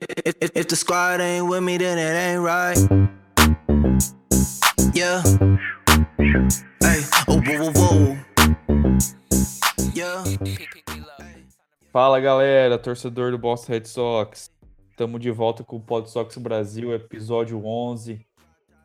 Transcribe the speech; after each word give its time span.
If, 0.00 0.50
if 0.54 0.68
the 0.68 0.76
squad 0.76 1.20
ain't 1.20 1.46
with 1.46 1.62
me, 1.62 1.76
then 1.76 1.98
it 1.98 2.16
ain't 2.16 2.40
right. 2.40 2.78
Yeah. 4.94 5.22
Hey, 6.80 7.04
oh, 7.28 7.40
whoa, 7.44 7.58
whoa, 7.60 7.72
whoa. 7.76 8.18
Yeah. 9.92 10.24
Fala 11.92 12.18
galera, 12.20 12.78
torcedor 12.78 13.30
do 13.30 13.36
Boston 13.36 13.72
Red 13.72 13.84
Sox. 13.84 14.50
Estamos 14.90 15.20
de 15.20 15.30
volta 15.30 15.62
com 15.62 15.76
o 15.76 15.80
Pod 15.80 16.08
Sox 16.08 16.34
Brasil, 16.38 16.94
episódio 16.94 17.62
11. 17.62 18.24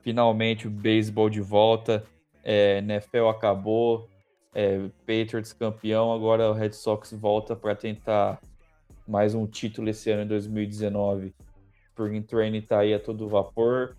Finalmente 0.01 0.67
o 0.67 0.69
beisebol 0.69 1.29
de 1.29 1.39
volta. 1.39 2.03
É, 2.43 2.79
NFL 2.79 3.29
acabou, 3.29 4.09
é, 4.53 4.89
Patriots 5.07 5.53
campeão, 5.53 6.13
agora 6.13 6.49
o 6.49 6.53
Red 6.53 6.73
Sox 6.73 7.13
volta 7.13 7.55
para 7.55 7.73
tentar 7.73 8.39
mais 9.07 9.35
um 9.35 9.45
título 9.45 9.89
esse 9.89 10.09
ano 10.09 10.23
em 10.23 10.27
2019. 10.27 11.33
Spring 11.89 12.21
Training 12.23 12.59
está 12.59 12.79
aí 12.79 12.93
a 12.93 12.99
todo 12.99 13.29
vapor. 13.29 13.95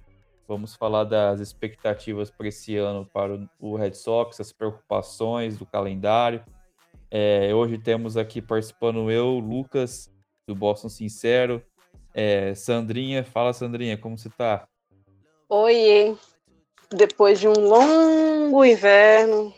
Vamos 0.49 0.75
falar 0.75 1.05
das 1.05 1.41
expectativas 1.41 2.31
para 2.31 2.49
esse 2.49 2.77
ano 2.77 3.09
para 3.13 3.39
o 3.59 3.77
Red 3.77 3.95
Sox, 3.95 4.41
as 4.41 4.53
preocupações 4.53 5.59
do 5.59 5.67
calendário. 5.67 6.45
É, 7.11 7.55
hoje 7.55 7.79
temos 7.79 8.17
aqui 8.17 8.41
participando 8.43 9.11
eu, 9.11 9.39
Lucas, 9.39 10.13
do 10.47 10.55
Boston 10.55 10.89
Sincero. 10.89 11.63
É, 12.15 12.55
Sandrinha, 12.55 13.25
fala 13.25 13.53
Sandrinha, 13.53 13.97
como 13.97 14.17
você 14.17 14.29
está? 14.29 14.67
Oi, 15.49 16.17
depois 16.91 17.39
de 17.39 17.49
um 17.49 17.53
longo 17.53 18.65
inverno, 18.65 19.53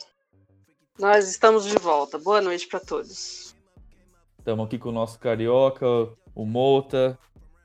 nós 0.98 1.28
estamos 1.28 1.64
de 1.64 1.76
volta. 1.76 2.18
Boa 2.18 2.40
noite 2.40 2.66
para 2.66 2.80
todos. 2.80 3.47
Estamos 4.48 4.64
aqui 4.64 4.78
com 4.78 4.88
o 4.88 4.92
nosso 4.92 5.18
carioca, 5.18 5.84
o 6.34 6.46
Mouta. 6.46 7.18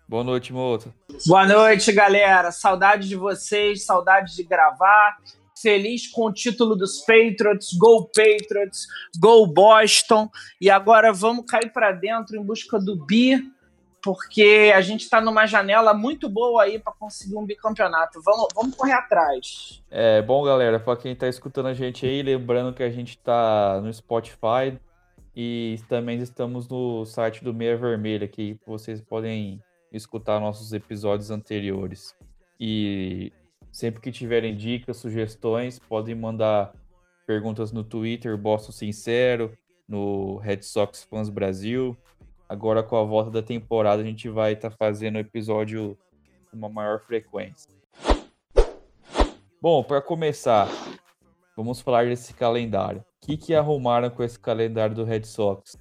Boa 0.05 0.22
noite, 0.22 0.52
Mouta. 0.52 0.94
Boa 1.26 1.48
noite, 1.48 1.94
galera. 1.94 2.52
Saudade 2.52 3.08
de 3.08 3.16
vocês, 3.16 3.86
saudade 3.86 4.36
de 4.36 4.44
gravar. 4.44 5.16
Feliz 5.58 6.11
com 6.11 6.26
o 6.26 6.34
título 6.34 6.76
dos 6.76 7.00
Patriots, 7.06 7.70
Go 7.78 8.11
Patriots, 8.14 8.86
Go 9.17 9.48
Boston. 9.48 10.28
E 10.59 10.70
agora 10.70 11.14
vamos 11.14 11.45
cair 11.45 11.72
para 11.72 11.94
dentro 11.94 12.36
em 12.36 12.44
busca 12.44 12.78
do 12.78 12.98
bi, 13.06 13.42
porque 14.04 14.73
a 14.76 14.81
gente 14.81 15.04
está 15.04 15.22
numa 15.22 15.45
janela 15.45 15.94
muito 15.94 16.28
boa 16.28 16.64
aí 16.64 16.80
para 16.80 16.92
conseguir 16.92 17.38
um 17.38 17.45
bicampeonato. 17.45 18.22
Vamos, 18.22 18.48
vamos 18.54 18.76
correr 18.76 18.92
atrás. 18.92 19.81
É 19.89 20.22
bom, 20.22 20.44
galera, 20.44 20.81
para 20.81 20.98
quem 20.98 21.14
está 21.14 21.30
escutando 21.30 21.67
a 21.67 21.73
gente 21.73 22.06
aí, 22.06 22.22
lembrando 22.22 22.73
que 22.73 22.84
a 22.84 22.89
gente 22.89 23.11
está 23.11 23.80
no 23.81 23.94
Spotify 23.94 24.78
e 25.36 25.80
também 25.89 26.20
estamos 26.20 26.67
no 26.67 27.06
site 27.06 27.44
do 27.44 27.53
Meia 27.53 27.76
Vermelha, 27.76 28.28
que 28.28 28.59
vocês 28.66 29.02
podem 29.02 29.62
escutar 29.92 30.39
nossos 30.39 30.73
episódios 30.73 31.31
anteriores. 31.31 32.16
E 32.59 33.31
sempre 33.72 34.02
que 34.02 34.11
tiverem 34.11 34.56
dicas, 34.56 34.98
sugestões, 34.98 35.80
podem 35.80 36.14
mandar 36.14 36.73
perguntas 37.26 37.72
no 37.72 37.84
Twitter, 37.84 38.38
Boston 38.38 38.72
Sincero, 38.72 39.58
no 39.88 40.38
Red 40.38 40.61
Sox 40.61 41.04
Fãs 41.04 41.30
Brasil. 41.30 41.98
Agora, 42.48 42.84
com 42.84 42.95
a 42.95 43.04
volta 43.04 43.31
da 43.31 43.42
temporada, 43.42 44.02
a 44.02 44.06
gente 44.06 44.30
vai 44.30 44.54
estar 44.54 44.70
tá 44.70 44.76
fazendo 44.78 45.17
episódio 45.17 45.98
com 46.52 46.58
uma 46.58 46.70
maior 46.70 47.00
frequência. 47.00 47.72
Bom, 49.59 49.81
para 49.84 50.02
começar, 50.02 50.67
vamos 51.56 51.82
falar 51.82 52.06
desse 52.06 52.34
calendário. 52.34 53.02
O 53.02 53.26
que, 53.26 53.38
que 53.38 53.56
arrumaram 53.56 54.09
com 54.09 54.23
esse 54.23 54.40
calendário 54.40 54.96
do 54.96 55.04
Red 55.04 55.23
Sox? 55.23 55.78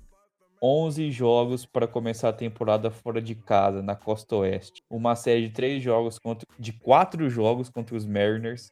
11 0.62 1.10
jogos 1.10 1.66
para 1.66 1.88
começar 1.88 2.28
a 2.28 2.32
temporada 2.32 2.88
fora 2.88 3.20
de 3.20 3.34
casa, 3.34 3.82
na 3.82 3.96
Costa 3.96 4.36
Oeste. 4.36 4.80
Uma 4.88 5.16
série 5.16 5.48
de 5.48 5.54
três 5.54 5.82
jogos 5.82 6.20
contra, 6.20 6.46
de 6.56 6.72
quatro 6.72 7.28
jogos 7.28 7.68
contra 7.68 7.96
os 7.96 8.06
Mariners, 8.06 8.70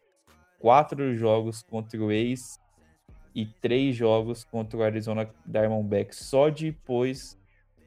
quatro 0.61 1.17
jogos 1.17 1.63
contra 1.63 2.01
o 2.01 2.13
Ace 2.13 2.61
e 3.35 3.45
três 3.45 3.97
jogos 3.97 4.45
contra 4.45 4.79
o 4.79 4.83
Arizona 4.85 5.29
Diamondbacks. 5.45 6.19
Só 6.19 6.49
depois 6.49 7.37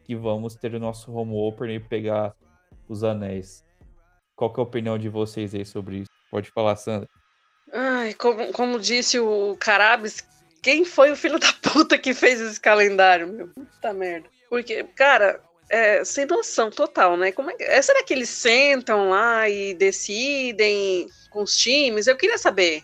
que 0.04 0.16
vamos 0.18 0.54
ter 0.56 0.76
o 0.76 0.80
nosso 0.80 1.14
home 1.14 1.34
opener 1.34 1.76
e 1.76 1.80
pegar 1.80 2.36
os 2.90 3.06
anéis. 3.06 3.64
Qual 4.36 4.52
que 4.52 4.60
é 4.60 4.64
a 4.64 4.66
opinião 4.66 4.98
de 4.98 5.08
vocês 5.08 5.56
aí 5.56 5.64
sobre 5.64 6.00
isso? 6.00 6.12
Pode 6.30 6.52
falar, 6.52 6.76
Sandra. 6.76 7.08
Ai, 7.74 8.14
como, 8.14 8.54
como 8.54 8.80
disse 8.80 9.20
o 9.20 9.58
Carabes, 9.60 10.24
quem 10.62 10.86
foi 10.86 11.12
o 11.12 11.16
filho 11.16 11.40
da 11.40 11.52
puta 11.62 11.98
que 11.98 12.14
fez 12.14 12.40
esse 12.40 12.60
calendário, 12.60 13.28
meu? 13.28 13.48
Puta 13.48 13.92
merda. 13.92 14.30
Porque, 14.48 14.84
cara, 14.96 15.42
é, 15.68 16.06
sem 16.06 16.28
noção 16.28 16.70
total, 16.70 17.18
né? 17.18 17.32
Como 17.32 17.50
é, 17.50 17.56
é, 17.60 17.82
será 17.82 18.04
que 18.04 18.14
eles 18.14 18.30
sentam 18.30 19.10
lá 19.10 19.50
e 19.50 19.74
decidem 19.74 21.08
com 21.32 21.42
os 21.42 21.56
times? 21.56 22.06
Eu 22.06 22.16
queria 22.16 22.38
saber. 22.38 22.84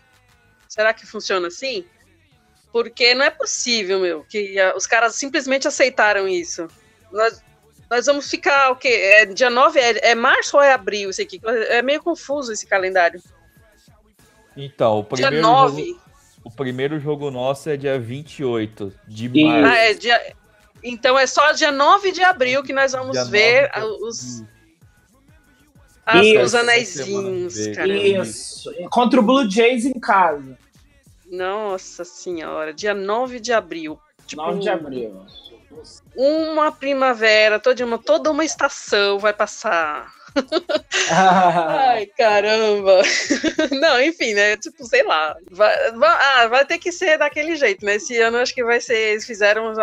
Será 0.68 0.92
que 0.92 1.06
funciona 1.06 1.48
assim? 1.48 1.86
Porque 2.72 3.14
não 3.14 3.26
é 3.26 3.30
possível, 3.30 4.00
meu, 4.00 4.24
que 4.24 4.60
a, 4.60 4.76
os 4.76 4.88
caras 4.88 5.14
simplesmente 5.16 5.68
aceitaram 5.68 6.28
isso. 6.28 6.68
Nós, 7.12 7.44
nós 7.92 8.08
vamos 8.08 8.28
ficar 8.28 8.72
o 8.72 8.76
quê? 8.76 8.90
É, 8.90 9.26
dia 9.26 9.52
9 9.52 9.80
é, 9.80 10.10
é 10.10 10.16
março 10.16 10.58
ou 10.58 10.64
é 10.64 10.74
abril 10.74 11.12
isso 11.12 11.22
aqui? 11.22 11.40
É 11.68 11.84
meio 11.84 12.02
confuso 12.02 12.52
esse 12.52 12.66
calendário. 12.66 13.22
Então, 14.58 15.00
o 15.00 15.04
primeiro. 15.04 15.36
Dia 15.36 15.42
9. 15.42 15.86
Jogo 15.86 16.10
o 16.44 16.52
primeiro 16.52 17.00
jogo 17.00 17.30
nosso 17.30 17.70
é 17.70 17.78
dia 17.78 18.00
28 18.00 18.94
de 19.08 19.44
março. 19.44 19.66
Ah, 19.66 19.78
é 19.78 19.94
dia... 19.94 20.36
Então 20.82 21.20
é 21.20 21.28
só 21.28 21.52
dia 21.52 21.72
9 21.72 22.12
de 22.12 22.24
abril 22.24 22.64
que 22.64 22.72
nós 22.72 22.94
vamos 22.94 23.12
dia 23.12 23.26
ver 23.26 23.72
os. 24.02 24.44
As, 26.06 26.26
os 26.44 26.56
anéisinhos, 26.56 27.68
cara. 27.76 27.96
Isso. 27.96 28.74
Contra 28.90 29.20
o 29.20 29.24
Blue 29.24 29.50
Jays 29.50 29.86
em 29.86 30.00
casa. 30.00 30.58
Nossa 31.30 32.04
senhora, 32.04 32.74
dia 32.74 32.94
9 32.94 33.40
de 33.40 33.54
abril. 33.54 34.00
Tipo, 34.26 34.42
9 34.42 34.60
de 34.60 34.70
abril. 34.70 35.26
Uma 36.16 36.72
primavera, 36.72 37.60
toda 37.60 37.86
uma, 37.86 38.00
toda 38.00 38.32
uma 38.32 38.44
estação 38.44 39.20
vai 39.20 39.34
passar. 39.34 40.12
Ai, 41.12 42.06
caramba. 42.06 43.02
Não, 43.80 44.02
enfim, 44.02 44.34
né? 44.34 44.58
Tipo, 44.58 44.86
sei 44.86 45.04
lá. 45.04 45.36
Vai, 45.50 45.92
vai, 45.92 46.10
ah, 46.10 46.48
vai 46.48 46.66
ter 46.66 46.78
que 46.78 46.92
ser 46.92 47.18
daquele 47.18 47.56
jeito, 47.56 47.86
né? 47.86 47.96
Esse 47.96 48.18
ano 48.20 48.38
acho 48.38 48.54
que 48.54 48.64
vai 48.64 48.80
ser. 48.80 48.96
Eles 48.96 49.26
fizeram. 49.26 49.74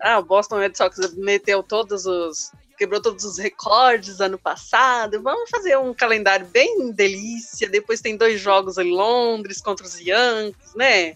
Ah, 0.00 0.18
o 0.18 0.24
Boston 0.24 0.58
Red 0.58 0.74
Sox 0.74 1.14
meteu 1.14 1.62
todos 1.62 2.06
os. 2.06 2.52
Quebrou 2.76 3.00
todos 3.00 3.24
os 3.24 3.38
recordes 3.38 4.20
ano 4.20 4.38
passado. 4.38 5.22
Vamos 5.22 5.48
fazer 5.48 5.78
um 5.78 5.94
calendário 5.94 6.46
bem 6.46 6.90
delícia. 6.90 7.68
Depois 7.68 8.00
tem 8.00 8.16
dois 8.16 8.40
jogos 8.40 8.78
em 8.78 8.90
Londres 8.90 9.60
contra 9.60 9.86
os 9.86 10.00
Yankees, 10.00 10.74
né? 10.74 11.14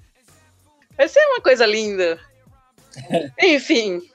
Vai 0.96 1.08
ser 1.08 1.20
uma 1.26 1.40
coisa 1.40 1.66
linda. 1.66 2.18
Enfim, 3.42 4.08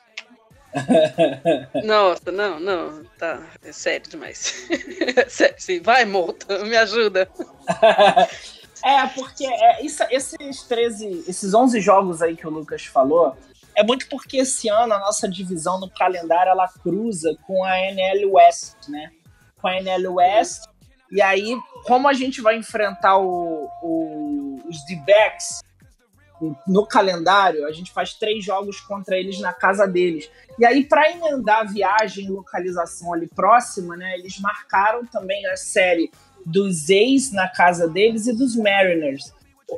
Nossa, 1.83 2.31
não, 2.31 2.59
não, 2.59 3.03
tá, 3.17 3.41
é 3.63 3.71
sério 3.71 4.09
demais. 4.09 4.67
É 5.15 5.29
sério, 5.29 5.55
sim. 5.59 5.79
Vai, 5.79 6.05
Molta, 6.05 6.63
me 6.65 6.75
ajuda. 6.75 7.29
É, 8.85 9.07
porque 9.07 9.45
é, 9.45 9.81
isso, 9.81 10.03
esses 10.11 10.63
13, 10.63 11.23
esses 11.25 11.53
11 11.53 11.79
jogos 11.79 12.21
aí 12.21 12.35
que 12.35 12.45
o 12.45 12.49
Lucas 12.49 12.83
falou, 12.83 13.33
é 13.73 13.81
muito 13.81 14.09
porque 14.09 14.35
esse 14.35 14.67
ano 14.67 14.93
a 14.93 14.99
nossa 14.99 15.25
divisão 15.25 15.79
no 15.79 15.89
calendário 15.89 16.49
ela 16.49 16.67
cruza 16.67 17.33
com 17.47 17.63
a 17.63 17.79
NL 17.79 18.25
West, 18.25 18.89
né? 18.89 19.09
Com 19.61 19.69
a 19.69 19.77
NL 19.77 20.07
West. 20.09 20.65
E 21.09 21.21
aí, 21.21 21.57
como 21.85 22.09
a 22.09 22.13
gente 22.13 22.41
vai 22.41 22.57
enfrentar 22.57 23.17
o, 23.19 23.69
o, 23.81 24.59
os 24.67 24.85
D-backs 24.85 25.61
no 26.67 26.85
calendário, 26.85 27.65
a 27.65 27.71
gente 27.71 27.91
faz 27.91 28.13
três 28.13 28.43
jogos 28.43 28.79
contra 28.79 29.17
eles 29.17 29.39
na 29.39 29.53
casa 29.53 29.87
deles. 29.87 30.29
E 30.57 30.65
aí, 30.65 30.83
para 30.83 31.11
emendar 31.11 31.61
a 31.61 31.63
viagem 31.63 32.25
e 32.25 32.29
localização 32.29 33.13
ali 33.13 33.27
próxima, 33.27 33.95
né, 33.95 34.15
eles 34.17 34.39
marcaram 34.39 35.05
também 35.05 35.45
a 35.47 35.55
série 35.55 36.11
dos 36.45 36.89
ex 36.89 37.31
na 37.31 37.47
casa 37.47 37.87
deles 37.87 38.27
e 38.27 38.35
dos 38.35 38.55
Mariners. 38.55 39.33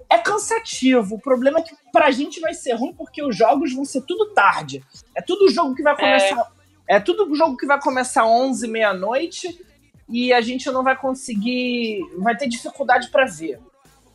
É 0.10 0.18
cansativo. 0.18 1.16
O 1.16 1.22
problema 1.22 1.60
é 1.60 1.62
que 1.62 1.76
pra 1.92 2.12
gente 2.12 2.40
vai 2.40 2.54
ser 2.54 2.74
ruim 2.74 2.94
porque 2.94 3.24
os 3.24 3.36
jogos 3.36 3.74
vão 3.74 3.86
ser 3.86 4.02
tudo 4.02 4.34
tarde. 4.34 4.84
É 5.16 5.22
tudo 5.22 5.50
jogo 5.50 5.76
que 5.76 5.84
vai 5.84 5.96
começar. 5.96 6.52
É, 6.88 6.96
é 6.96 7.00
tudo 7.00 7.34
jogo 7.36 7.56
que 7.56 7.66
vai 7.66 7.80
começar 7.80 8.26
11, 8.26 8.68
meia-noite 8.68 9.64
e 10.10 10.34
a 10.34 10.42
gente 10.42 10.70
não 10.72 10.84
vai 10.84 10.98
conseguir. 10.98 12.02
Vai 12.18 12.36
ter 12.36 12.48
dificuldade 12.48 13.10
para 13.10 13.26
ver. 13.26 13.60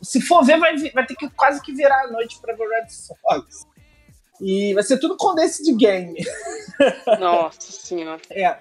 Se 0.01 0.21
for 0.21 0.43
ver, 0.43 0.59
vai, 0.59 0.75
vai 0.91 1.05
ter 1.05 1.15
que 1.15 1.29
quase 1.31 1.61
que 1.61 1.73
virar 1.73 2.05
a 2.05 2.11
noite 2.11 2.39
para 2.41 2.55
ver 2.55 2.63
o 2.63 2.69
Red 2.69 2.89
Sox. 2.89 3.65
E 4.41 4.73
vai 4.73 4.83
ser 4.83 4.97
tudo 4.97 5.15
com 5.15 5.35
desse 5.35 5.63
de 5.63 5.73
game. 5.73 6.17
Nossa 7.19 7.71
senhora. 7.71 8.21
É. 8.31 8.57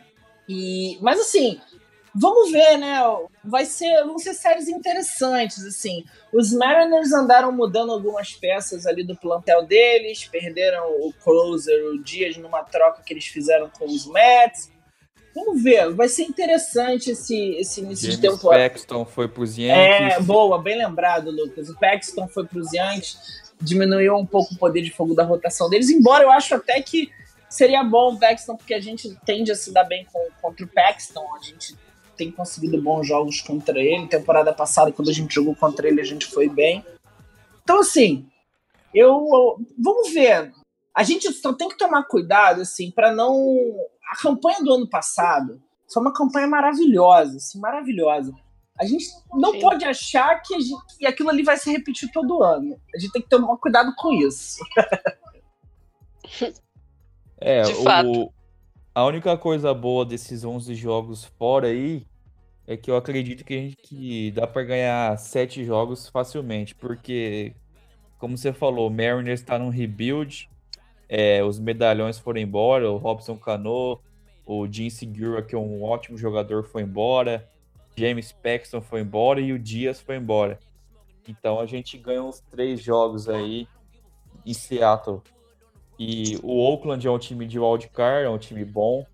E, 0.46 0.98
mas 1.00 1.19
assim, 1.19 1.58
vamos 2.14 2.50
ver, 2.50 2.76
né? 2.76 2.98
Vai 3.42 3.64
ser, 3.64 4.04
vão 4.04 4.19
ser 4.19 4.34
séries 4.34 4.69
interessantes, 4.69 5.64
assim. 5.64 6.04
Os 6.32 6.52
Mariners 6.52 7.12
andaram 7.12 7.50
mudando 7.50 7.92
algumas 7.92 8.32
peças 8.32 8.87
ali 8.87 9.02
do 9.02 9.16
plantel 9.16 9.64
deles, 9.64 10.26
perderam 10.26 10.87
o 11.00 11.12
closer, 11.25 11.82
o 11.87 12.02
Dias, 12.02 12.37
numa 12.37 12.62
troca 12.62 13.02
que 13.02 13.14
eles 13.14 13.26
fizeram 13.26 13.70
com 13.70 13.87
os 13.87 14.06
Mets. 14.06 14.70
Vamos 15.35 15.62
ver, 15.62 15.93
vai 15.94 16.09
ser 16.09 16.25
interessante 16.25 17.12
esse, 17.12 17.55
esse 17.55 17.81
início 17.81 18.11
James 18.11 18.21
de 18.21 18.29
temporada. 18.29 18.71
Paxton 18.71 19.05
foi 19.05 19.29
pros 19.29 19.56
Yankees. 19.56 20.15
É, 20.15 20.21
boa, 20.21 20.61
bem 20.61 20.77
lembrado, 20.77 21.31
Lucas. 21.31 21.69
O 21.69 21.79
Paxton 21.79 22.27
foi 22.27 22.44
pros 22.47 22.73
Yankees, 22.73 23.17
diminuiu 23.61 24.17
um 24.17 24.27
pouco 24.27 24.55
o 24.55 24.59
poder 24.59 24.82
de 24.82 24.91
fogo 24.91 25.15
da 25.15 25.23
rotação 25.23 25.71
deles, 25.71 25.88
embora 25.88 26.25
eu 26.25 26.31
acho 26.31 26.55
até 26.55 26.82
que 26.82 27.11
seria 27.49 27.85
bom 27.85 28.15
o 28.15 28.19
Paxton, 28.19 28.56
porque 28.56 28.75
a 28.75 28.81
gente 28.81 29.17
tende 29.25 29.53
a 29.53 29.55
se 29.55 29.73
dar 29.73 29.85
bem 29.85 30.06
com, 30.12 30.29
contra 30.43 30.65
o 30.65 30.69
Paxton, 30.69 31.25
a 31.37 31.44
gente 31.44 31.76
tem 32.17 32.31
conseguido 32.31 32.81
bons 32.83 33.06
jogos 33.06 33.41
contra 33.41 33.81
ele. 33.81 34.06
Temporada 34.06 34.53
passada, 34.53 34.93
quando 34.93 35.09
a 35.09 35.12
gente 35.12 35.35
jogou 35.35 35.56
contra 35.56 35.88
ele, 35.88 36.03
a 36.03 36.05
gente 36.05 36.26
foi 36.26 36.50
bem. 36.50 36.85
Então, 37.62 37.81
assim, 37.81 38.26
eu. 38.94 39.59
Vamos 39.79 40.12
ver. 40.12 40.53
A 40.94 41.02
gente 41.02 41.32
só 41.32 41.52
tem 41.52 41.69
que 41.69 41.78
tomar 41.78 42.04
cuidado, 42.04 42.62
assim, 42.62 42.90
para 42.90 43.12
não. 43.12 43.37
A 44.12 44.20
campanha 44.20 44.62
do 44.62 44.75
ano 44.75 44.88
passado 44.88 45.62
foi 45.92 46.02
uma 46.02 46.12
campanha 46.12 46.46
maravilhosa, 46.46 47.37
assim, 47.37 47.60
maravilhosa. 47.60 48.32
A 48.78 48.84
gente 48.84 49.06
não 49.34 49.52
Sim. 49.52 49.60
pode 49.60 49.84
achar 49.84 50.40
que, 50.40 50.58
gente, 50.60 50.98
que 50.98 51.06
aquilo 51.06 51.28
ali 51.28 51.42
vai 51.42 51.56
se 51.56 51.70
repetir 51.70 52.10
todo 52.12 52.42
ano. 52.42 52.81
A 52.94 52.98
gente 52.98 53.12
tem 53.12 53.22
que 53.22 53.28
tomar 53.28 53.56
cuidado 53.58 53.92
com 53.96 54.12
isso. 54.12 54.58
É, 57.42 57.62
o, 57.66 58.31
a 58.94 59.04
única 59.06 59.37
coisa 59.38 59.72
boa 59.72 60.04
desses 60.04 60.44
11 60.44 60.75
jogos 60.75 61.25
fora 61.25 61.69
aí 61.69 62.06
é 62.66 62.76
que 62.76 62.90
eu 62.90 62.96
acredito 62.96 63.44
que, 63.44 63.54
a 63.54 63.56
gente, 63.56 63.76
que 63.76 64.31
dá 64.32 64.46
para 64.46 64.62
ganhar 64.62 65.19
7 65.19 65.64
jogos 65.64 66.08
facilmente, 66.08 66.75
porque, 66.75 67.54
como 68.19 68.37
você 68.37 68.52
falou, 68.52 68.88
o 68.88 68.90
Mariners 68.90 69.40
está 69.40 69.58
num 69.58 69.70
rebuild, 69.70 70.50
é, 71.12 71.43
os 71.43 71.59
medalhões 71.59 72.21
foram 72.21 72.41
embora, 72.41 72.89
o 72.89 72.97
Robson 72.97 73.37
Cano, 73.37 74.01
o 74.47 74.65
Jim 74.71 74.89
Segura, 74.89 75.43
que 75.43 75.57
é 75.57 75.59
um 75.59 75.83
ótimo 75.83 76.17
jogador, 76.17 76.62
foi 76.62 76.83
embora, 76.83 77.51
James 77.97 78.31
Paxton 78.31 78.81
foi 78.81 79.01
embora 79.01 79.41
e 79.41 79.53
o 79.53 79.59
Dias 79.59 80.01
foi 80.01 80.17
embora. 80.17 80.61
Então 81.29 81.59
a 81.59 81.67
gente 81.67 81.99
ganha 81.99 82.23
uns 82.23 82.39
três 82.41 82.81
jogos 82.81 83.29
aí 83.29 83.67
em 84.47 84.55
Seattle. 84.55 85.21
E 85.99 86.39
o 86.45 86.57
Oakland 86.61 87.05
é 87.05 87.11
um 87.11 87.19
time 87.19 87.45
de 87.45 87.59
wildcard, 87.59 88.25
é 88.25 88.31
um 88.31 88.39
time 88.39 88.65
bom. 88.65 89.05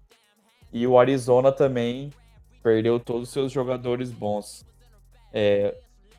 E 0.71 0.87
o 0.87 0.99
Arizona 0.99 1.51
também 1.51 2.11
perdeu 2.63 3.01
todos 3.01 3.29
os 3.29 3.31
seus 3.31 3.51
jogadores 3.51 4.13
bons. 4.13 4.67
É, 5.33 5.75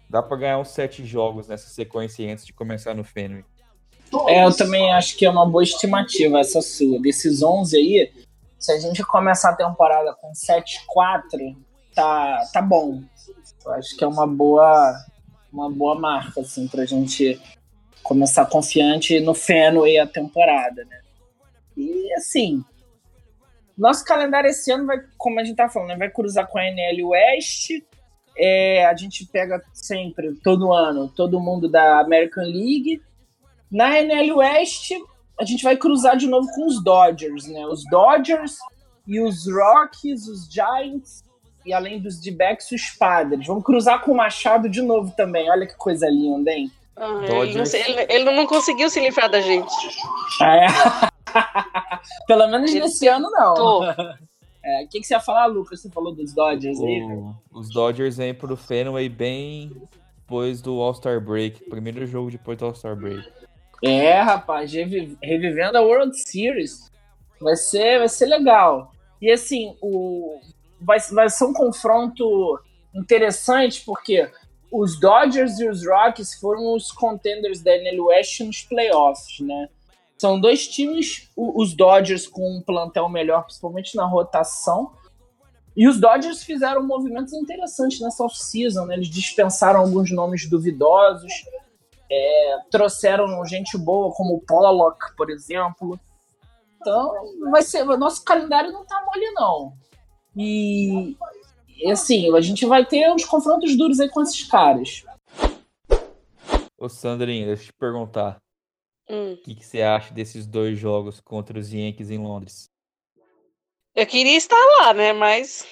dá 0.10 0.24
para 0.24 0.38
ganhar 0.38 0.58
uns 0.58 0.70
sete 0.70 1.06
jogos 1.06 1.48
nessa 1.48 1.70
sequência 1.70 2.30
antes 2.32 2.46
de 2.46 2.52
começar 2.52 2.96
no 2.96 3.04
Fenway. 3.04 3.46
É, 4.27 4.45
eu 4.45 4.56
também 4.56 4.92
acho 4.94 5.18
que 5.18 5.25
é 5.25 5.30
uma 5.30 5.45
boa 5.45 5.63
estimativa 5.63 6.39
essa 6.39 6.62
sua. 6.62 7.00
Desses 7.01 7.42
11 7.42 7.77
aí, 7.77 8.12
se 8.57 8.71
a 8.71 8.80
gente 8.80 9.04
começar 9.04 9.51
a 9.51 9.56
temporada 9.56 10.13
com 10.13 10.31
7-4, 10.31 11.56
tá, 11.94 12.44
tá 12.54 12.62
bom. 12.62 13.01
Eu 13.65 13.71
acho 13.74 13.95
que 13.98 14.04
é 14.04 14.07
uma 14.07 14.25
boa, 14.25 14.94
uma 15.51 15.69
boa 15.69 15.95
marca, 15.95 16.42
assim, 16.42 16.68
pra 16.68 16.86
gente 16.86 17.39
começar 18.01 18.45
confiante 18.45 19.19
no 19.19 19.33
Fenway 19.33 20.00
a 20.00 20.07
temporada, 20.07 20.86
né? 20.86 21.01
E 21.75 22.13
assim, 22.13 22.63
nosso 23.77 24.04
calendário 24.04 24.50
esse 24.50 24.71
ano 24.71 24.88
vai, 24.88 24.98
como 25.18 25.39
a 25.39 25.44
gente 25.44 25.56
tá 25.56 25.69
falando, 25.69 25.89
né, 25.89 25.98
vai 25.98 26.09
cruzar 26.09 26.48
com 26.48 26.57
a 26.57 26.65
NL 26.65 27.04
West. 27.04 27.69
É, 28.36 28.86
a 28.86 28.95
gente 28.95 29.25
pega 29.25 29.62
sempre, 29.74 30.36
todo 30.44 30.71
ano, 30.74 31.09
todo 31.09 31.39
mundo 31.39 31.69
da 31.69 32.00
American 32.00 32.45
League. 32.45 33.01
Na 33.72 34.00
NL 34.00 34.34
West, 34.34 34.92
a 35.40 35.46
gente 35.46 35.64
vai 35.64 35.78
cruzar 35.78 36.18
de 36.18 36.28
novo 36.28 36.48
com 36.54 36.66
os 36.66 36.84
Dodgers, 36.84 37.48
né? 37.48 37.66
Os 37.66 37.84
Dodgers 37.90 38.58
e 39.06 39.22
os 39.22 39.46
Rockies, 39.52 40.28
os 40.28 40.52
Giants, 40.52 41.24
e 41.66 41.74
além 41.74 42.00
dos 42.00 42.19
D-backs, 42.19 42.72
os 42.72 42.90
Padres. 42.92 43.46
Vamos 43.46 43.64
cruzar 43.64 44.02
com 44.02 44.12
o 44.12 44.16
Machado 44.16 44.69
de 44.69 44.81
novo 44.81 45.14
também. 45.16 45.50
Olha 45.52 45.68
que 45.68 45.75
coisa 45.75 46.08
linda, 46.10 46.52
hein? 46.52 46.72
Ah, 46.96 47.19
ele, 47.24 47.54
não, 47.54 47.64
ele, 47.64 48.06
ele, 48.10 48.31
não 48.31 48.48
conseguiu 48.48 48.90
se 48.90 49.00
livrar 49.00 49.30
da 49.30 49.40
gente. 49.40 49.72
Ah, 50.42 50.56
é? 50.56 50.68
Pelo 52.25 52.48
menos 52.48 52.72
ele 52.72 52.81
nesse 52.81 53.08
ano, 53.08 53.30
não. 53.30 53.81
É, 54.69 54.84
o 54.84 54.90
que, 54.90 55.00
que 55.00 55.08
você 55.08 55.14
ia 55.14 55.22
falar, 55.22 55.46
Lucas? 55.46 55.80
Você 55.80 55.90
falou 55.90 56.14
dos 56.14 56.34
Dodgers 56.34 56.81
aí? 56.81 57.02
Os 57.54 57.69
Dodgers 57.69 58.18
vêm 58.18 58.34
pro 58.34 58.58
Fenway 58.58 59.08
bem 59.08 59.72
depois 60.18 60.62
do 60.62 60.81
All-Star 60.81 61.22
Break. 61.22 61.69
Primeiro 61.69 62.06
jogo 62.06 62.30
depois 62.30 62.58
do 62.58 62.66
All-Star 62.66 62.94
Break. 62.94 63.25
É, 63.84 64.20
rapaz, 64.22 64.72
revivendo 64.72 65.78
a 65.78 65.82
World 65.82 66.18
Series. 66.20 66.92
Vai 67.40 67.56
ser, 67.56 68.00
vai 68.00 68.10
ser 68.10 68.26
legal. 68.26 68.92
E 69.22 69.32
assim, 69.32 69.76
o, 69.82 70.40
vai, 70.82 71.00
vai 71.12 71.30
ser 71.30 71.46
um 71.46 71.54
confronto 71.54 72.60
interessante, 72.94 73.84
porque 73.86 74.30
os 74.72 75.00
Dodgers 75.00 75.60
e 75.60 75.70
os 75.70 75.86
Rockies 75.86 76.34
foram 76.36 76.74
os 76.74 76.92
contenders 76.92 77.62
da 77.62 77.76
NL 77.76 78.02
West 78.02 78.40
nos 78.42 78.64
playoffs, 78.64 79.40
né? 79.40 79.70
São 80.18 80.40
dois 80.40 80.68
times, 80.68 81.30
os 81.36 81.76
Dodgers 81.76 82.28
com 82.28 82.58
um 82.58 82.62
plantel 82.62 83.08
melhor, 83.08 83.44
principalmente 83.44 83.96
na 83.96 84.06
rotação, 84.06 84.92
e 85.76 85.88
os 85.88 86.00
Dodgers 86.00 86.44
fizeram 86.44 86.82
movimentos 86.82 87.34
interessantes 87.34 88.00
nessa 88.00 88.24
off-season, 88.24 88.86
né? 88.86 88.96
Eles 88.96 89.10
dispensaram 89.10 89.80
alguns 89.82 90.10
nomes 90.12 90.50
duvidosos, 90.50 91.32
é, 92.12 92.57
trouxeram 92.71 93.45
gente 93.45 93.77
boa 93.77 94.13
como 94.13 94.36
o 94.36 94.42
Pollock, 94.42 95.15
por 95.15 95.30
exemplo. 95.30 96.00
Então, 96.80 97.13
vai 97.51 97.62
ser, 97.62 97.83
nosso 97.83 98.24
calendário 98.24 98.71
não 98.71 98.86
tá 98.86 99.04
mole 99.06 99.31
não. 99.31 99.74
E 100.36 101.18
e 101.80 101.92
assim, 101.92 102.36
a 102.36 102.42
gente 102.42 102.65
vai 102.65 102.86
ter 102.86 103.12
uns 103.12 103.24
confrontos 103.24 103.77
duros 103.77 104.00
aí 104.00 104.09
com 104.09 104.21
esses 104.21 104.44
caras. 104.44 105.04
Ô 106.77 106.89
Sandrinho, 106.89 107.45
deixa 107.45 107.63
eu 107.63 107.65
te 107.68 107.74
perguntar. 107.74 108.38
Hum. 109.07 109.33
O 109.33 109.38
que, 109.38 109.56
que, 109.56 109.65
você 109.65 109.81
acha 109.81 110.13
desses 110.13 110.45
dois 110.48 110.77
jogos 110.77 111.21
contra 111.21 111.57
os 111.57 111.71
Yankees 111.71 112.09
em 112.09 112.18
Londres? 112.18 112.69
Eu 113.95 114.06
queria 114.06 114.36
estar 114.36 114.59
lá, 114.80 114.94
né? 114.94 115.13
Mas. 115.13 115.65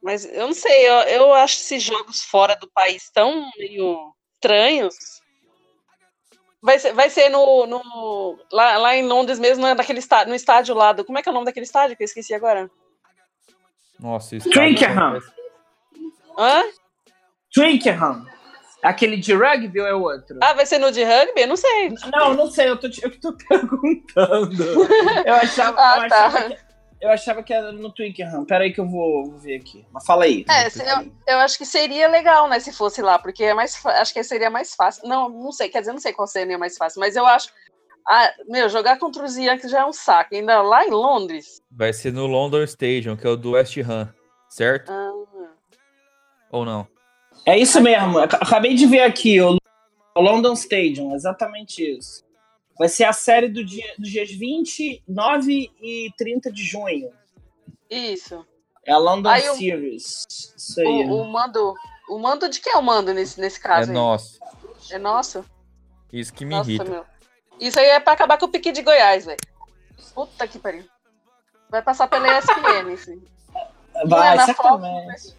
Mas 0.00 0.24
eu 0.24 0.46
não 0.46 0.54
sei, 0.54 0.88
eu, 0.88 0.94
eu 1.08 1.34
acho 1.34 1.56
esses 1.56 1.82
jogos 1.82 2.22
fora 2.22 2.54
do 2.54 2.70
país 2.70 3.10
tão 3.10 3.50
meio 3.58 4.14
estranhos. 4.34 4.94
Vai 6.60 6.78
ser, 6.78 6.92
vai 6.92 7.08
ser 7.08 7.28
no, 7.28 7.66
no 7.66 8.38
lá, 8.52 8.76
lá 8.78 8.96
em 8.96 9.06
Londres 9.06 9.38
mesmo, 9.38 9.62
naquele 9.74 10.00
estádio, 10.00 10.30
no 10.30 10.34
estádio 10.34 10.74
lá 10.74 10.92
do. 10.92 11.04
Como 11.04 11.18
é 11.18 11.22
que 11.22 11.28
é 11.28 11.32
o 11.32 11.34
nome 11.34 11.46
daquele 11.46 11.64
estádio 11.64 11.96
que 11.96 12.02
eu 12.02 12.06
esqueci 12.06 12.34
agora? 12.34 12.68
Nossa, 13.98 14.36
isso. 14.36 14.50
Twickenham. 14.50 15.20
Hã? 16.36 16.64
Twickenham. 17.52 18.26
Aquele 18.82 19.16
de 19.16 19.34
rugby 19.34 19.80
ou 19.80 19.86
é 19.86 19.94
outro? 19.94 20.38
Ah, 20.42 20.52
vai 20.52 20.64
ser 20.64 20.78
no 20.78 20.92
de 20.92 21.02
rugby? 21.02 21.40
Eu 21.40 21.48
não 21.48 21.56
sei. 21.56 21.94
Não, 22.12 22.34
não 22.34 22.50
sei, 22.50 22.68
eu 22.68 22.76
tô, 22.76 22.88
eu 23.02 23.20
tô 23.20 23.36
perguntando. 23.48 24.64
Eu 25.26 25.34
achava, 25.34 25.76
ah, 25.80 26.04
eu, 26.04 26.08
tá. 26.08 26.26
achava 26.26 26.50
que, 26.50 26.67
eu 27.00 27.10
achava 27.10 27.42
que 27.42 27.52
era 27.52 27.72
no 27.72 27.92
Twickenham. 27.92 28.44
Pera 28.44 28.64
aí 28.64 28.72
que 28.72 28.80
eu 28.80 28.88
vou, 28.88 29.24
vou 29.24 29.38
ver 29.38 29.56
aqui. 29.56 29.86
Mas 29.92 30.04
fala 30.04 30.24
aí. 30.24 30.44
É, 30.48 30.66
eu, 30.66 31.12
eu, 31.26 31.38
acho 31.38 31.56
que 31.56 31.64
seria 31.64 32.08
legal, 32.08 32.48
né, 32.48 32.58
se 32.60 32.72
fosse 32.72 33.00
lá, 33.02 33.18
porque 33.18 33.44
é 33.44 33.54
mais, 33.54 33.84
acho 33.84 34.12
que 34.12 34.22
seria 34.24 34.50
mais 34.50 34.74
fácil. 34.74 35.08
Não, 35.08 35.28
não 35.28 35.52
sei, 35.52 35.68
quer 35.68 35.80
dizer, 35.80 35.92
não 35.92 36.00
sei 36.00 36.12
qual 36.12 36.26
seria 36.26 36.58
mais 36.58 36.76
fácil, 36.76 37.00
mas 37.00 37.16
eu 37.16 37.26
acho 37.26 37.50
ah, 38.10 38.32
meu, 38.48 38.70
jogar 38.70 38.98
contra 38.98 39.22
os 39.22 39.36
Yankees 39.36 39.70
já 39.70 39.80
é 39.80 39.84
um 39.84 39.92
saco. 39.92 40.34
Ainda 40.34 40.62
lá 40.62 40.86
em 40.86 40.90
Londres. 40.90 41.60
Vai 41.70 41.92
ser 41.92 42.10
no 42.10 42.26
London 42.26 42.62
Stadium, 42.62 43.16
que 43.16 43.26
é 43.26 43.30
o 43.30 43.36
do 43.36 43.50
West 43.50 43.76
Ham, 43.76 44.12
certo? 44.48 44.90
Ah. 44.90 45.12
Ou 46.50 46.64
não? 46.64 46.88
É 47.44 47.58
isso 47.58 47.80
mesmo. 47.82 48.18
Acabei 48.18 48.74
de 48.74 48.86
ver 48.86 49.02
aqui 49.02 49.38
o 49.42 49.58
London 50.16 50.54
Stadium, 50.54 51.14
exatamente 51.14 51.82
isso. 51.82 52.24
Vai 52.78 52.88
ser 52.88 53.04
a 53.04 53.12
série 53.12 53.48
do 53.48 53.64
dia, 53.64 53.94
dos 53.98 54.08
dias 54.08 54.30
29 54.30 55.72
e 55.82 56.12
30 56.16 56.52
de 56.52 56.62
junho. 56.62 57.10
Isso. 57.90 58.46
É 58.86 58.92
a 58.92 58.98
London 58.98 59.28
aí, 59.28 59.42
Series. 59.56 60.24
Isso 60.56 60.80
aí. 60.80 60.86
O, 60.86 61.22
o, 61.22 61.24
mando. 61.32 61.74
O 62.08 62.18
mando 62.18 62.48
de 62.48 62.60
quem 62.60 62.72
é 62.72 62.76
o 62.76 62.82
mando 62.82 63.12
nesse, 63.12 63.40
nesse 63.40 63.60
caso? 63.60 63.90
É 63.90 63.92
aí? 63.92 63.94
nosso. 63.94 64.38
É 64.90 64.98
nosso? 64.98 65.44
Isso 66.12 66.32
que 66.32 66.44
me 66.44 66.54
Nossa, 66.54 66.70
irrita. 66.70 66.90
Meu. 66.90 67.04
Isso 67.60 67.78
aí 67.78 67.86
é 67.86 68.00
pra 68.00 68.12
acabar 68.12 68.38
com 68.38 68.46
o 68.46 68.48
pique 68.48 68.72
de 68.72 68.82
Goiás, 68.82 69.26
velho. 69.26 69.38
Puta 70.14 70.46
que 70.46 70.58
pariu. 70.58 70.84
Vai 71.68 71.82
passar 71.82 72.08
pela 72.08 72.38
ESPN, 72.38 72.94
assim. 72.94 73.22
Vai, 74.06 74.38
é 74.38 74.44
certamente. 74.46 75.36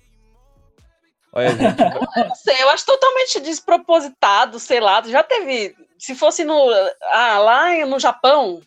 Olha, 1.32 1.50
gente. 1.50 1.62
Eu 2.18 2.26
não 2.28 2.36
sei, 2.36 2.62
eu 2.62 2.70
acho 2.70 2.86
totalmente 2.86 3.40
despropositado, 3.40 4.60
sei 4.60 4.80
lá. 4.80 5.02
Já 5.04 5.24
teve. 5.24 5.76
Se 5.98 6.16
fosse 6.16 6.44
no. 6.44 6.70
Ah, 7.04 7.40
lá 7.40 7.86
no 7.86 8.00
Japão, 8.00 8.62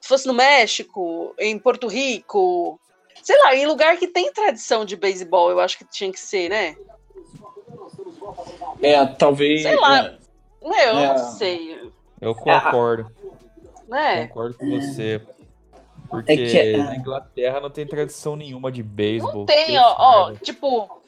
se 0.00 0.08
fosse 0.08 0.26
no 0.26 0.34
México, 0.34 1.34
em 1.38 1.58
Porto 1.58 1.88
Rico, 1.88 2.78
sei 3.22 3.38
lá, 3.40 3.56
em 3.56 3.66
lugar 3.66 3.96
que 3.96 4.06
tem 4.06 4.32
tradição 4.32 4.84
de 4.84 4.96
beisebol, 4.96 5.50
eu 5.50 5.60
acho 5.60 5.78
que 5.78 5.84
tinha 5.84 6.12
que 6.12 6.20
ser, 6.20 6.50
né? 6.50 6.76
É, 8.82 9.04
talvez. 9.06 9.62
Sei 9.62 9.76
lá. 9.76 10.06
É. 10.06 10.18
Eu 10.62 10.98
é. 10.98 11.06
não 11.08 11.18
sei. 11.18 11.90
Eu 12.20 12.34
concordo. 12.34 13.10
É. 13.92 14.26
Concordo 14.26 14.58
com 14.58 14.80
você. 14.80 15.20
Porque 16.08 16.32
é 16.32 16.36
que, 16.36 16.58
é 16.58 16.76
na 16.76 16.96
Inglaterra 16.96 17.60
não 17.60 17.70
tem 17.70 17.86
tradição 17.86 18.36
nenhuma 18.36 18.70
de 18.70 18.82
beisebol. 18.82 19.40
Não 19.40 19.46
tem, 19.46 19.76
ó, 19.78 19.94
ó, 19.98 20.32
tipo, 20.34 21.02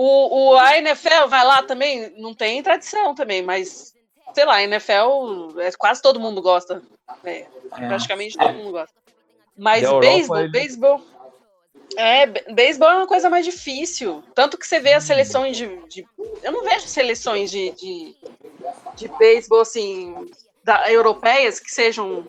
o, 0.00 0.52
o, 0.52 0.56
a 0.56 0.78
NFL 0.78 1.26
vai 1.28 1.44
lá 1.44 1.60
também, 1.60 2.14
não 2.20 2.32
tem 2.32 2.62
tradição 2.62 3.16
também, 3.16 3.42
mas 3.42 3.92
sei 4.32 4.44
lá, 4.44 4.54
a 4.54 4.62
NFL, 4.62 5.58
é, 5.58 5.72
quase 5.72 6.00
todo 6.00 6.20
mundo 6.20 6.40
gosta. 6.40 6.80
É, 7.24 7.38
é. 7.40 7.46
Praticamente 7.88 8.38
todo 8.38 8.54
mundo 8.54 8.70
gosta. 8.70 8.94
Mas 9.56 9.80
beisebol, 9.98 10.38
ele... 10.38 10.48
beisebol. 10.50 11.02
É, 11.96 12.26
beisebol 12.26 12.88
é 12.88 12.96
uma 12.98 13.08
coisa 13.08 13.28
mais 13.28 13.44
difícil. 13.44 14.22
Tanto 14.36 14.56
que 14.56 14.68
você 14.68 14.78
vê 14.78 14.92
as 14.92 15.02
seleções 15.02 15.56
de. 15.56 15.66
de 15.88 16.06
eu 16.44 16.52
não 16.52 16.62
vejo 16.62 16.86
seleções 16.86 17.50
de, 17.50 17.72
de, 17.72 18.16
de 18.94 19.08
beisebol 19.18 19.62
assim, 19.62 20.30
da, 20.62 20.92
europeias 20.92 21.58
que 21.58 21.72
sejam 21.72 22.24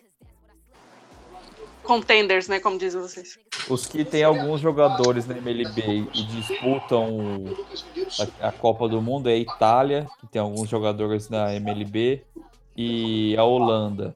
contenders, 1.90 2.48
né? 2.48 2.60
Como 2.60 2.78
dizem 2.78 3.02
vocês. 3.02 3.40
Os 3.68 3.88
que 3.88 4.06
tem 4.06 4.24
alguns 4.24 4.62
jogadores 4.62 5.26
na 5.26 5.36
MLB 5.36 6.08
e 6.14 6.24
disputam 6.24 7.46
a, 8.40 8.50
a, 8.50 8.52
Copa 8.52 8.88
do 8.88 9.02
Mundo 9.02 9.28
é 9.28 9.34
a 9.34 9.38
Itália, 9.38 10.08
que 10.20 10.28
tem 10.28 10.40
alguns 10.40 10.70
jogadores 10.70 11.30
na 11.30 11.52
MLB, 11.56 12.22
e 12.78 13.36
a 13.36 13.44
Holanda. 13.44 14.16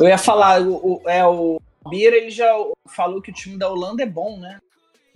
Eu 0.00 0.08
ia 0.08 0.18
falar, 0.18 0.60
o, 0.60 1.02
o 1.04 1.08
é, 1.08 1.24
o 1.24 1.60
Bira 1.88 2.16
ele 2.16 2.30
já 2.30 2.52
falou 2.88 3.22
que 3.22 3.30
o 3.30 3.34
time 3.34 3.56
da 3.56 3.70
Holanda 3.70 4.02
é 4.02 4.06
bom, 4.06 4.36
né? 4.36 4.58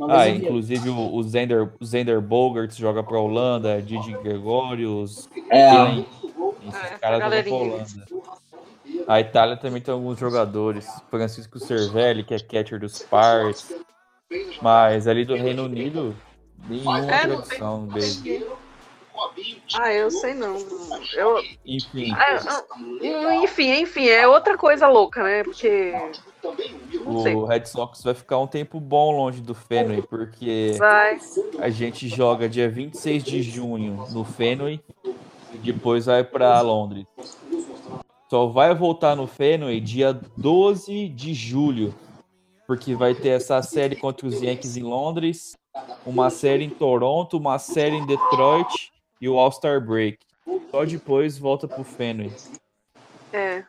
Ah, 0.08 0.28
inclusive 0.28 0.88
o, 0.90 1.14
o 1.16 1.22
Zender, 1.24 1.72
o 1.80 1.84
Zender 1.84 2.20
Bogarts 2.20 2.76
joga 2.76 3.02
pra 3.02 3.18
Holanda, 3.18 3.82
Didi 3.82 4.12
Gregorius, 4.22 5.28
é. 5.50 5.98
esses 6.68 6.92
é, 6.92 6.98
caras 6.98 7.20
jogam 7.24 7.42
pra 7.42 7.54
Holanda. 7.54 8.37
A 9.08 9.20
Itália 9.20 9.56
também 9.56 9.80
tem 9.80 9.92
alguns 9.92 10.18
jogadores. 10.18 10.86
Francisco 11.10 11.58
Cervelli, 11.58 12.22
que 12.22 12.34
é 12.34 12.38
catcher 12.38 12.78
dos 12.78 12.96
Spars. 12.96 13.72
Mas 14.60 15.08
ali 15.08 15.24
do 15.24 15.34
Reino 15.34 15.64
Unido, 15.64 16.14
nenhuma 16.68 17.00
é, 17.10 17.22
tradição 17.22 17.86
beisebol. 17.86 18.58
Ah, 19.74 19.92
eu 19.92 20.10
sei 20.10 20.34
não. 20.34 20.58
Eu... 21.14 21.42
Enfim. 21.64 22.12
Ah, 22.12 22.62
enfim, 23.42 23.80
enfim, 23.80 24.06
é 24.06 24.28
outra 24.28 24.58
coisa 24.58 24.86
louca, 24.86 25.22
né? 25.22 25.42
Porque. 25.42 25.92
O 27.06 27.46
Red 27.46 27.64
Sox 27.64 28.02
vai 28.02 28.14
ficar 28.14 28.38
um 28.38 28.46
tempo 28.46 28.78
bom 28.78 29.16
longe 29.16 29.40
do 29.40 29.54
Fenway, 29.54 30.02
porque 30.02 30.76
vai. 30.78 31.18
a 31.58 31.68
gente 31.68 32.08
joga 32.08 32.48
dia 32.48 32.68
26 32.68 33.24
de 33.24 33.42
junho 33.42 34.06
no 34.10 34.22
Fenway 34.22 34.80
e 35.52 35.58
depois 35.58 36.06
vai 36.06 36.22
para 36.22 36.60
Londres. 36.60 37.06
Só 38.28 38.46
vai 38.46 38.74
voltar 38.74 39.16
no 39.16 39.26
Fenway 39.26 39.80
dia 39.80 40.12
12 40.36 41.08
de 41.08 41.32
julho, 41.32 41.94
porque 42.66 42.94
vai 42.94 43.14
ter 43.14 43.30
essa 43.30 43.62
série 43.62 43.96
contra 43.96 44.26
os 44.26 44.42
Yankees 44.42 44.76
em 44.76 44.82
Londres, 44.82 45.56
uma 46.04 46.28
série 46.28 46.64
em 46.64 46.70
Toronto, 46.70 47.38
uma 47.38 47.58
série 47.58 47.96
em 47.96 48.04
Detroit 48.04 48.92
e 49.18 49.28
o 49.30 49.38
All-Star 49.38 49.80
Break. 49.80 50.18
Só 50.70 50.84
depois 50.84 51.38
volta 51.38 51.66
pro 51.66 51.82
Fenway. 51.82 52.30
É. 53.32 53.64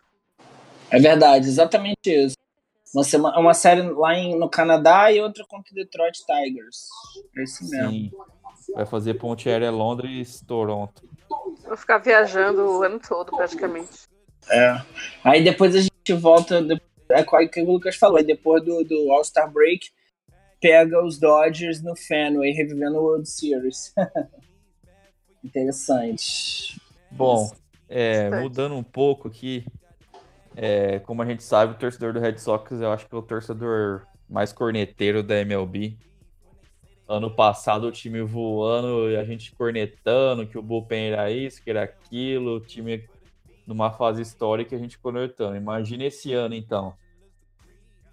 É 0.92 1.00
verdade, 1.00 1.48
exatamente 1.48 1.98
isso. 2.08 2.36
Uma, 2.94 3.04
semana, 3.04 3.40
uma 3.40 3.54
série 3.54 3.82
lá 3.82 4.14
em, 4.16 4.38
no 4.38 4.50
Canadá 4.50 5.10
e 5.10 5.22
outra 5.22 5.46
contra 5.48 5.72
o 5.72 5.76
Detroit 5.76 6.18
Tigers. 6.26 6.88
É 7.38 7.44
isso 7.44 7.70
mesmo. 7.70 7.92
Sim. 7.92 8.12
Vai 8.76 8.86
fazer 8.86 9.14
ponte 9.14 9.48
aérea 9.48 9.72
Londres, 9.72 10.44
Toronto. 10.46 11.08
Vou 11.66 11.78
ficar 11.78 12.00
viajando 12.00 12.62
o 12.62 12.84
ano 12.84 13.00
todo, 13.00 13.32
praticamente. 13.32 14.10
É. 14.50 14.82
Aí 15.24 15.44
depois 15.44 15.76
a 15.76 15.82
gente 15.82 16.14
volta. 16.14 16.66
É 17.10 17.22
o 17.22 17.50
que 17.50 17.62
o 17.62 17.66
Lucas 17.66 17.96
falou. 17.96 18.18
Aí 18.18 18.24
depois 18.24 18.64
do, 18.64 18.84
do 18.84 19.12
All-Star 19.12 19.52
Break, 19.52 19.90
pega 20.62 21.04
os 21.04 21.20
Dodgers 21.20 21.82
no 21.82 21.96
Fenway, 21.96 22.52
revivendo 22.52 22.98
o 22.98 23.04
World 23.04 23.30
Series. 23.30 23.94
Interessante. 25.44 26.80
Bom, 27.12 27.52
é, 27.88 28.30
mudando 28.42 28.76
um 28.76 28.84
pouco 28.84 29.28
aqui, 29.28 29.66
é, 30.56 31.00
como 31.00 31.22
a 31.22 31.26
gente 31.26 31.44
sabe, 31.44 31.74
o 31.74 31.78
torcedor 31.78 32.14
do 32.14 32.20
Red 32.20 32.38
Sox 32.38 32.72
eu 32.72 32.92
acho 32.92 33.08
que 33.08 33.16
é 33.16 33.18
o 33.18 33.22
torcedor 33.22 34.06
mais 34.30 34.54
corneteiro 34.54 35.24
da 35.24 35.40
MLB. 35.40 35.98
Ano 37.08 37.32
passado 37.32 37.88
o 37.88 37.92
time 37.92 38.22
voando 38.22 39.10
e 39.10 39.18
a 39.18 39.24
gente 39.24 39.52
cornetando 39.56 40.46
que 40.46 40.58
o 40.58 40.62
bullpen 40.62 41.12
era 41.12 41.32
isso, 41.32 41.64
que 41.64 41.70
era 41.72 41.84
aquilo, 41.84 42.58
o 42.58 42.60
time 42.60 43.04
numa 43.70 43.92
fase 43.92 44.24
histórica 44.24 44.76
a 44.76 44.80
gente 44.80 44.98
conectando. 44.98 45.56
Imagina 45.56 46.04
esse 46.04 46.34
ano, 46.34 46.56
então, 46.56 46.96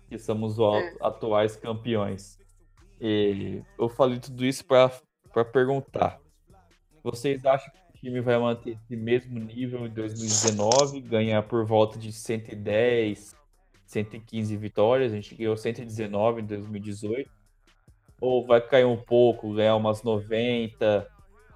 que 0.07 0.19
somos 0.19 0.59
os 0.59 0.75
é. 0.75 0.97
atuais 1.01 1.57
campeões. 1.57 2.39
E 3.01 3.63
eu 3.79 3.89
falei 3.89 4.21
tudo 4.21 4.45
isso 4.45 4.67
para 4.67 5.45
perguntar. 5.47 6.21
Vocês 7.03 7.43
acham 7.47 7.73
que 7.73 7.79
o 7.79 8.01
time 8.01 8.21
vai 8.21 8.39
manter 8.39 8.73
esse 8.73 8.97
mesmo 8.97 9.39
nível 9.39 9.87
em 9.87 9.91
2019, 9.91 11.01
ganhar 11.01 11.43
por 11.45 11.65
volta 11.65 11.99
de 11.99 12.13
110, 12.13 13.35
115 13.87 14.57
vitórias? 14.59 15.13
A 15.13 15.15
gente 15.15 15.35
ganhou 15.35 15.57
119 15.57 16.43
em 16.43 16.45
2018. 16.45 17.31
Ou 18.21 18.47
vai 18.47 18.61
cair 18.61 18.85
um 18.85 18.97
pouco, 18.97 19.55
ganhar 19.55 19.77
umas 19.77 20.03
90, 20.03 21.07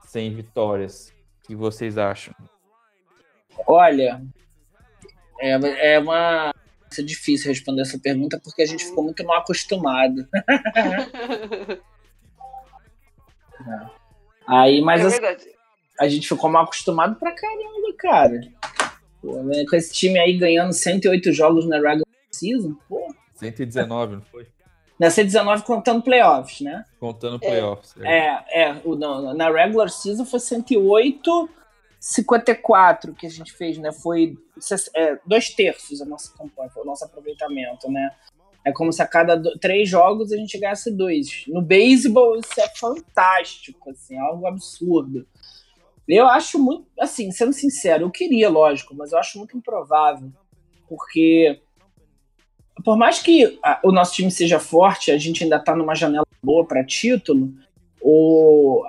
100 0.04 0.34
vitórias? 0.34 1.12
O 1.42 1.48
que 1.48 1.54
vocês 1.54 1.98
acham? 1.98 2.34
Olha, 3.66 4.22
é, 5.40 5.94
é 5.94 5.98
uma. 5.98 6.54
É 6.98 7.02
difícil 7.02 7.48
responder 7.48 7.82
essa 7.82 7.98
pergunta 7.98 8.40
porque 8.42 8.62
a 8.62 8.66
gente 8.66 8.84
ficou 8.84 9.04
muito 9.04 9.24
mal 9.24 9.38
acostumado. 9.38 10.26
Aí, 14.46 14.80
mas 14.80 15.00
é 15.02 15.06
assim, 15.06 15.50
a 16.00 16.08
gente 16.08 16.26
ficou 16.26 16.50
mal 16.50 16.64
acostumado 16.64 17.14
pra 17.16 17.32
caramba, 17.32 17.94
cara. 17.96 18.40
Pô, 19.22 19.42
né, 19.42 19.64
com 19.68 19.76
esse 19.76 19.92
time 19.92 20.18
aí 20.18 20.36
ganhando 20.36 20.72
108 20.72 21.32
jogos 21.32 21.68
na 21.68 21.76
regular 21.76 22.02
season, 22.32 22.74
pô. 22.88 23.14
119, 23.36 24.16
não 24.16 24.22
foi? 24.22 24.48
Na 24.98 25.08
119 25.08 25.62
contando 25.62 26.02
playoffs, 26.02 26.60
né? 26.60 26.84
Contando 26.98 27.38
playoffs. 27.38 27.94
É, 28.00 28.28
é, 28.48 28.62
é 28.62 28.80
o, 28.84 28.96
não, 28.96 29.32
na 29.34 29.50
regular 29.50 29.88
season 29.88 30.24
foi 30.24 30.40
108 30.40 31.48
54 32.00 33.14
que 33.14 33.26
a 33.26 33.30
gente 33.30 33.52
fez, 33.52 33.76
né? 33.76 33.92
Foi 33.92 34.38
é, 34.96 35.18
dois 35.26 35.50
terços 35.50 36.00
a 36.00 36.06
nossa 36.06 36.32
campanha, 36.36 36.70
o 36.76 36.84
nosso 36.84 37.04
aproveitamento, 37.04 37.90
né? 37.90 38.10
É 38.64 38.72
como 38.72 38.92
se 38.92 39.02
a 39.02 39.06
cada 39.06 39.36
do, 39.36 39.58
três 39.58 39.88
jogos 39.88 40.32
a 40.32 40.36
gente 40.36 40.58
ganhasse 40.58 40.90
dois. 40.90 41.44
No 41.46 41.60
beisebol 41.60 42.36
isso 42.38 42.58
é 42.58 42.68
fantástico, 42.74 43.90
assim, 43.90 44.16
é 44.16 44.20
algo 44.20 44.46
absurdo. 44.46 45.26
Eu 46.08 46.26
acho 46.26 46.58
muito, 46.58 46.86
assim, 46.98 47.30
sendo 47.30 47.52
sincero, 47.52 48.04
eu 48.04 48.10
queria, 48.10 48.48
lógico, 48.48 48.94
mas 48.96 49.12
eu 49.12 49.18
acho 49.18 49.38
muito 49.38 49.56
improvável, 49.56 50.32
porque 50.88 51.60
por 52.82 52.96
mais 52.96 53.20
que 53.20 53.58
a, 53.62 53.78
o 53.84 53.92
nosso 53.92 54.14
time 54.14 54.30
seja 54.30 54.58
forte, 54.58 55.10
a 55.10 55.18
gente 55.18 55.44
ainda 55.44 55.58
tá 55.58 55.76
numa 55.76 55.94
janela 55.94 56.26
boa 56.42 56.66
para 56.66 56.84
título, 56.84 57.52
o, 58.00 58.82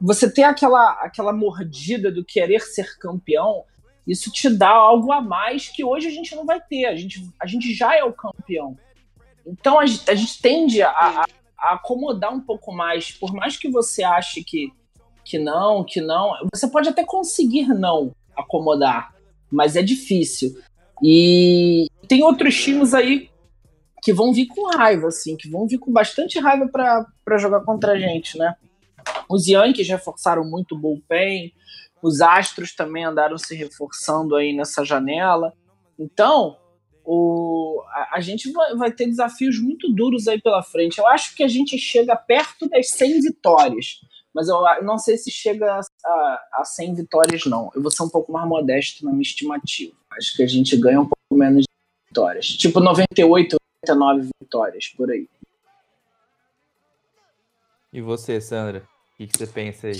você 0.00 0.30
ter 0.30 0.42
aquela, 0.42 0.92
aquela 1.02 1.32
mordida 1.32 2.10
do 2.10 2.24
querer 2.24 2.60
ser 2.60 2.98
campeão, 2.98 3.64
isso 4.06 4.30
te 4.30 4.50
dá 4.50 4.70
algo 4.70 5.12
a 5.12 5.20
mais 5.20 5.68
que 5.68 5.84
hoje 5.84 6.08
a 6.08 6.10
gente 6.10 6.34
não 6.34 6.44
vai 6.44 6.60
ter. 6.60 6.86
A 6.86 6.94
gente, 6.94 7.26
a 7.40 7.46
gente 7.46 7.72
já 7.72 7.96
é 7.96 8.04
o 8.04 8.12
campeão. 8.12 8.76
Então 9.46 9.78
a, 9.78 9.82
a 9.82 10.14
gente 10.14 10.40
tende 10.40 10.82
a, 10.82 10.90
a, 10.90 11.24
a, 11.58 11.74
acomodar 11.74 12.32
um 12.32 12.40
pouco 12.40 12.72
mais. 12.72 13.10
Por 13.10 13.32
mais 13.32 13.56
que 13.56 13.70
você 13.70 14.02
ache 14.02 14.44
que, 14.44 14.72
que 15.24 15.38
não, 15.38 15.84
que 15.84 16.00
não, 16.00 16.32
você 16.54 16.68
pode 16.68 16.88
até 16.88 17.04
conseguir 17.04 17.68
não 17.68 18.14
acomodar, 18.36 19.14
mas 19.50 19.76
é 19.76 19.82
difícil. 19.82 20.54
E 21.02 21.86
tem 22.08 22.22
outros 22.22 22.54
times 22.62 22.94
aí 22.94 23.30
que 24.02 24.12
vão 24.12 24.32
vir 24.32 24.46
com 24.46 24.76
raiva, 24.76 25.08
assim, 25.08 25.34
que 25.34 25.48
vão 25.48 25.66
vir 25.66 25.78
com 25.78 25.90
bastante 25.90 26.38
raiva 26.38 26.68
para 26.68 27.38
jogar 27.38 27.60
contra 27.60 27.92
a 27.92 27.98
gente, 27.98 28.36
né? 28.36 28.54
Os 29.28 29.46
Yankees 29.46 29.88
reforçaram 29.88 30.44
muito 30.44 30.74
o 30.74 30.78
bullpen, 30.78 31.52
os 32.02 32.20
Astros 32.20 32.74
também 32.74 33.04
andaram 33.04 33.38
se 33.38 33.54
reforçando 33.54 34.36
aí 34.36 34.52
nessa 34.52 34.84
janela. 34.84 35.54
Então, 35.98 36.58
o, 37.04 37.82
a, 37.88 38.16
a 38.16 38.20
gente 38.20 38.50
vai, 38.52 38.74
vai, 38.74 38.92
ter 38.92 39.06
desafios 39.06 39.58
muito 39.58 39.90
duros 39.92 40.28
aí 40.28 40.40
pela 40.40 40.62
frente. 40.62 40.98
Eu 40.98 41.06
acho 41.06 41.34
que 41.34 41.42
a 41.42 41.48
gente 41.48 41.78
chega 41.78 42.14
perto 42.14 42.68
das 42.68 42.90
100 42.90 43.20
vitórias, 43.20 44.00
mas 44.34 44.48
eu 44.48 44.60
não 44.82 44.98
sei 44.98 45.16
se 45.16 45.30
chega 45.30 45.72
a, 45.72 45.80
a, 45.80 46.48
a 46.54 46.64
100 46.64 46.94
vitórias, 46.94 47.46
não. 47.46 47.70
Eu 47.74 47.80
vou 47.80 47.90
ser 47.90 48.02
um 48.02 48.10
pouco 48.10 48.32
mais 48.32 48.46
modesto 48.46 49.04
na 49.04 49.10
minha 49.10 49.22
estimativa. 49.22 49.94
Acho 50.12 50.36
que 50.36 50.42
a 50.42 50.46
gente 50.46 50.76
ganha 50.76 51.00
um 51.00 51.08
pouco 51.08 51.34
menos 51.34 51.62
de 51.62 52.08
vitórias. 52.08 52.48
Tipo 52.48 52.80
98, 52.80 53.56
99 53.88 54.28
vitórias, 54.42 54.88
por 54.88 55.10
aí. 55.10 55.28
E 57.92 58.00
você, 58.00 58.40
Sandra? 58.40 58.86
O 59.14 59.26
que, 59.26 59.28
você 59.36 59.46
pensa 59.46 59.86
aí? 59.86 59.98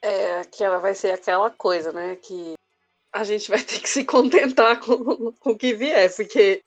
É, 0.00 0.44
que 0.44 0.62
ela 0.62 0.78
vai 0.78 0.94
ser 0.94 1.12
aquela 1.12 1.50
coisa, 1.50 1.92
né? 1.92 2.16
Que 2.16 2.54
a 3.12 3.24
gente 3.24 3.48
vai 3.48 3.62
ter 3.62 3.80
que 3.80 3.88
se 3.88 4.04
contentar 4.04 4.78
com, 4.80 5.32
com 5.32 5.50
o 5.50 5.58
que 5.58 5.74
vier, 5.74 6.14
porque 6.14 6.62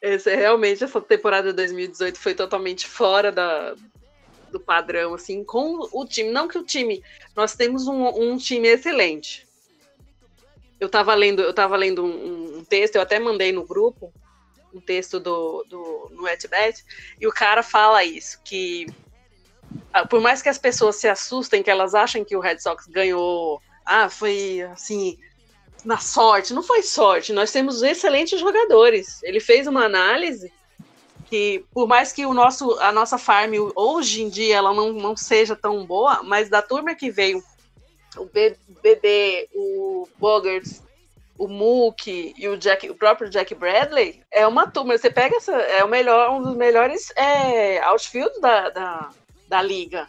Esse, 0.00 0.34
realmente, 0.34 0.84
essa 0.84 1.00
temporada 1.00 1.50
de 1.50 1.56
2018 1.56 2.18
foi 2.18 2.34
totalmente 2.34 2.86
fora 2.86 3.30
da, 3.30 3.74
do 4.50 4.60
padrão, 4.60 5.14
assim, 5.14 5.44
com 5.44 5.86
o 5.92 6.06
time. 6.06 6.30
Não 6.30 6.48
que 6.48 6.58
o 6.58 6.64
time. 6.64 7.02
Nós 7.34 7.54
temos 7.54 7.86
um, 7.86 8.06
um 8.06 8.36
time 8.38 8.68
excelente. 8.68 9.46
Eu 10.80 10.86
estava 10.86 11.14
lendo, 11.14 11.42
eu 11.42 11.54
tava 11.54 11.76
lendo 11.76 12.04
um, 12.04 12.58
um, 12.58 12.64
texto, 12.64 12.96
eu 12.96 13.02
até 13.02 13.18
mandei 13.18 13.52
no 13.52 13.64
grupo 13.64 14.12
um 14.74 14.80
texto 14.80 15.18
do, 15.18 15.64
do 15.64 16.10
no 16.12 16.28
Etbet, 16.28 16.84
e 17.18 17.26
o 17.26 17.32
cara 17.32 17.62
fala 17.62 18.04
isso, 18.04 18.38
que 18.44 18.86
por 20.08 20.20
mais 20.20 20.42
que 20.42 20.48
as 20.48 20.58
pessoas 20.58 20.96
se 20.96 21.08
assustem, 21.08 21.62
que 21.62 21.70
elas 21.70 21.94
acham 21.94 22.24
que 22.24 22.36
o 22.36 22.40
Red 22.40 22.58
Sox 22.58 22.86
ganhou, 22.86 23.60
ah, 23.84 24.08
foi 24.08 24.62
assim, 24.72 25.18
na 25.84 25.98
sorte. 25.98 26.52
Não 26.52 26.62
foi 26.62 26.82
sorte, 26.82 27.32
nós 27.32 27.52
temos 27.52 27.82
excelentes 27.82 28.38
jogadores. 28.38 29.22
Ele 29.22 29.40
fez 29.40 29.66
uma 29.66 29.84
análise 29.84 30.52
que, 31.26 31.64
por 31.72 31.86
mais 31.86 32.12
que 32.12 32.24
o 32.24 32.34
nosso, 32.34 32.78
a 32.80 32.92
nossa 32.92 33.18
farm 33.18 33.52
hoje 33.74 34.22
em 34.22 34.28
dia 34.28 34.56
ela 34.56 34.72
não, 34.72 34.92
não 34.92 35.16
seja 35.16 35.56
tão 35.56 35.84
boa, 35.84 36.22
mas 36.22 36.48
da 36.48 36.62
turma 36.62 36.94
que 36.94 37.10
veio, 37.10 37.42
o 38.16 38.24
BB, 38.24 39.48
o 39.54 40.08
Bogarts, 40.18 40.82
o 41.38 41.48
Mook 41.48 42.34
e 42.36 42.48
o, 42.48 42.56
Jack, 42.56 42.88
o 42.88 42.94
próprio 42.94 43.28
Jack 43.28 43.54
Bradley, 43.54 44.22
é 44.30 44.46
uma 44.46 44.70
turma. 44.70 44.96
Você 44.96 45.10
pega 45.10 45.36
essa, 45.36 45.52
é 45.52 45.84
o 45.84 45.88
melhor, 45.88 46.30
um 46.30 46.42
dos 46.42 46.56
melhores 46.56 47.12
é, 47.14 47.82
outfield 47.84 48.40
da, 48.40 48.70
da, 48.70 49.10
da 49.48 49.62
liga. 49.62 50.08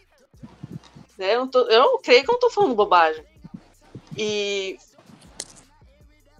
Né? 1.17 1.36
Eu, 1.36 1.48
tô, 1.48 1.67
eu 1.67 1.98
creio 2.00 2.24
que 2.24 2.29
eu 2.29 2.34
não 2.34 2.39
tô 2.39 2.50
falando 2.50 2.75
bobagem. 2.75 3.24
E, 4.17 4.77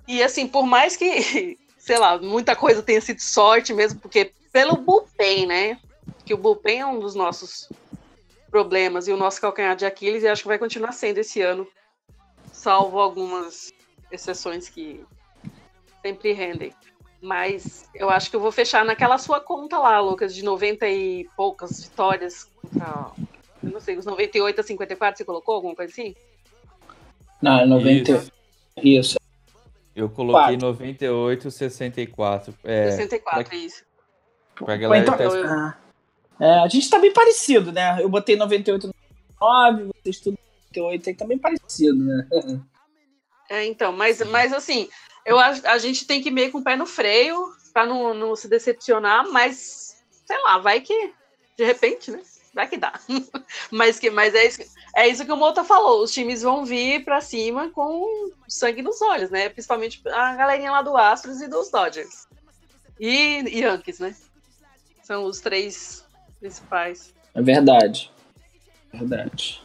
e 0.08 0.24
assim, 0.24 0.48
por 0.48 0.66
mais 0.66 0.96
que, 0.96 1.58
sei 1.77 1.98
lá, 1.98 2.18
muita 2.18 2.56
coisa 2.56 2.84
tenha 2.84 3.01
sido 3.01 3.20
sorte 3.20 3.74
mesmo, 3.74 4.00
porque 4.00 4.32
pelo 4.51 4.77
bullpen, 4.77 5.46
né? 5.46 5.80
Que 6.25 6.34
o 6.34 6.38
bullpen 6.38 6.80
é 6.80 6.86
um 6.86 7.00
dos 7.00 7.16
nossos 7.16 7.70
problemas 8.50 9.08
e 9.08 9.12
o 9.12 9.18
nosso 9.18 9.42
calcanhar 9.42 9.75
de 9.75 9.86
Aquiles, 9.86 10.24
e 10.24 10.27
acho 10.27 10.42
que 10.44 10.48
vai 10.48 10.58
continuar 10.58 10.92
sendo 10.92 11.20
esse 11.20 11.42
ano, 11.42 11.68
salvo 12.51 13.00
algumas 13.00 13.72
exceções 14.12 14.70
que 14.70 15.06
sempre 16.01 16.32
rendem. 16.32 16.74
Mas 17.22 17.90
eu 17.96 18.10
acho 18.10 18.30
que 18.30 18.36
eu 18.36 18.40
vou 18.40 18.52
fechar 18.52 18.86
naquela 18.86 19.18
sua 19.18 19.40
conta 19.40 19.80
lá, 19.80 20.00
Lucas, 20.00 20.36
de 20.36 20.44
90 20.44 20.88
e 20.88 21.28
poucas 21.36 21.82
vitórias 21.84 22.44
contra. 22.62 23.12
Eu 23.64 23.72
não 23.72 23.80
sei, 23.80 23.98
os 23.98 24.06
98 24.06 24.62
a 24.62 24.64
54 24.64 25.18
você 25.18 25.26
colocou? 25.26 25.56
Alguma 25.56 25.76
coisa 25.76 25.92
assim? 25.92 26.16
Não, 27.42 27.66
90. 27.66 28.12
Isso. 28.12 28.32
Isso. 28.84 29.18
Eu 29.96 30.10
coloquei 30.10 30.58
4. 30.58 30.68
98 30.68 31.52
64. 31.52 32.54
É, 32.64 32.92
64, 32.92 33.50
pra... 33.50 33.58
isso. 33.58 33.84
Pra 34.56 34.78
galera 34.78 35.04
então, 35.04 35.18
tá... 35.18 35.78
ah, 36.40 36.46
é, 36.46 36.60
a 36.60 36.68
gente 36.68 36.88
tá 36.90 37.00
bem 37.00 37.12
parecido, 37.12 37.72
né? 37.72 37.98
Eu 38.00 38.10
botei 38.10 38.36
98 38.36 38.92
9, 39.40 39.92
vocês 40.04 40.20
tudo 40.20 40.38
98 40.76 41.10
aí 41.10 41.16
tá 41.16 41.26
bem 41.26 41.38
parecido, 41.38 42.04
né? 42.04 42.28
É, 43.50 43.66
então, 43.66 43.94
mas, 43.94 44.22
mas 44.30 44.52
assim, 44.52 44.90
eu, 45.27 45.38
a, 45.38 45.48
a 45.48 45.77
gente 45.77 46.07
tem 46.07 46.22
que 46.22 46.29
ir 46.29 46.31
meio 46.31 46.51
com 46.51 46.60
o 46.60 46.63
pé 46.63 46.77
no 46.77 46.86
freio 46.86 47.53
para 47.74 47.86
não, 47.86 48.13
não 48.13 48.36
se 48.36 48.48
decepcionar, 48.48 49.29
mas 49.29 49.98
sei 50.25 50.41
lá, 50.43 50.57
vai 50.57 50.79
que 50.79 51.13
de 51.57 51.65
repente, 51.65 52.10
né? 52.10 52.22
Vai 52.53 52.67
que 52.67 52.77
dá. 52.77 52.93
mas 53.69 54.00
que, 54.00 54.10
mas 54.10 54.34
é 54.34 54.48
isso, 54.48 54.62
é 54.96 55.07
isso 55.07 55.25
que 55.25 55.31
o 55.31 55.38
Mota 55.38 55.65
falou. 55.65 56.01
Os 56.01 56.13
times 56.13 56.43
vão 56.43 56.63
vir 56.63 57.03
para 57.03 57.19
cima 57.19 57.69
com 57.72 58.31
sangue 58.48 58.81
nos 58.81 59.01
olhos, 59.01 59.29
né? 59.29 59.50
Principalmente 59.50 60.01
a 60.07 60.34
galerinha 60.36 60.72
lá 60.72 60.81
do 60.81 60.96
Astros 60.96 61.41
e 61.41 61.48
dos 61.48 61.69
Dodgers. 61.69 62.25
E, 62.98 63.41
e 63.41 63.60
Yankees, 63.60 64.00
né? 64.00 64.15
São 65.03 65.25
os 65.25 65.41
três 65.41 66.05
principais. 66.39 67.13
É 67.36 67.41
verdade. 67.41 68.12
Verdade. 68.93 69.62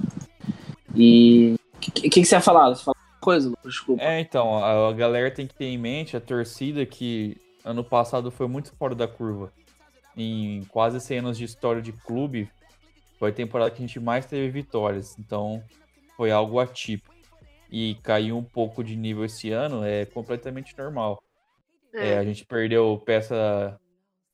E 0.95 1.55
o 1.75 1.79
que, 1.79 1.91
que, 1.93 2.11
que, 2.11 2.25
você 2.25 2.35
ia 2.35 2.41
falar? 2.41 2.69
Você 2.71 2.91
coisa, 3.23 3.53
desculpa. 3.65 4.03
É, 4.03 4.21
então, 4.21 4.63
a, 4.63 4.89
a 4.89 4.93
galera 4.93 5.31
tem 5.31 5.47
que 5.47 5.55
ter 5.55 5.67
em 5.67 5.79
mente 5.79 6.17
a 6.17 6.21
torcida 6.21 6.85
que 6.85 7.37
ano 7.65 7.85
passado 7.85 8.31
foi 8.31 8.49
muito 8.49 8.75
fora 8.75 8.95
da 8.95 9.07
curva. 9.07 9.53
Em 10.17 10.65
quase 10.65 11.01
100 11.01 11.19
anos 11.19 11.39
de 11.39 11.45
história 11.45 11.81
de 11.81 11.93
clube, 11.93 12.51
foi 13.19 13.31
a 13.31 13.33
temporada 13.33 13.71
que 13.71 13.83
a 13.83 13.87
gente 13.87 14.01
mais 14.01 14.27
teve 14.27 14.51
vitórias. 14.51 15.17
Então, 15.19 15.63
foi 16.17 16.31
algo 16.31 16.59
atípico. 16.59 17.15
E 17.71 17.95
caiu 18.03 18.37
um 18.37 18.45
pouco 18.45 18.85
de 18.85 18.95
nível 18.97 19.25
esse 19.25 19.51
ano 19.51 19.83
é 19.83 20.05
completamente 20.05 20.77
normal. 20.77 21.23
É. 21.95 22.11
É, 22.11 22.19
a 22.19 22.25
gente 22.25 22.45
perdeu 22.45 23.01
peça, 23.07 23.81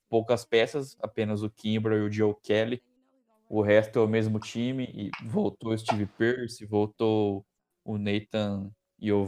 poucas 0.09 0.45
peças, 0.45 0.97
apenas 1.01 1.43
o 1.43 1.51
Kimbra 1.51 1.97
e 1.97 2.01
o 2.01 2.11
Joe 2.11 2.35
Kelly. 2.43 2.83
O 3.49 3.63
resto 3.63 3.99
é 4.01 4.03
o 4.03 4.09
mesmo 4.09 4.41
time. 4.41 4.85
E 4.93 5.11
voltou 5.25 5.73
o 5.73 5.79
Steve 5.79 6.07
Pierce, 6.07 6.67
voltou 6.67 7.45
o 7.85 7.97
Nathan 7.97 8.71
e 8.99 9.13
o. 9.13 9.27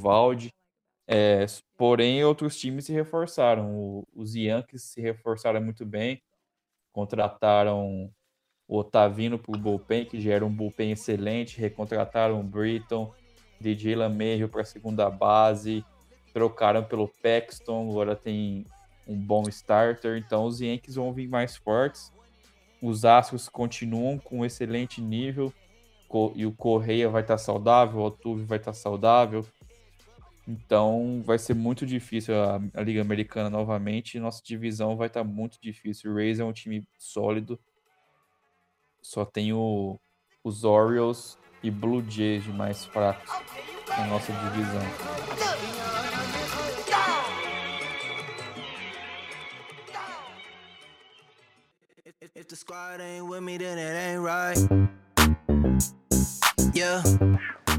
É, 1.06 1.44
porém, 1.76 2.24
outros 2.24 2.58
times 2.58 2.84
se 2.84 2.92
reforçaram. 2.92 3.74
O, 3.74 4.08
os 4.14 4.34
Yankees 4.34 4.82
se 4.82 5.00
reforçaram 5.00 5.60
muito 5.60 5.84
bem. 5.84 6.22
Contrataram 6.92 8.12
o 8.68 8.78
Otavino 8.78 9.38
para 9.38 9.56
o 9.56 9.60
bullpen, 9.60 10.04
que 10.04 10.20
já 10.20 10.32
era 10.34 10.46
um 10.46 10.52
bullpen 10.52 10.92
excelente. 10.92 11.60
Recontrataram 11.60 12.40
o 12.40 12.44
Britton, 12.44 13.12
DJ 13.60 13.96
LaMerrio 13.96 14.48
para 14.48 14.62
a 14.62 14.64
segunda 14.64 15.10
base. 15.10 15.84
Trocaram 16.32 16.84
pelo 16.84 17.08
Paxton, 17.08 17.90
agora 17.90 18.14
tem 18.14 18.64
um 19.06 19.16
bom 19.16 19.42
starter. 19.48 20.16
Então, 20.16 20.44
os 20.44 20.60
Yankees 20.60 20.94
vão 20.94 21.12
vir 21.12 21.28
mais 21.28 21.56
fortes. 21.56 22.12
Os 22.80 23.04
Astros 23.04 23.48
continuam 23.48 24.18
com 24.18 24.38
um 24.38 24.44
excelente 24.44 25.00
nível 25.00 25.52
e 26.34 26.44
o 26.44 26.52
Correia 26.52 27.08
vai 27.08 27.22
estar 27.22 27.38
saudável, 27.38 28.00
o 28.00 28.04
Altuve 28.04 28.44
vai 28.44 28.58
estar 28.58 28.72
saudável. 28.72 29.46
Então 30.50 31.22
vai 31.24 31.38
ser 31.38 31.54
muito 31.54 31.86
difícil 31.86 32.34
a, 32.34 32.60
a, 32.74 32.82
Liga 32.82 33.00
Americana 33.00 33.48
novamente. 33.48 34.18
Nossa 34.18 34.42
divisão 34.44 34.96
vai 34.96 35.06
estar 35.06 35.22
muito 35.22 35.60
difícil. 35.62 36.10
O 36.10 36.14
Rays 36.16 36.40
é 36.40 36.44
um 36.44 36.52
time 36.52 36.84
sólido. 36.98 37.56
Só 39.00 39.24
tem 39.24 39.52
o, 39.52 39.96
os 40.42 40.64
Orioles 40.64 41.38
e 41.62 41.70
Blue 41.70 42.02
Jays 42.02 42.42
de 42.42 42.50
mais 42.50 42.84
fracos 42.84 43.30
na 43.86 44.06
nossa 44.08 44.32
divisão. 44.32 44.82
If 52.34 52.48
the 52.48 52.56
squad 52.56 53.00
ain't 53.00 53.28
with 53.28 53.42
me, 53.42 53.56
then 53.56 53.78
it 53.78 53.96
ain't 53.96 54.22
right. 54.22 54.58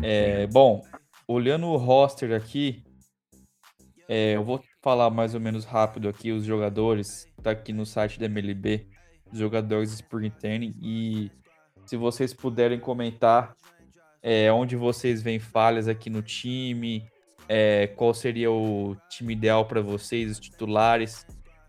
É, 0.04 0.48
bom, 0.48 0.84
olhando 1.32 1.68
o 1.68 1.78
roster 1.78 2.34
aqui, 2.34 2.84
é, 4.08 4.36
eu 4.36 4.44
vou 4.44 4.62
falar 4.82 5.10
mais 5.10 5.34
ou 5.34 5.40
menos 5.40 5.64
rápido 5.64 6.10
aqui 6.10 6.32
os 6.32 6.44
jogadores, 6.44 7.28
tá 7.42 7.52
aqui 7.52 7.72
no 7.72 7.86
site 7.86 8.20
da 8.20 8.26
MLB, 8.26 8.88
os 9.32 9.40
jogadores 9.40 9.94
Spring 9.94 10.30
Training, 10.30 10.76
e 10.82 11.32
se 11.86 11.96
vocês 11.96 12.34
puderem 12.34 12.80
comentar 12.80 13.56
é, 14.22 14.52
onde 14.52 14.76
vocês 14.76 15.22
veem 15.22 15.40
falhas 15.40 15.88
aqui 15.88 16.10
no 16.10 16.22
time, 16.22 17.08
é, 17.48 17.88
qual 17.88 18.14
seria 18.14 18.52
o 18.52 18.96
time 19.10 19.34
ideal 19.34 19.66
para 19.66 19.82
vocês, 19.82 20.32
os 20.32 20.40
titulares. 20.40 21.26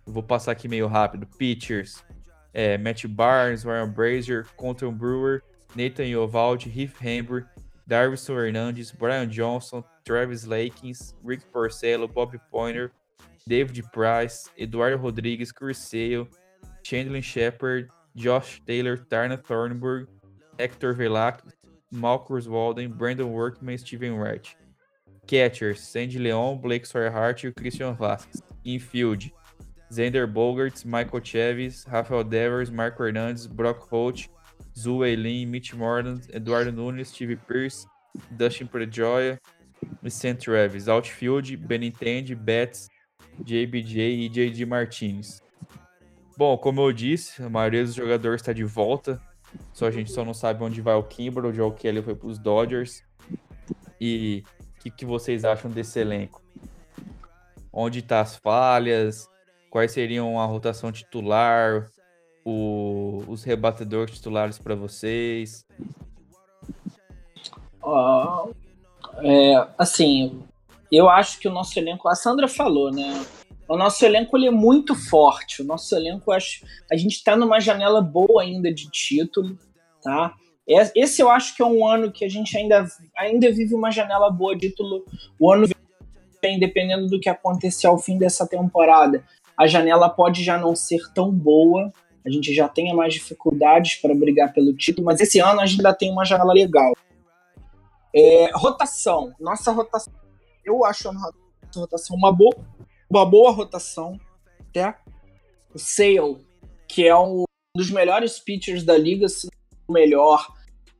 Eu 0.07 0.12
vou 0.12 0.22
passar 0.22 0.53
aqui 0.53 0.68
meio 0.68 0.87
rápido. 0.87 1.27
Pitchers, 1.38 2.05
é, 2.53 2.77
Matt 2.77 3.07
Barnes, 3.07 3.64
Ryan 3.64 3.88
Brazier, 3.88 4.46
Conton 4.57 4.92
Brewer, 4.92 5.42
Nathan 5.75 6.05
Yovaldi, 6.05 6.68
Heath 6.68 6.94
Hamber, 7.01 7.46
Darvison 7.92 8.35
Hernandes, 8.35 8.90
Brian 8.98 9.31
Johnson, 9.31 9.85
Travis 10.07 10.46
Lakins, 10.46 11.12
Rick 11.22 11.40
Porcello, 11.52 12.11
Bob 12.11 12.35
Pointer, 12.50 12.90
David 13.46 13.85
Price, 13.92 14.48
Eduardo 14.59 14.96
Rodrigues, 14.96 15.52
Sale, 15.76 16.26
Chandler 16.83 17.20
Shepard, 17.20 17.90
Josh 18.16 18.62
Taylor, 18.66 18.96
Tarna 18.96 19.37
Thornburg, 19.37 20.09
Hector 20.59 20.94
Velac, 20.94 21.40
Malcolm 21.90 22.42
Walden, 22.50 22.92
Brandon 22.92 23.31
Workman, 23.31 23.76
Steven 23.76 24.16
Wright. 24.16 24.48
Catchers, 25.26 25.81
Sandy 25.81 26.18
Leon, 26.18 26.62
Blake 26.62 26.87
Sawyerhart 26.87 27.44
e 27.44 27.52
Christian 27.52 27.94
Vasquez. 27.94 28.42
Infield, 28.64 29.24
Xander 29.92 30.26
Bogarts, 30.33 30.87
Michael 30.87 31.20
Chavis, 31.20 31.87
Rafael 31.92 32.24
Devers, 32.24 32.70
Marco 32.70 33.05
Hernandes, 33.05 33.46
Brock 33.50 33.87
Holt, 33.90 34.28
Zu 34.76 35.04
Eileen, 35.04 35.46
Mitch 35.46 35.74
Morland, 35.74 36.28
Eduardo 36.32 36.72
Nunes, 36.72 37.08
Steve 37.08 37.37
Pierce, 37.37 37.87
Dustin 38.30 38.66
Pedroia 38.66 39.40
e 40.02 40.11
Sam 40.11 40.35
Travis. 40.35 40.88
Outfield, 40.88 41.56
Benintendi, 41.56 42.35
Betts, 42.35 42.88
JBJ 43.40 44.24
e 44.24 44.28
JD 44.28 44.66
Martinez. 44.66 45.42
Bom, 46.37 46.56
como 46.56 46.80
eu 46.80 46.92
disse, 46.92 47.42
a 47.42 47.48
maioria 47.48 47.85
dos 47.85 47.94
jogadores 47.94 48.40
está 48.40 48.52
de 48.52 48.64
volta. 48.64 49.20
Só 49.72 49.87
a 49.87 49.90
gente 49.90 50.11
só 50.11 50.24
não 50.24 50.32
sabe 50.32 50.64
onde 50.64 50.80
vai 50.80 50.94
o 50.94 51.02
Kimber, 51.02 51.44
o 51.44 51.52
Joe 51.52 51.72
Kelly 51.72 52.02
foi 52.02 52.14
para 52.14 52.28
os 52.28 52.38
Dodgers. 52.38 53.02
E 54.00 54.42
o 54.76 54.80
que, 54.80 54.90
que 54.90 55.04
vocês 55.04 55.44
acham 55.44 55.70
desse 55.70 56.00
elenco? 56.00 56.42
Onde 57.72 58.02
tá 58.02 58.20
as 58.20 58.37
falhas? 58.37 59.30
quais 59.72 59.90
seriam 59.90 60.38
a 60.38 60.44
rotação 60.44 60.92
titular, 60.92 61.87
o, 62.44 63.22
os 63.28 63.44
rebatedores 63.44 64.16
titulares 64.16 64.59
para 64.59 64.74
vocês? 64.74 65.66
Uh, 67.83 68.55
é, 69.18 69.66
assim, 69.78 70.42
eu 70.90 71.09
acho 71.09 71.38
que 71.38 71.48
o 71.48 71.52
nosso 71.52 71.78
elenco, 71.78 72.09
a 72.09 72.14
Sandra 72.14 72.48
falou, 72.48 72.90
né? 72.90 73.24
O 73.68 73.76
nosso 73.76 74.05
elenco 74.05 74.37
ele 74.37 74.46
é 74.46 74.50
muito 74.50 74.94
forte. 74.94 75.62
O 75.62 75.64
nosso 75.64 75.94
elenco, 75.94 76.31
acho, 76.31 76.64
a 76.90 76.96
gente 76.96 77.14
está 77.14 77.37
numa 77.37 77.61
janela 77.61 78.00
boa 78.00 78.42
ainda 78.42 78.72
de 78.72 78.90
título, 78.90 79.59
tá? 80.02 80.35
Esse 80.66 81.20
eu 81.20 81.31
acho 81.31 81.57
que 81.57 81.62
é 81.62 81.66
um 81.66 81.87
ano 81.87 82.12
que 82.12 82.24
a 82.24 82.28
gente 82.28 82.57
ainda, 82.57 82.87
ainda 83.16 83.50
vive 83.50 83.74
uma 83.74 83.90
janela 83.90 84.31
boa 84.31 84.55
de 84.55 84.68
título. 84.68 85.05
O 85.38 85.52
ano 85.52 85.66
vem, 86.40 86.59
dependendo 86.59 87.09
do 87.09 87.18
que 87.18 87.28
acontecer 87.28 87.87
ao 87.87 87.98
fim 87.98 88.18
dessa 88.18 88.46
temporada, 88.46 89.24
a 89.57 89.66
janela 89.66 90.09
pode 90.09 90.42
já 90.42 90.59
não 90.59 90.74
ser 90.74 91.00
tão 91.14 91.31
boa, 91.31 91.92
a 92.24 92.30
gente 92.30 92.54
já 92.54 92.68
tenha 92.68 92.94
mais 92.94 93.14
dificuldades 93.14 93.96
para 93.96 94.14
brigar 94.14 94.52
pelo 94.52 94.74
título, 94.74 95.06
mas 95.06 95.20
esse 95.20 95.40
ano 95.40 95.61
a 95.61 95.66
gente 95.66 95.80
ainda 95.80 95.94
tem 95.94 96.11
uma 96.11 96.24
janela 96.24 96.52
legal. 96.52 96.92
É, 98.14 98.50
rotação. 98.54 99.35
Nossa 99.40 99.72
rotação. 99.72 100.12
Eu 100.64 100.85
acho 100.85 101.08
a 101.08 101.12
nossa 101.12 101.35
rotação 101.74 102.16
uma 102.16 102.30
boa, 102.30 102.54
uma 103.11 103.26
boa 103.26 103.50
rotação. 103.50 104.18
Tá? 104.72 104.98
O 105.74 105.78
Sale, 105.78 106.38
que 106.87 107.06
é 107.06 107.16
um 107.16 107.44
dos 107.74 107.90
melhores 107.90 108.38
pitchers 108.38 108.85
da 108.85 108.96
liga, 108.96 109.28
se 109.28 109.48
o 109.88 109.92
melhor, 109.92 110.46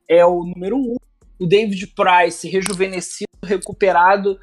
é 0.09 0.25
o 0.25 0.43
número 0.45 0.77
um. 0.77 0.97
O 1.39 1.47
David 1.47 1.87
Price, 1.89 2.49
rejuvenescido, 2.49 3.31
recuperado 3.45 4.39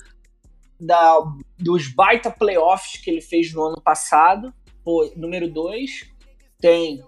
da, 0.79 1.19
dos 1.57 1.93
baita 1.93 2.31
playoffs 2.31 3.01
que 3.01 3.09
ele 3.09 3.21
fez 3.21 3.53
no 3.53 3.63
ano 3.63 3.81
passado. 3.81 4.53
Pô, 4.83 5.11
número 5.15 5.51
2. 5.51 6.18
Tem 6.59 7.03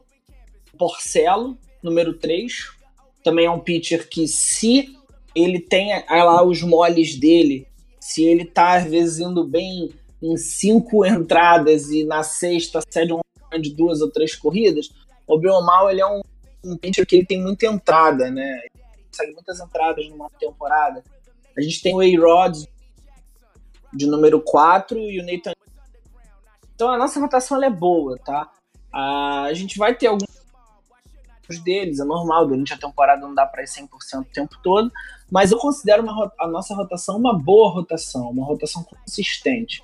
Porcelo, 0.78 1.58
número 1.82 2.18
3. 2.18 2.72
Também 3.24 3.46
é 3.46 3.52
um 3.52 3.60
pitcher 3.60 4.10
que, 4.10 4.28
se 4.28 4.98
ele 5.36 5.60
tem 5.60 5.92
lá 6.10 6.44
os 6.44 6.62
moles 6.62 7.16
dele, 7.20 7.68
se 8.00 8.24
ele 8.24 8.46
tá 8.46 8.76
às 8.76 8.86
vezes 8.86 9.20
indo 9.20 9.44
bem 9.44 9.92
em 10.22 10.38
cinco 10.38 11.06
entradas 11.06 11.90
e 11.90 12.04
na 12.04 12.24
sexta 12.24 12.82
cede 12.90 13.14
um 13.14 13.22
de 13.60 13.74
duas 13.76 14.02
ou 14.02 14.10
três 14.10 14.36
corridas, 14.36 14.90
o 15.28 15.38
Biomal 15.38 15.90
ele 15.90 16.02
é 16.02 16.08
um, 16.08 16.22
um 16.64 16.78
pitcher 16.78 17.06
que 17.06 17.18
ele 17.18 17.26
tem 17.26 17.42
muita 17.42 17.66
entrada, 17.66 18.30
né? 18.32 18.62
Ele 18.64 19.06
consegue 19.08 19.34
muitas 19.34 19.60
entradas 19.60 20.10
numa 20.10 20.30
temporada. 20.40 21.04
A 21.58 21.62
gente 21.62 21.82
tem 21.82 21.94
o 21.94 22.00
A-Rod 22.00 22.64
de 23.94 24.08
número 24.08 24.42
4 24.42 24.98
e 24.98 25.20
o 25.20 25.26
Nathan. 25.26 25.54
Então 26.74 26.90
a 26.90 26.98
nossa 26.98 27.20
rotação 27.20 27.62
é 27.62 27.70
boa, 27.70 28.18
tá? 28.18 28.50
A 28.94 29.50
gente 29.54 29.78
vai 29.78 29.96
ter 29.96 30.08
alguns 30.08 30.30
deles, 31.64 32.00
é 32.00 32.06
normal, 32.06 32.48
durante 32.48 32.74
a 32.74 32.78
temporada 32.78 33.22
não 33.22 33.36
dá 33.36 33.46
para 33.46 33.62
ir 33.62 33.68
100% 33.68 33.90
o 34.22 34.26
tempo 34.26 34.56
todo, 34.64 34.92
mas 35.30 35.52
eu 35.52 35.58
considero 35.58 36.04
uma, 36.04 36.32
a 36.40 36.48
nossa 36.48 36.74
rotação 36.74 37.18
uma 37.18 37.38
boa 37.38 37.70
rotação, 37.70 38.30
uma 38.30 38.46
rotação 38.46 38.84
consistente. 38.84 39.84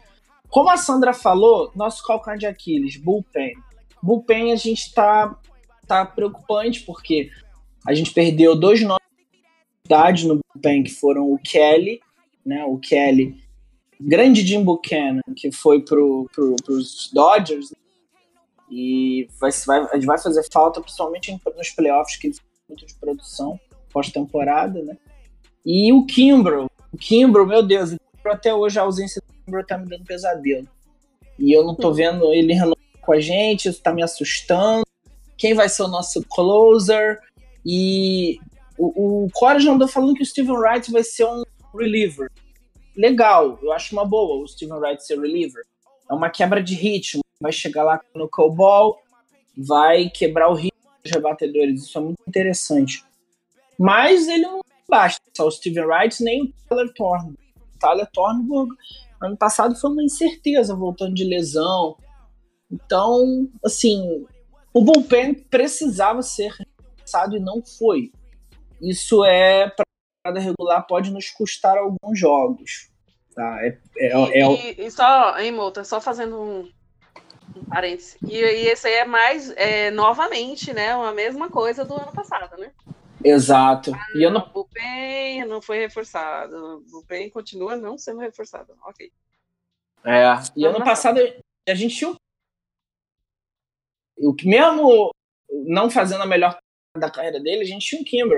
Como 0.49 0.69
a 0.69 0.77
Sandra 0.77 1.13
falou, 1.13 1.71
nosso 1.75 2.05
calcanhar 2.05 2.37
de 2.37 2.45
Aquiles, 2.45 2.95
bullpen. 2.95 3.53
Bullpen 4.01 4.53
a 4.53 4.55
gente 4.55 4.93
tá, 4.93 5.37
tá 5.85 6.05
preocupante 6.05 6.81
porque 6.81 7.29
a 7.85 7.93
gente 7.93 8.11
perdeu 8.11 8.55
dois 8.55 8.81
nomes 8.81 10.23
no 10.23 10.39
bullpen 10.53 10.83
que 10.83 10.91
foram 10.91 11.31
o 11.31 11.37
Kelly, 11.37 11.99
né, 12.45 12.63
o 12.65 12.77
Kelly 12.77 13.45
grande 13.99 14.45
Jim 14.45 14.63
Buchanan, 14.63 15.21
que 15.35 15.51
foi 15.51 15.81
pro, 15.81 16.29
pro, 16.33 16.55
pros 16.63 17.09
Dodgers, 17.11 17.73
e 18.69 19.27
vai, 19.39 19.51
vai, 19.65 19.99
vai 20.01 20.17
fazer 20.17 20.45
falta, 20.51 20.81
principalmente 20.81 21.39
nos 21.55 21.69
playoffs, 21.71 22.17
que 22.17 22.27
ele 22.27 22.35
muito 22.67 22.85
de 22.85 22.95
produção, 22.95 23.59
pós-temporada, 23.91 24.81
né? 24.83 24.97
E 25.65 25.91
o 25.93 26.05
Kimbrough, 26.05 26.69
o 26.91 26.97
Kimbrough, 26.97 27.47
meu 27.47 27.63
Deus, 27.63 27.95
até 28.25 28.53
hoje 28.53 28.77
a 28.77 28.83
ausência 28.83 29.21
do 29.21 29.33
Kimbrough 29.45 29.65
tá 29.65 29.77
me 29.77 29.87
dando 29.87 30.03
pesadelo. 30.03 30.67
E 31.39 31.55
eu 31.55 31.63
não 31.63 31.75
tô 31.75 31.93
vendo 31.93 32.33
ele 32.33 32.53
renovar 32.53 32.77
com 33.01 33.13
a 33.13 33.19
gente, 33.19 33.69
isso 33.69 33.81
tá 33.81 33.93
me 33.93 34.03
assustando. 34.03 34.85
Quem 35.37 35.53
vai 35.53 35.69
ser 35.69 35.83
o 35.83 35.87
nosso 35.87 36.23
closer? 36.23 37.19
E 37.65 38.39
o, 38.77 39.27
o 39.27 39.59
já 39.59 39.71
andou 39.71 39.87
falando 39.87 40.13
que 40.13 40.23
o 40.23 40.25
Steven 40.25 40.57
Wright 40.57 40.91
vai 40.91 41.03
ser 41.03 41.25
um 41.25 41.43
reliever 41.77 42.29
legal, 42.97 43.59
eu 43.61 43.71
acho 43.71 43.93
uma 43.93 44.03
boa 44.03 44.43
o 44.43 44.47
Steven 44.47 44.79
Wright 44.79 45.05
ser 45.05 45.19
reliever. 45.19 45.63
É 46.09 46.13
uma 46.13 46.29
quebra 46.29 46.61
de 46.61 46.73
ritmo, 46.73 47.21
vai 47.41 47.51
chegar 47.51 47.83
lá 47.83 48.01
no 48.15 48.29
cowball, 48.29 49.01
vai 49.55 50.09
quebrar 50.09 50.49
o 50.49 50.53
ritmo 50.53 50.89
dos 51.03 51.11
rebatedores, 51.11 51.83
isso 51.83 51.97
é 51.97 52.01
muito 52.01 52.21
interessante. 52.27 53.03
Mas 53.77 54.27
ele 54.27 54.43
não 54.43 54.61
basta 54.89 55.21
só 55.35 55.47
o 55.47 55.51
Steven 55.51 55.85
Wright 55.85 56.23
nem 56.23 56.43
o 56.43 56.53
Tyler 56.67 56.93
Thornburg. 56.93 57.37
O 57.75 57.79
Tyler 57.79 58.07
Thornburg, 58.11 58.75
ano 59.21 59.37
passado, 59.37 59.75
foi 59.75 59.91
uma 59.91 60.03
incerteza 60.03 60.75
voltando 60.75 61.13
de 61.13 61.23
lesão. 61.23 61.97
Então, 62.71 63.47
assim, 63.63 64.25
o 64.73 64.83
bullpen 64.83 65.33
precisava 65.33 66.21
ser 66.21 66.51
reforçado 66.51 67.37
e 67.37 67.39
não 67.39 67.61
foi. 67.63 68.11
Isso 68.81 69.23
é 69.23 69.69
para 69.69 69.87
temporada 70.27 70.39
regular 70.39 70.85
pode 70.87 71.11
nos 71.11 71.29
custar 71.29 71.77
alguns 71.77 72.19
jogos. 72.19 72.89
Tá? 73.33 73.59
É, 73.65 73.79
é, 73.97 74.41
é, 74.41 74.73
e, 74.73 74.85
e, 74.85 74.91
só, 74.91 75.37
hein, 75.39 75.51
Mouta, 75.51 75.83
só 75.83 76.01
fazendo 76.01 76.41
um, 76.41 76.69
um 77.57 77.65
parênteses. 77.65 78.17
E, 78.27 78.35
e, 78.35 78.67
esse 78.67 78.87
aí 78.87 78.95
é 78.95 79.05
mais, 79.05 79.49
é, 79.57 79.91
novamente, 79.91 80.73
né? 80.73 80.91
A 80.91 81.11
mesma 81.11 81.49
coisa 81.49 81.83
do 81.83 81.93
ano 81.93 82.11
passado, 82.11 82.57
né? 82.57 82.71
Exato. 83.23 83.91
Ah, 83.93 84.05
e 84.15 84.23
eu 84.23 84.31
não... 84.31 84.41
O 84.41 84.63
Bupen 84.63 85.45
não 85.45 85.61
foi 85.61 85.79
reforçado. 85.79 86.55
O 86.55 86.79
Bupen 86.91 87.29
continua 87.29 87.75
não 87.75 87.97
sendo 87.97 88.19
reforçado. 88.19 88.73
Ok. 88.85 89.11
É, 90.05 90.23
e 90.55 90.65
ano 90.65 90.83
passado 90.83 91.19
a 91.67 91.73
gente 91.73 91.95
tinha 91.95 92.15
o 94.19 94.35
mesmo 94.43 95.11
não 95.49 95.89
fazendo 95.89 96.23
a 96.23 96.25
melhor 96.25 96.57
da 96.97 97.11
carreira 97.11 97.39
dele, 97.39 97.61
a 97.61 97.65
gente 97.65 97.85
tinha 97.85 98.01
um 98.01 98.03
Kimber. 98.03 98.37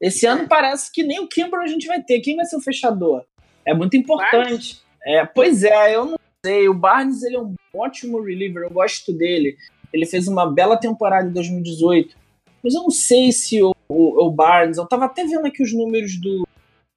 Esse 0.00 0.26
ano 0.26 0.48
parece 0.48 0.90
que 0.90 1.02
nem 1.02 1.20
o 1.20 1.28
Kimber 1.28 1.60
a 1.60 1.66
gente 1.66 1.86
vai 1.86 2.02
ter. 2.02 2.20
Quem 2.20 2.36
vai 2.36 2.46
ser 2.46 2.56
o 2.56 2.62
fechador? 2.62 3.24
É 3.64 3.74
muito 3.74 3.96
importante. 3.96 4.82
É, 5.04 5.24
pois 5.26 5.62
é, 5.62 5.94
eu 5.94 6.06
não 6.06 6.18
sei. 6.44 6.68
O 6.68 6.74
Barnes 6.74 7.22
ele 7.22 7.36
é 7.36 7.40
um 7.40 7.54
ótimo 7.74 8.22
reliever, 8.22 8.64
eu 8.64 8.70
gosto 8.70 9.12
dele. 9.12 9.56
Ele 9.92 10.06
fez 10.06 10.28
uma 10.28 10.50
bela 10.50 10.76
temporada 10.76 11.28
em 11.28 11.32
2018. 11.32 12.16
Mas 12.62 12.74
eu 12.74 12.82
não 12.82 12.90
sei 12.90 13.32
se 13.32 13.62
o, 13.62 13.74
o, 13.88 14.26
o 14.26 14.30
Barnes. 14.30 14.78
Eu 14.78 14.86
tava 14.86 15.06
até 15.06 15.24
vendo 15.24 15.46
aqui 15.46 15.62
os 15.62 15.72
números 15.72 16.16
do, 16.16 16.46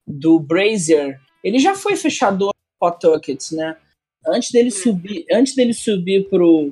do 0.05 0.39
Brazier. 0.39 1.19
Ele 1.43 1.59
já 1.59 1.75
foi 1.75 1.95
fechador 1.95 2.49
no 2.49 2.79
Pawtucket, 2.79 3.51
né? 3.51 3.77
Antes 4.25 4.51
dele 4.51 4.71
subir, 4.71 5.25
antes 5.31 5.55
dele 5.55 5.73
subir 5.73 6.29
pro, 6.29 6.71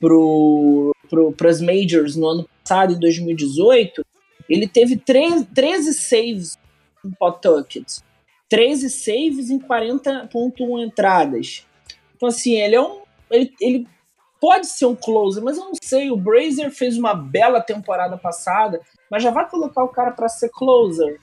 pro, 0.00 0.94
pro, 1.08 1.32
pras 1.32 1.60
Majors 1.60 2.16
no 2.16 2.26
ano 2.26 2.48
passado, 2.62 2.94
em 2.94 2.98
2018, 2.98 4.02
ele 4.48 4.66
teve 4.66 4.96
13, 4.96 5.44
13 5.46 5.92
saves 5.92 6.58
em 7.04 7.10
Pawtucket. 7.10 7.98
13 8.48 8.88
saves 8.88 9.50
em 9.50 9.58
40.1 9.58 10.86
entradas. 10.86 11.66
Então, 12.22 12.28
assim, 12.28 12.54
ele 12.54 12.76
é 12.76 12.80
um. 12.80 13.02
Ele, 13.28 13.52
ele 13.60 13.88
pode 14.40 14.68
ser 14.68 14.86
um 14.86 14.94
closer, 14.94 15.42
mas 15.42 15.58
eu 15.58 15.64
não 15.64 15.72
sei. 15.82 16.08
O 16.08 16.16
Brazier 16.16 16.70
fez 16.70 16.96
uma 16.96 17.14
bela 17.14 17.60
temporada 17.60 18.16
passada, 18.16 18.80
mas 19.10 19.24
já 19.24 19.32
vai 19.32 19.48
colocar 19.50 19.82
o 19.82 19.88
cara 19.88 20.12
para 20.12 20.28
ser 20.28 20.48
closer. 20.50 21.20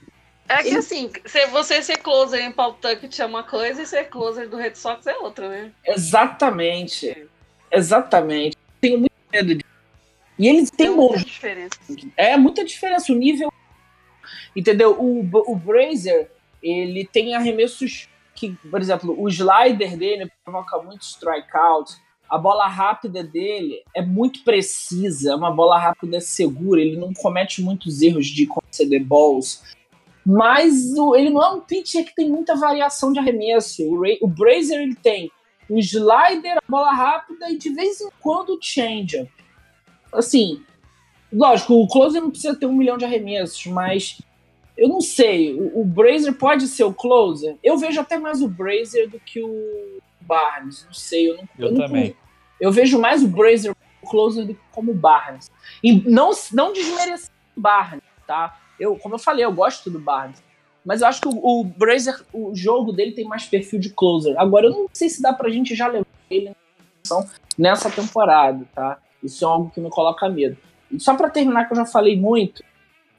É 0.49 0.61
que 0.61 0.75
assim, 0.75 1.09
se 1.25 1.45
você 1.45 1.81
ser 1.81 1.99
closer 1.99 2.43
em 2.43 2.51
Pawtucket 2.51 3.17
é 3.17 3.25
uma 3.25 3.43
coisa 3.43 3.81
e 3.81 3.85
ser 3.85 4.09
closer 4.09 4.49
do 4.49 4.57
Red 4.57 4.75
Sox 4.75 5.07
é 5.07 5.15
outra, 5.19 5.47
né? 5.47 5.71
Exatamente. 5.85 7.29
Exatamente. 7.71 8.57
Tenho 8.81 8.97
muito 8.97 9.13
medo 9.31 9.55
de 9.55 9.63
e 10.37 10.47
eles 10.49 10.69
têm 10.69 10.89
muita 10.89 11.19
diferença. 11.19 11.79
É 12.17 12.35
muita 12.35 12.65
diferença. 12.65 13.13
O 13.13 13.15
nível. 13.15 13.53
Entendeu? 14.53 14.99
O, 14.99 15.21
o 15.21 15.55
Brazer, 15.55 16.29
ele 16.61 17.05
tem 17.05 17.35
arremessos 17.35 18.09
que, 18.39 18.51
por 18.69 18.79
exemplo, 18.79 19.15
o 19.19 19.27
slider 19.27 19.97
dele 19.97 20.31
provoca 20.43 20.81
muito 20.81 21.01
strikeout. 21.01 21.93
A 22.29 22.37
bola 22.37 22.67
rápida 22.67 23.23
dele 23.23 23.81
é 23.95 24.01
muito 24.01 24.43
precisa, 24.43 25.31
é 25.31 25.35
uma 25.35 25.51
bola 25.51 25.79
rápida 25.79 26.21
segura, 26.21 26.79
ele 26.79 26.95
não 26.95 27.11
comete 27.13 27.61
muitos 27.61 28.01
erros 28.01 28.27
de 28.27 28.45
conceder 28.45 29.03
balls. 29.03 29.63
Mas 30.25 30.93
o, 30.95 31.15
ele 31.15 31.31
não 31.31 31.43
é 31.43 31.49
um 31.49 31.61
pitcher 31.61 32.05
que 32.05 32.15
tem 32.15 32.29
muita 32.29 32.55
variação 32.55 33.11
de 33.11 33.17
arremesso. 33.17 33.83
O, 33.83 34.01
Ray, 34.01 34.19
o 34.21 34.27
Brazer 34.27 34.79
ele 34.79 34.95
tem 34.95 35.31
o 35.67 35.79
slider, 35.79 36.57
a 36.57 36.71
bola 36.71 36.91
rápida 36.91 37.49
e 37.49 37.57
de 37.57 37.69
vez 37.69 37.99
em 38.01 38.09
quando 38.21 38.49
o 38.49 38.59
changeup 38.61 39.29
assim, 40.11 40.63
lógico, 41.31 41.73
o 41.73 41.87
closer 41.87 42.21
não 42.21 42.31
precisa 42.31 42.55
ter 42.55 42.65
um 42.65 42.75
milhão 42.75 42.97
de 42.97 43.05
arremessos, 43.05 43.65
mas 43.67 44.21
eu 44.79 44.87
não 44.87 45.01
sei, 45.01 45.53
o, 45.53 45.81
o 45.81 45.85
Brazer 45.85 46.33
pode 46.33 46.67
ser 46.67 46.83
o 46.83 46.93
closer? 46.93 47.57
Eu 47.63 47.77
vejo 47.77 47.99
até 47.99 48.17
mais 48.17 48.41
o 48.41 48.47
Brazer 48.47 49.09
do 49.09 49.19
que 49.19 49.41
o 49.41 49.99
Barnes, 50.21 50.85
não 50.85 50.93
sei, 50.93 51.29
eu 51.29 51.37
não 51.37 51.49
Eu, 51.57 51.69
eu 51.69 51.75
também. 51.75 52.15
Eu 52.59 52.71
vejo 52.71 52.99
mais 52.99 53.23
o 53.23 53.27
Brazier 53.27 53.75
como 53.75 54.11
closer 54.11 54.45
do 54.45 54.53
que 54.53 54.61
como 54.71 54.91
o 54.91 54.95
Barnes. 54.95 55.51
E 55.83 55.93
não, 56.09 56.31
não 56.53 56.73
desmerecendo 56.73 57.31
o 57.55 57.61
Barnes, 57.61 58.03
tá? 58.27 58.59
Eu, 58.79 58.95
como 58.95 59.15
eu 59.15 59.19
falei, 59.19 59.45
eu 59.45 59.51
gosto 59.51 59.89
do 59.89 59.99
Barnes. 59.99 60.41
Mas 60.85 61.01
eu 61.01 61.07
acho 61.07 61.21
que 61.21 61.27
o, 61.27 61.31
o 61.33 61.63
Brazier, 61.63 62.21
o 62.33 62.55
jogo 62.55 62.91
dele 62.91 63.11
tem 63.11 63.25
mais 63.25 63.45
perfil 63.45 63.79
de 63.79 63.89
closer. 63.89 64.35
Agora, 64.37 64.67
eu 64.67 64.71
não 64.71 64.87
sei 64.93 65.09
se 65.09 65.21
dá 65.21 65.33
pra 65.33 65.49
gente 65.49 65.75
já 65.75 65.87
levar 65.87 66.07
ele 66.29 66.51
nessa 67.57 67.89
temporada, 67.89 68.65
tá? 68.73 68.97
Isso 69.21 69.43
é 69.43 69.47
algo 69.47 69.69
que 69.69 69.81
me 69.81 69.89
coloca 69.89 70.29
medo. 70.29 70.57
E 70.91 70.99
só 70.99 71.15
para 71.15 71.29
terminar, 71.29 71.65
que 71.65 71.73
eu 71.73 71.77
já 71.77 71.85
falei 71.85 72.19
muito, 72.19 72.63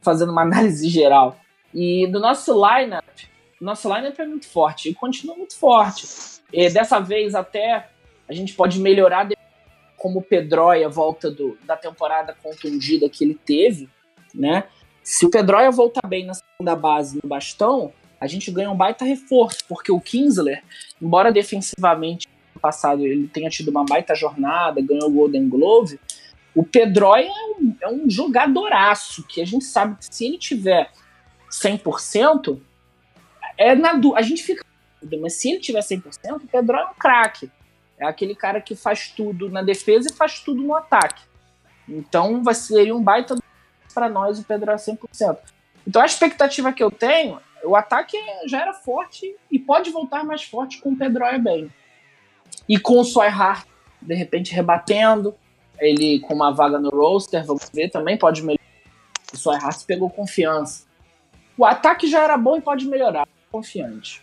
fazendo 0.01 0.33
uma 0.33 0.43
análise 0.43 0.89
geral, 0.89 1.39
e 1.75 2.07
do 2.09 2.19
nosso 2.19 2.53
lineup, 2.53 3.05
nosso 3.61 3.93
lineup 3.95 4.19
é 4.19 4.27
muito 4.27 4.49
forte 4.49 4.89
e 4.89 4.95
continua 4.95 5.37
muito 5.37 5.57
forte. 5.57 6.07
E 6.53 6.69
dessa 6.71 6.99
vez 6.99 7.35
até 7.35 7.89
a 8.29 8.33
gente 8.33 8.55
pode 8.55 8.81
melhorar 8.81 9.29
como 9.97 10.21
o 10.21 10.23
Pedroia 10.23 10.89
volta 10.89 11.31
do, 11.31 11.59
da 11.65 11.77
temporada 11.77 12.35
contundida 12.43 13.09
que 13.09 13.23
ele 13.23 13.35
teve, 13.35 13.89
né? 14.35 14.65
Se 15.03 15.27
o 15.27 15.31
Pedroia 15.31 15.71
voltar 15.71 16.07
bem 16.07 16.25
na 16.25 16.35
segunda 16.35 16.75
base 16.75 17.19
no 17.23 17.29
bastão, 17.29 17.93
a 18.21 18.27
gente 18.27 18.51
ganha 18.51 18.71
um 18.71 18.77
baita 18.77 19.05
reforço, 19.05 19.59
porque 19.69 19.91
o 19.91 20.01
Kinsler, 20.01 20.63
embora 21.01 21.33
defensivamente 21.33 22.29
no 22.55 22.61
passado 22.61 23.07
ele 23.07 23.29
tenha 23.29 23.49
tido 23.51 23.69
uma 23.69 23.85
baita 23.85 24.15
jornada, 24.15 24.81
ganhou 24.81 25.09
o 25.09 25.13
Golden 25.13 25.49
Glove, 25.49 25.99
o 26.55 26.65
Pedroia 26.65 27.29
é 27.29 27.31
um, 27.31 27.77
é 27.83 27.89
um 27.89 28.11
jogadoraço, 28.11 29.25
que 29.27 29.41
a 29.41 29.47
gente 29.47 29.65
sabe 29.65 29.97
que 29.97 30.15
se 30.15 30.27
ele 30.27 30.39
tiver 30.39 30.91
100%, 31.51 32.61
é 33.59 33.75
na 33.75 33.93
a 34.15 34.23
gente 34.23 34.43
fica 34.43 34.65
mas 35.19 35.35
se 35.35 35.51
ele 35.51 35.61
tiver 35.61 35.81
100%, 35.81 36.37
o 36.37 36.47
Pedroia 36.47 36.83
é 36.83 36.87
um 36.87 36.95
craque. 36.95 37.51
É 37.99 38.07
aquele 38.07 38.35
cara 38.35 38.61
que 38.61 38.75
faz 38.75 39.09
tudo 39.09 39.49
na 39.49 39.63
defesa 39.63 40.09
e 40.11 40.15
faz 40.15 40.41
tudo 40.41 40.63
no 40.63 40.75
ataque. 40.75 41.23
Então 41.89 42.43
vai 42.43 42.55
ser 42.55 42.93
um 42.93 43.03
baita 43.03 43.37
para 43.93 44.09
nós 44.09 44.39
o 44.39 44.45
Pedro 44.45 44.71
é 44.71 44.77
100%. 44.77 45.39
Então 45.87 46.01
a 46.01 46.07
expectativa 46.07 46.73
que 46.73 46.83
eu 46.83 46.91
tenho, 46.91 47.41
o 47.65 47.75
ataque 47.75 48.17
já 48.47 48.61
era 48.61 48.73
forte 48.73 49.35
e 49.51 49.59
pode 49.59 49.91
voltar 49.91 50.25
mais 50.25 50.43
forte 50.45 50.81
com 50.81 50.91
o 50.91 50.97
Pedro 50.97 51.25
é 51.25 51.39
bem. 51.39 51.71
E 52.69 52.79
com 52.79 53.01
o 53.01 53.05
Swihart, 53.05 53.67
de 54.01 54.15
repente, 54.15 54.55
rebatendo, 54.55 55.35
ele 55.79 56.21
com 56.21 56.35
uma 56.35 56.53
vaga 56.53 56.79
no 56.79 56.91
roster, 56.91 57.45
vamos 57.45 57.69
ver, 57.73 57.91
também 57.91 58.17
pode 58.17 58.43
melhorar. 58.43 58.61
O 59.33 59.37
Swihart 59.37 59.85
pegou 59.87 60.09
confiança. 60.09 60.90
O 61.61 61.65
ataque 61.67 62.09
já 62.09 62.23
era 62.23 62.39
bom 62.39 62.57
e 62.57 62.61
pode 62.63 62.87
melhorar. 62.87 63.29
Confiante. 63.53 64.23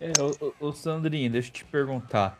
É, 0.00 0.10
o, 0.18 0.68
o 0.68 0.72
Sandrinho, 0.72 1.30
deixa 1.30 1.50
eu 1.50 1.52
te 1.52 1.64
perguntar. 1.66 2.38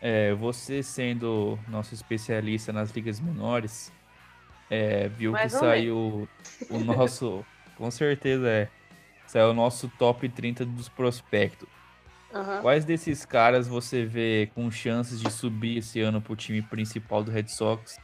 É, 0.00 0.32
você 0.34 0.80
sendo 0.80 1.58
nosso 1.66 1.92
especialista 1.92 2.72
nas 2.72 2.92
ligas 2.92 3.18
menores, 3.18 3.92
é, 4.70 5.08
viu 5.08 5.32
Mais 5.32 5.52
que 5.52 5.58
saiu 5.58 6.28
o 6.70 6.78
nosso. 6.78 7.44
com 7.76 7.90
certeza 7.90 8.48
é. 8.48 8.68
Saiu 9.26 9.50
o 9.50 9.54
nosso 9.54 9.88
top 9.98 10.28
30 10.28 10.64
dos 10.64 10.88
prospectos. 10.88 11.68
Uhum. 12.32 12.60
Quais 12.62 12.84
desses 12.84 13.24
caras 13.24 13.66
você 13.66 14.04
vê 14.04 14.48
com 14.54 14.70
chances 14.70 15.20
de 15.20 15.32
subir 15.32 15.78
esse 15.78 16.00
ano 16.00 16.20
pro 16.20 16.36
time 16.36 16.62
principal 16.62 17.24
do 17.24 17.32
Red 17.32 17.48
Sox 17.48 17.98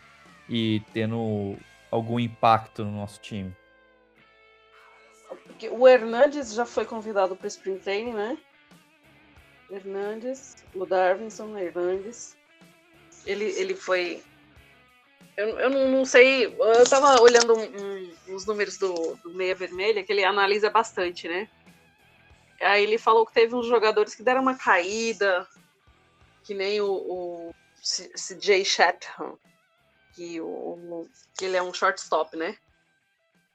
e 0.49 0.83
tendo 0.93 1.57
algum 1.93 2.19
impacto 2.19 2.85
no 2.85 2.91
nosso 2.91 3.21
time? 3.21 3.55
O 5.73 5.89
Hernandes 5.89 6.53
já 6.53 6.67
foi 6.67 6.85
convidado 6.85 7.37
para 7.37 7.47
Spring 7.47 7.79
Training, 7.79 8.13
né? 8.13 8.39
Hernandes, 9.71 10.57
o 10.75 10.85
Darvinson 10.85 11.57
Hernandes. 11.57 12.37
Ele, 13.25 13.45
ele 13.45 13.75
foi 13.75 14.23
eu, 15.37 15.59
eu 15.59 15.71
não, 15.71 16.05
sei. 16.05 16.47
Eu 16.47 16.89
tava 16.89 17.21
olhando 17.21 17.55
um, 17.55 17.63
um, 17.63 18.35
os 18.35 18.47
números 18.47 18.79
do, 18.79 19.17
do 19.17 19.35
Meia 19.35 19.55
Vermelha, 19.55 20.03
que 20.03 20.13
ele 20.13 20.25
analisa 20.25 20.71
bastante, 20.71 21.29
né? 21.29 21.49
Aí 22.61 22.83
ele 22.83 22.97
falou 22.97 23.27
que 23.27 23.35
teve 23.35 23.55
uns 23.55 23.67
jogadores 23.67 24.15
que 24.15 24.23
deram 24.23 24.41
uma 24.41 24.57
caída, 24.57 25.47
que 26.43 26.55
nem 26.55 26.81
o, 26.81 26.91
o 26.91 27.55
CJ 27.83 28.65
Chatham, 28.65 29.39
que, 30.15 30.41
o, 30.41 31.07
que 31.37 31.45
ele 31.45 31.59
é 31.59 31.63
um 31.63 31.75
shortstop, 31.75 32.35
né? 32.35 32.57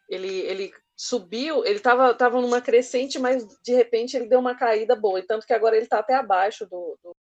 Ele, 0.07 0.29
ele 0.41 0.71
subiu, 1.01 1.65
ele 1.65 1.79
tava, 1.79 2.13
tava 2.13 2.39
numa 2.39 2.61
crescente, 2.61 3.17
mas 3.17 3.43
de 3.63 3.73
repente 3.73 4.15
ele 4.15 4.27
deu 4.27 4.37
uma 4.37 4.53
caída 4.53 4.95
boa, 4.95 5.17
e 5.17 5.23
tanto 5.23 5.47
que 5.47 5.53
agora 5.53 5.75
ele 5.75 5.87
tá 5.87 5.97
até 5.97 6.13
abaixo 6.13 6.63
do, 6.67 6.95
do 7.03 7.15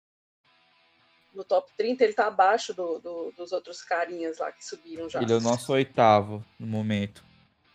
no 1.33 1.45
top 1.45 1.71
30, 1.77 2.03
ele 2.03 2.13
tá 2.13 2.27
abaixo 2.27 2.75
do, 2.75 2.99
do, 2.99 3.33
dos 3.37 3.53
outros 3.53 3.81
carinhas 3.85 4.39
lá 4.39 4.51
que 4.51 4.67
subiram 4.67 5.09
já. 5.09 5.23
Ele 5.23 5.33
é 5.33 5.37
o 5.37 5.41
nosso 5.41 5.73
oitavo 5.73 6.45
no 6.59 6.67
momento. 6.67 7.23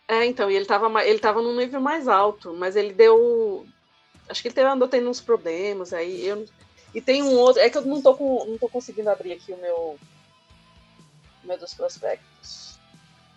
É, 0.06 0.26
então, 0.26 0.50
e 0.50 0.56
ele 0.56 0.66
tava, 0.66 1.02
ele 1.06 1.18
tava 1.18 1.40
num 1.40 1.56
nível 1.56 1.80
mais 1.80 2.06
alto, 2.06 2.52
mas 2.52 2.76
ele 2.76 2.92
deu. 2.92 3.66
Acho 4.28 4.42
que 4.42 4.48
ele 4.48 4.54
teve, 4.54 4.68
andou 4.68 4.86
tendo 4.86 5.08
uns 5.08 5.22
problemas 5.22 5.94
aí. 5.94 6.26
Eu, 6.26 6.44
e 6.94 7.00
tem 7.00 7.22
um 7.22 7.34
outro. 7.34 7.62
É 7.62 7.70
que 7.70 7.78
eu 7.78 7.82
não 7.82 8.02
tô, 8.02 8.14
com, 8.14 8.44
não 8.44 8.58
tô 8.58 8.68
conseguindo 8.68 9.08
abrir 9.08 9.32
aqui 9.32 9.54
o 9.54 9.56
meu. 9.56 9.98
O 11.42 11.46
meu 11.46 11.56
dos 11.56 11.72
prospectos. 11.72 12.73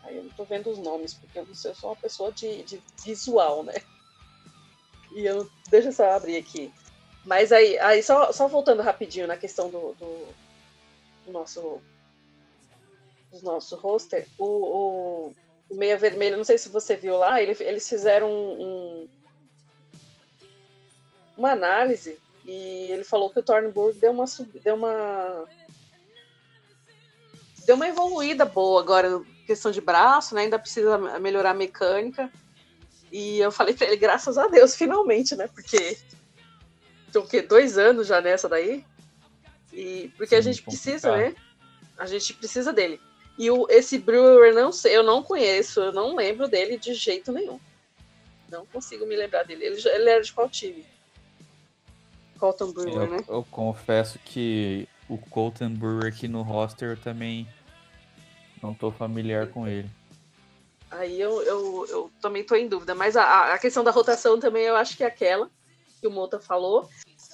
Aí 0.07 0.15
eu 0.15 0.23
não 0.23 0.31
tô 0.31 0.45
vendo 0.45 0.69
os 0.69 0.77
nomes, 0.77 1.13
porque 1.13 1.37
eu, 1.37 1.45
eu 1.45 1.75
sou 1.75 1.89
uma 1.89 1.95
pessoa 1.95 2.31
de, 2.31 2.63
de 2.63 2.81
visual, 3.03 3.61
né? 3.61 3.73
E 5.13 5.25
eu. 5.25 5.49
Deixa 5.69 5.89
eu 5.89 5.93
só 5.93 6.11
abrir 6.11 6.37
aqui. 6.37 6.73
Mas 7.25 7.51
aí, 7.51 7.77
aí 7.79 8.01
só, 8.01 8.31
só 8.31 8.47
voltando 8.47 8.81
rapidinho 8.81 9.27
na 9.27 9.35
questão 9.35 9.69
do, 9.69 9.93
do, 9.95 10.27
do 11.25 11.31
nosso 11.33 11.81
do 13.29 13.41
nosso 13.41 13.75
roster, 13.75 14.25
o, 14.37 14.45
o, 14.45 15.75
Meia 15.75 15.97
Vermelho, 15.97 16.37
não 16.37 16.45
sei 16.45 16.57
se 16.57 16.69
você 16.69 16.95
viu 16.95 17.17
lá, 17.17 17.41
ele, 17.41 17.55
eles 17.59 17.87
fizeram 17.87 18.31
um, 18.31 18.61
um, 18.61 19.07
uma 21.37 21.51
análise 21.51 22.17
e 22.45 22.87
ele 22.89 23.03
falou 23.03 23.29
que 23.29 23.39
o 23.39 23.43
Thornburg 23.43 23.99
deu 23.99 24.11
uma 24.11 24.25
deu 24.63 24.75
uma 24.75 25.45
deu 27.65 27.75
uma 27.75 27.89
evoluída 27.89 28.45
boa 28.45 28.79
agora 28.79 29.21
questão 29.47 29.71
de 29.71 29.81
braço, 29.81 30.35
né? 30.35 30.41
Ainda 30.41 30.59
precisa 30.59 30.97
melhorar 31.19 31.51
a 31.51 31.55
mecânica. 31.55 32.31
E 33.11 33.39
eu 33.39 33.51
falei 33.51 33.73
para 33.73 33.87
ele, 33.87 33.97
graças 33.97 34.37
a 34.37 34.47
Deus, 34.47 34.75
finalmente, 34.75 35.35
né? 35.35 35.47
Porque 35.47 35.97
Estão 37.07 37.23
o 37.23 37.27
quê? 37.27 37.41
Dois 37.41 37.77
anos 37.77 38.07
já 38.07 38.21
nessa 38.21 38.47
daí? 38.47 38.83
E, 39.73 40.11
porque 40.17 40.35
Sim, 40.35 40.35
a 40.35 40.41
gente 40.41 40.61
precisa, 40.61 41.15
né? 41.15 41.35
A 41.97 42.05
gente 42.05 42.33
precisa 42.33 42.73
dele. 42.73 42.99
E 43.37 43.49
o, 43.49 43.65
esse 43.69 43.97
Brewer, 43.97 44.53
não 44.53 44.71
sei, 44.71 44.95
eu 44.95 45.03
não 45.03 45.23
conheço, 45.23 45.79
eu 45.79 45.91
não 45.91 46.15
lembro 46.15 46.47
dele 46.47 46.77
de 46.77 46.93
jeito 46.93 47.31
nenhum. 47.31 47.59
Não 48.49 48.65
consigo 48.65 49.05
me 49.05 49.15
lembrar 49.15 49.43
dele. 49.43 49.65
Ele, 49.65 49.81
ele 49.89 50.09
era 50.09 50.21
de 50.21 50.33
qual 50.33 50.49
time? 50.49 50.85
Colton 52.39 52.71
Brewer, 52.71 53.03
eu, 53.03 53.09
né? 53.09 53.17
Eu 53.27 53.47
confesso 53.49 54.19
que 54.19 54.87
o 55.07 55.17
Colton 55.17 55.69
Brewer 55.69 56.05
aqui 56.05 56.27
no 56.27 56.41
roster 56.41 56.91
eu 56.91 56.97
também 56.97 57.47
não 58.61 58.73
tô 58.73 58.91
familiar 58.91 59.47
com 59.47 59.67
ele. 59.67 59.89
Aí 60.89 61.19
eu, 61.19 61.41
eu, 61.41 61.85
eu 61.89 62.11
também 62.21 62.43
tô 62.43 62.55
em 62.55 62.67
dúvida, 62.67 62.95
mas 62.95 63.17
a, 63.17 63.53
a 63.53 63.59
questão 63.59 63.83
da 63.83 63.91
rotação 63.91 64.39
também 64.39 64.63
eu 64.63 64.75
acho 64.75 64.95
que 64.95 65.03
é 65.03 65.07
aquela 65.07 65.49
que 65.99 66.07
o 66.07 66.11
Mota 66.11 66.39
falou. 66.39 66.89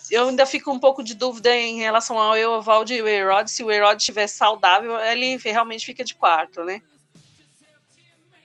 Eu 0.10 0.28
ainda 0.28 0.46
fico 0.46 0.72
um 0.72 0.80
pouco 0.80 1.04
de 1.04 1.14
dúvida 1.14 1.56
em 1.56 1.78
relação 1.78 2.18
ao 2.18 2.36
Eovaldi 2.36 2.96
e 2.96 3.02
o 3.02 3.08
Erod. 3.08 3.50
Se 3.50 3.64
o 3.64 3.72
Erod 3.72 3.98
estiver 3.98 4.28
saudável, 4.28 4.98
ele 5.00 5.38
realmente 5.38 5.86
fica 5.86 6.04
de 6.04 6.16
quarto, 6.16 6.64
né? 6.64 6.82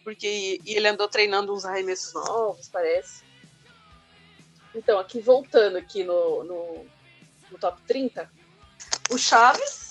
Porque 0.05 0.61
ele 0.65 0.89
andou 0.89 1.09
treinando 1.09 1.55
uns 1.55 1.65
arremessos 1.65 2.15
novos, 2.15 2.69
parece. 2.69 3.23
Então, 4.75 4.99
aqui 4.99 5.21
voltando 5.21 5.77
aqui 5.77 6.05
no, 6.05 6.45
no, 6.45 6.87
no 7.51 7.59
top 7.59 7.81
30, 7.87 8.31
o 9.11 9.19
Chaves 9.19 9.88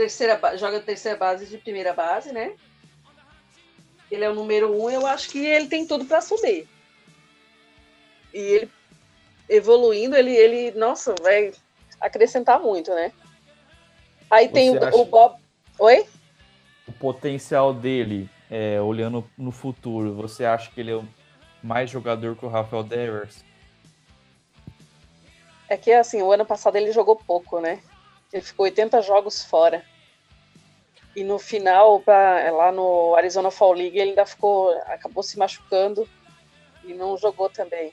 terceira, 0.00 0.40
joga 0.56 0.80
terceira 0.80 1.18
base 1.18 1.44
de 1.44 1.58
primeira 1.58 1.92
base, 1.92 2.32
né? 2.32 2.54
Ele 4.10 4.24
é 4.24 4.30
o 4.30 4.34
número 4.34 4.74
um, 4.74 4.88
eu 4.88 5.06
acho 5.06 5.28
que 5.28 5.44
ele 5.44 5.66
tem 5.66 5.86
tudo 5.86 6.06
para 6.06 6.22
subir. 6.22 6.66
E 8.32 8.38
ele 8.38 8.70
evoluindo, 9.46 10.16
ele, 10.16 10.34
ele, 10.34 10.70
nossa, 10.78 11.14
vai 11.20 11.52
acrescentar 12.00 12.58
muito, 12.58 12.94
né? 12.94 13.12
Aí 14.30 14.46
Você 14.46 14.52
tem 14.54 14.70
o, 14.70 15.00
o, 15.00 15.04
Bob. 15.04 15.38
Oi? 15.78 16.06
O 16.88 16.92
potencial 16.92 17.74
dele, 17.74 18.30
é, 18.50 18.80
olhando 18.80 19.28
no 19.36 19.52
futuro, 19.52 20.14
você 20.14 20.46
acha 20.46 20.70
que 20.70 20.80
ele 20.80 20.94
é 20.94 21.02
mais 21.62 21.90
jogador 21.90 22.36
que 22.36 22.46
o 22.46 22.48
Rafael 22.48 22.82
Devers? 22.82 23.44
É 25.68 25.76
que 25.76 25.92
assim, 25.92 26.22
o 26.22 26.32
ano 26.32 26.46
passado 26.46 26.76
ele 26.76 26.90
jogou 26.90 27.16
pouco, 27.16 27.60
né? 27.60 27.82
Ele 28.32 28.42
ficou 28.42 28.64
80 28.64 29.02
jogos 29.02 29.44
fora. 29.44 29.84
E 31.14 31.24
no 31.24 31.38
final, 31.38 32.00
pra, 32.00 32.50
lá 32.52 32.70
no 32.70 33.14
Arizona 33.16 33.50
Fall 33.50 33.72
League, 33.72 33.98
ele 33.98 34.10
ainda 34.10 34.24
ficou. 34.24 34.70
acabou 34.86 35.22
se 35.22 35.38
machucando 35.38 36.08
e 36.84 36.94
não 36.94 37.16
jogou 37.16 37.48
também. 37.48 37.92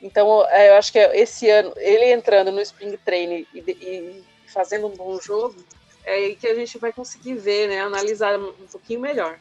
Então, 0.00 0.44
é, 0.48 0.70
eu 0.70 0.74
acho 0.74 0.92
que 0.92 0.98
esse 0.98 1.48
ano, 1.48 1.72
ele 1.76 2.12
entrando 2.12 2.50
no 2.50 2.60
Spring 2.60 2.96
Training 2.98 3.46
e, 3.54 3.60
e 3.60 4.24
fazendo 4.46 4.88
um 4.88 4.96
bom 4.96 5.18
jogo, 5.20 5.64
é 6.04 6.14
aí 6.14 6.36
que 6.36 6.46
a 6.46 6.54
gente 6.54 6.76
vai 6.78 6.92
conseguir 6.92 7.34
ver, 7.34 7.68
né? 7.68 7.80
Analisar 7.80 8.38
um 8.38 8.66
pouquinho 8.70 9.00
melhor. 9.00 9.38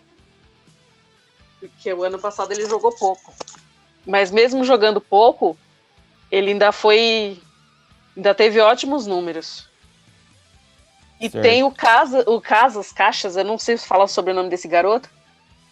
Porque 1.60 1.92
o 1.92 2.04
ano 2.04 2.20
passado 2.20 2.52
ele 2.52 2.68
jogou 2.68 2.96
pouco. 2.96 3.34
Mas 4.06 4.32
mesmo 4.32 4.64
jogando 4.64 5.02
pouco, 5.02 5.58
ele 6.32 6.52
ainda 6.52 6.72
foi. 6.72 7.40
Ainda 8.16 8.34
teve 8.34 8.60
ótimos 8.60 9.06
números. 9.06 9.70
E 11.22 11.30
certo. 11.30 11.44
tem 11.44 11.64
o 11.64 11.72
Casa, 11.72 12.24
o 12.28 12.42
Casas 12.42 12.92
Caixas, 12.92 13.38
eu 13.38 13.46
não 13.46 13.60
sei 13.60 13.78
se 13.78 13.88
falar 13.88 14.08
sobre 14.08 14.32
o 14.32 14.36
nome 14.36 14.50
desse 14.50 14.68
garoto, 14.68 15.08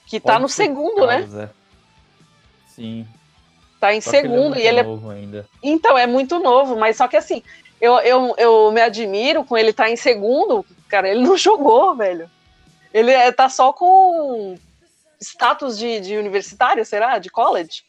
que 0.05 0.19
tá 0.19 0.33
Pode 0.33 0.35
tá 0.35 0.39
no 0.41 0.47
segundo, 0.47 1.07
né? 1.07 1.27
É. 1.35 1.49
Sim. 2.67 3.07
Tá 3.79 3.95
em 3.95 3.99
só 3.99 4.11
segundo 4.11 4.55
é 4.55 4.59
e 4.59 4.67
ele 4.67 4.79
é 4.81 4.83
novo 4.83 5.09
ainda. 5.09 5.47
Então, 5.63 5.97
é 5.97 6.05
muito 6.05 6.37
novo, 6.37 6.75
mas 6.75 6.97
só 6.97 7.07
que 7.07 7.17
assim, 7.17 7.41
eu, 7.81 7.97
eu, 7.99 8.35
eu 8.37 8.71
me 8.71 8.79
admiro 8.79 9.43
com 9.43 9.57
ele 9.57 9.73
tá 9.73 9.89
em 9.89 9.95
segundo, 9.95 10.63
cara, 10.87 11.09
ele 11.09 11.21
não 11.21 11.35
jogou, 11.37 11.95
velho. 11.95 12.29
Ele 12.93 13.11
é, 13.11 13.31
tá 13.31 13.49
só 13.49 13.73
com 13.73 14.55
status 15.19 15.79
de, 15.79 15.99
de 15.99 16.15
universitário, 16.15 16.85
será? 16.85 17.17
De 17.17 17.29
college? 17.31 17.83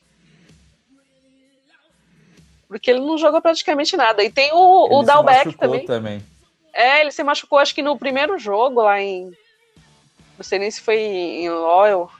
Porque 2.67 2.91
ele 2.91 3.01
não 3.01 3.19
jogou 3.19 3.43
praticamente 3.43 3.97
nada. 3.97 4.23
E 4.23 4.31
tem 4.31 4.51
o, 4.53 4.87
ele 4.87 4.95
o 4.95 5.03
Dalbeck 5.03 5.57
também. 5.57 5.85
também. 5.85 6.30
É, 6.73 7.01
ele 7.01 7.11
se 7.11 7.23
machucou, 7.23 7.59
acho 7.59 7.75
que 7.75 7.83
no 7.83 7.99
primeiro 7.99 8.39
jogo 8.39 8.83
lá 8.83 9.01
em. 9.01 9.33
Não 10.37 10.45
sei 10.45 10.59
nem 10.59 10.71
se 10.71 10.81
foi 10.81 10.99
em 10.99 11.51
Loyal. 11.51 12.11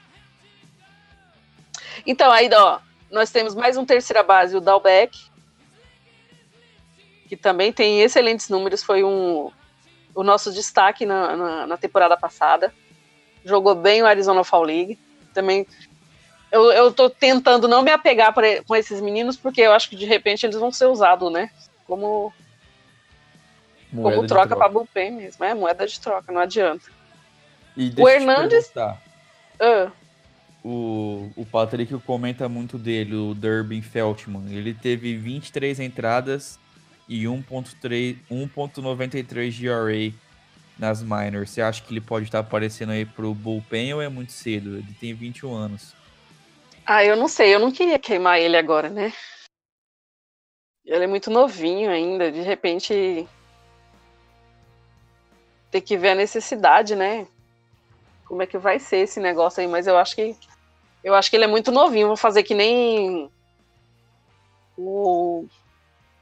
Então, 2.05 2.31
aí, 2.31 2.49
ó, 2.53 2.79
nós 3.09 3.31
temos 3.31 3.55
mais 3.55 3.77
um 3.77 3.85
terceira 3.85 4.23
base, 4.23 4.55
o 4.55 4.61
Dalbeck, 4.61 5.17
que 7.27 7.35
também 7.35 7.71
tem 7.71 8.01
excelentes 8.01 8.49
números, 8.49 8.83
foi 8.83 9.03
um, 9.03 9.51
o 10.13 10.23
nosso 10.23 10.51
destaque 10.51 11.05
na, 11.05 11.35
na, 11.35 11.67
na 11.67 11.77
temporada 11.77 12.17
passada. 12.17 12.73
Jogou 13.43 13.73
bem 13.73 14.01
o 14.01 14.05
Arizona 14.05 14.43
Fall 14.43 14.63
League. 14.63 14.99
Também 15.33 15.65
eu, 16.51 16.71
eu 16.71 16.91
tô 16.91 17.09
tentando 17.09 17.67
não 17.67 17.81
me 17.81 17.91
apegar 17.91 18.33
pra, 18.33 18.61
com 18.63 18.75
esses 18.75 18.99
meninos, 18.99 19.37
porque 19.37 19.61
eu 19.61 19.71
acho 19.71 19.89
que 19.89 19.95
de 19.95 20.05
repente 20.05 20.45
eles 20.45 20.57
vão 20.57 20.71
ser 20.71 20.85
usados, 20.87 21.31
né? 21.31 21.49
Como 21.87 22.33
Moeda 23.91 24.15
Como 24.15 24.27
troca, 24.27 24.47
troca. 24.47 24.63
para 24.63 24.71
bullpen 24.71 25.11
mesmo. 25.11 25.43
É 25.43 25.53
moeda 25.53 25.85
de 25.85 25.99
troca, 25.99 26.31
não 26.31 26.39
adianta. 26.41 26.85
o 27.97 28.07
Hernandes. 28.07 28.71
Uh. 29.59 29.91
O, 30.63 31.31
o 31.35 31.45
Patrick 31.45 31.93
comenta 31.99 32.47
muito 32.47 32.77
dele, 32.77 33.15
o 33.15 33.33
Durbin 33.33 33.81
Feltman. 33.81 34.53
Ele 34.53 34.73
teve 34.73 35.17
23 35.17 35.79
entradas 35.79 36.59
e 37.09 37.23
1.93 37.23 39.59
GRA 39.59 40.13
nas 40.77 41.03
minors. 41.03 41.49
Você 41.49 41.61
acha 41.61 41.81
que 41.81 41.91
ele 41.91 42.01
pode 42.01 42.25
estar 42.25 42.39
aparecendo 42.39 42.91
aí 42.91 43.05
pro 43.05 43.33
bullpen 43.33 43.93
ou 43.93 44.01
é 44.01 44.07
muito 44.07 44.31
cedo? 44.31 44.77
Ele 44.77 44.95
tem 44.99 45.13
21 45.13 45.53
anos. 45.53 45.93
Ah, 46.85 47.03
eu 47.03 47.17
não 47.17 47.27
sei. 47.27 47.53
Eu 47.53 47.59
não 47.59 47.71
queria 47.71 47.99
queimar 47.99 48.39
ele 48.39 48.55
agora, 48.55 48.89
né? 48.89 49.11
Ele 50.85 51.03
é 51.03 51.07
muito 51.07 51.29
novinho 51.29 51.89
ainda. 51.89 52.31
De 52.31 52.41
repente 52.41 53.27
ter 55.71 55.81
que 55.81 55.97
ver 55.97 56.09
a 56.09 56.15
necessidade, 56.15 56.95
né? 56.95 57.25
Como 58.25 58.41
é 58.41 58.45
que 58.45 58.57
vai 58.57 58.77
ser 58.77 58.97
esse 58.97 59.19
negócio 59.19 59.61
aí, 59.61 59.67
mas 59.67 59.87
eu 59.87 59.97
acho 59.97 60.15
que 60.15 60.35
eu 61.03 61.15
acho 61.15 61.29
que 61.29 61.35
ele 61.35 61.45
é 61.45 61.47
muito 61.47 61.71
novinho, 61.71 62.07
vou 62.07 62.17
fazer 62.17 62.43
que 62.43 62.53
nem 62.53 63.31
o 64.77 65.45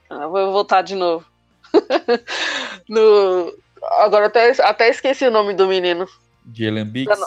ah, 0.09 0.27
vou 0.27 0.51
voltar 0.51 0.81
de 0.81 0.95
novo. 0.95 1.25
no 2.87 3.53
agora 3.99 4.27
até 4.27 4.51
até 4.63 4.89
esqueci 4.89 5.25
o 5.25 5.31
nome 5.31 5.53
do 5.53 5.67
menino. 5.67 6.07
Jalen 6.53 6.85
Biggs. 6.85 7.25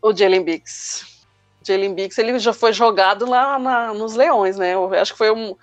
O 0.00 0.14
Jalen 0.14 0.44
Biggs. 0.44 1.06
Jalen 1.64 1.94
Biggs, 1.94 2.20
ele 2.20 2.38
já 2.38 2.52
foi 2.52 2.72
jogado 2.72 3.24
lá 3.28 3.58
na, 3.58 3.94
nos 3.94 4.14
Leões, 4.14 4.56
né? 4.56 4.74
Eu 4.74 4.92
acho 4.94 5.12
que 5.12 5.18
foi 5.18 5.30
um 5.30 5.56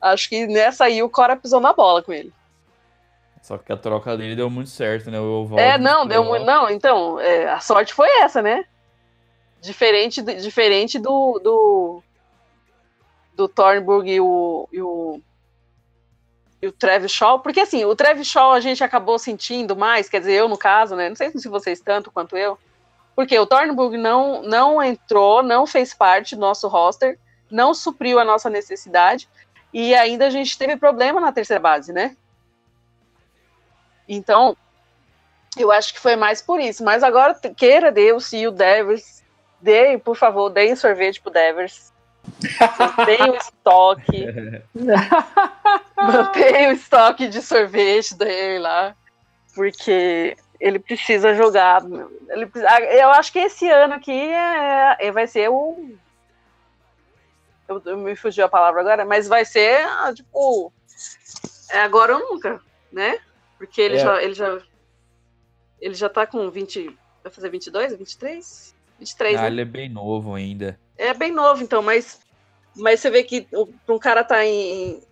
acho 0.00 0.28
que 0.28 0.46
nessa 0.46 0.84
aí 0.84 1.02
o 1.02 1.08
Cora 1.08 1.36
pisou 1.36 1.60
na 1.60 1.72
bola 1.72 2.02
com 2.02 2.12
ele. 2.12 2.32
Só 3.42 3.58
que 3.58 3.72
a 3.72 3.76
troca 3.76 4.16
dele 4.16 4.36
deu 4.36 4.50
muito 4.50 4.70
certo, 4.70 5.10
né? 5.10 5.20
O 5.20 5.48
é, 5.58 5.78
não, 5.78 6.06
deu 6.06 6.24
muito. 6.24 6.44
Não, 6.44 6.68
então, 6.68 7.20
é, 7.20 7.48
a 7.48 7.60
sorte 7.60 7.94
foi 7.94 8.08
essa, 8.20 8.42
né? 8.42 8.64
Diferente, 9.60 10.22
diferente 10.22 10.98
do. 10.98 11.38
do, 11.42 12.02
do 13.34 13.48
Thornburg 13.48 14.10
e 14.10 14.20
o, 14.20 14.68
e 14.72 14.82
o. 14.82 15.20
E 16.60 16.66
o 16.66 16.72
Travis 16.72 17.12
Shaw, 17.12 17.38
porque 17.38 17.60
assim, 17.60 17.84
o 17.84 17.94
Travis 17.94 18.26
Shaw 18.26 18.52
a 18.52 18.58
gente 18.58 18.82
acabou 18.82 19.16
sentindo 19.16 19.76
mais, 19.76 20.08
quer 20.08 20.18
dizer, 20.18 20.32
eu 20.32 20.48
no 20.48 20.58
caso, 20.58 20.96
né? 20.96 21.08
Não 21.08 21.14
sei 21.14 21.30
se 21.30 21.48
vocês 21.48 21.80
tanto 21.80 22.10
quanto 22.10 22.36
eu, 22.36 22.58
porque 23.14 23.38
o 23.38 23.46
Thornburg 23.46 23.96
não, 23.96 24.42
não 24.42 24.82
entrou, 24.82 25.40
não 25.40 25.68
fez 25.68 25.94
parte 25.94 26.34
do 26.34 26.40
nosso 26.40 26.66
roster, 26.66 27.16
não 27.48 27.72
supriu 27.72 28.18
a 28.18 28.24
nossa 28.24 28.50
necessidade, 28.50 29.28
e 29.72 29.94
ainda 29.94 30.26
a 30.26 30.30
gente 30.30 30.58
teve 30.58 30.76
problema 30.76 31.20
na 31.20 31.30
terceira 31.30 31.60
base, 31.60 31.92
né? 31.92 32.16
Então, 34.08 34.56
eu 35.56 35.70
acho 35.70 35.92
que 35.92 36.00
foi 36.00 36.16
mais 36.16 36.40
por 36.40 36.60
isso. 36.60 36.84
Mas 36.84 37.02
agora, 37.02 37.38
queira 37.56 37.92
Deus, 37.92 38.26
se 38.26 38.46
o 38.46 38.50
Devers, 38.50 39.22
dê, 39.60 39.98
por 39.98 40.16
favor, 40.16 40.48
deem 40.50 40.74
sorvete 40.74 41.20
pro 41.20 41.32
Devers. 41.32 41.92
Mantenha 42.78 43.32
o 43.32 43.36
estoque. 43.36 44.26
Mantenha 45.96 46.68
o 46.70 46.72
estoque 46.72 47.28
de 47.28 47.42
sorvete 47.42 48.14
dele 48.14 48.60
lá. 48.60 48.94
Porque 49.54 50.36
ele 50.60 50.78
precisa 50.78 51.34
jogar. 51.34 51.82
Ele, 52.28 52.50
eu 53.00 53.10
acho 53.10 53.32
que 53.32 53.38
esse 53.38 53.68
ano 53.68 53.94
aqui 53.94 54.12
é, 54.12 54.96
é, 55.00 55.12
vai 55.12 55.26
ser 55.26 55.48
o. 55.48 55.96
Eu, 57.68 57.82
eu, 57.84 57.96
me 57.98 58.16
fugiu 58.16 58.44
a 58.46 58.48
palavra 58.48 58.80
agora, 58.80 59.04
mas 59.04 59.28
vai 59.28 59.44
ser, 59.44 59.86
tipo, 60.14 60.72
é 61.70 61.80
agora 61.80 62.16
ou 62.16 62.20
nunca, 62.20 62.60
né? 62.90 63.18
Porque 63.58 63.82
ele, 63.82 63.96
é. 63.96 63.98
já, 63.98 64.22
ele 64.22 64.34
já. 64.34 64.62
Ele 65.80 65.94
já 65.94 66.08
tá 66.08 66.26
com 66.26 66.48
20. 66.48 66.96
Vai 67.22 67.32
fazer 67.32 67.50
22, 67.50 67.96
23? 67.96 68.74
23. 68.98 69.36
Ah, 69.36 69.42
né? 69.42 69.46
ele 69.48 69.60
é 69.60 69.64
bem 69.64 69.88
novo 69.88 70.34
ainda. 70.34 70.78
É 70.96 71.12
bem 71.12 71.32
novo, 71.32 71.62
então, 71.62 71.82
mas. 71.82 72.20
Mas 72.76 73.00
você 73.00 73.10
vê 73.10 73.24
que 73.24 73.46
um 73.88 73.98
cara 73.98 74.22
tá 74.22 74.44
em. 74.46 75.02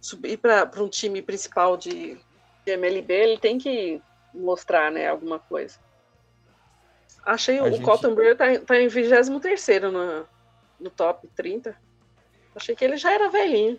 subir 0.00 0.36
para 0.36 0.70
um 0.76 0.88
time 0.88 1.22
principal 1.22 1.76
de, 1.76 2.18
de 2.66 2.72
MLB, 2.72 3.12
ele 3.14 3.38
tem 3.38 3.56
que 3.58 4.00
mostrar, 4.34 4.92
né, 4.92 5.08
alguma 5.08 5.38
coisa. 5.38 5.78
Achei 7.24 7.58
A 7.58 7.64
o 7.64 7.70
gente... 7.70 7.82
Colton 7.82 8.14
Brewer 8.14 8.36
tá, 8.36 8.46
tá 8.60 8.80
em 8.80 8.88
23 8.88 9.28
no, 9.92 10.26
no 10.78 10.90
top 10.90 11.28
30. 11.34 11.76
Achei 12.54 12.74
que 12.74 12.84
ele 12.84 12.96
já 12.96 13.12
era 13.12 13.28
velhinho. 13.28 13.78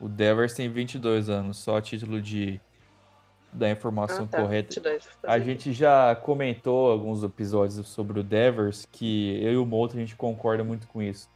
O 0.00 0.08
Devers 0.08 0.54
tem 0.54 0.68
22 0.68 1.28
anos, 1.28 1.58
só 1.58 1.78
a 1.78 1.82
título 1.82 2.20
de 2.20 2.60
da 3.52 3.70
informação 3.70 4.24
ah, 4.24 4.28
tá. 4.28 4.40
correta. 4.42 4.74
22, 4.74 5.06
tá 5.22 5.32
a 5.32 5.38
gente 5.38 5.72
já 5.72 6.14
comentou 6.14 6.90
alguns 6.90 7.22
episódios 7.22 7.86
sobre 7.88 8.20
o 8.20 8.22
Devers 8.22 8.86
que 8.92 9.42
eu 9.42 9.52
e 9.52 9.56
o 9.56 9.64
Moto 9.64 9.96
a 9.96 10.00
gente 10.00 10.14
concorda 10.14 10.62
muito 10.62 10.86
com 10.86 11.02
isso. 11.02 11.28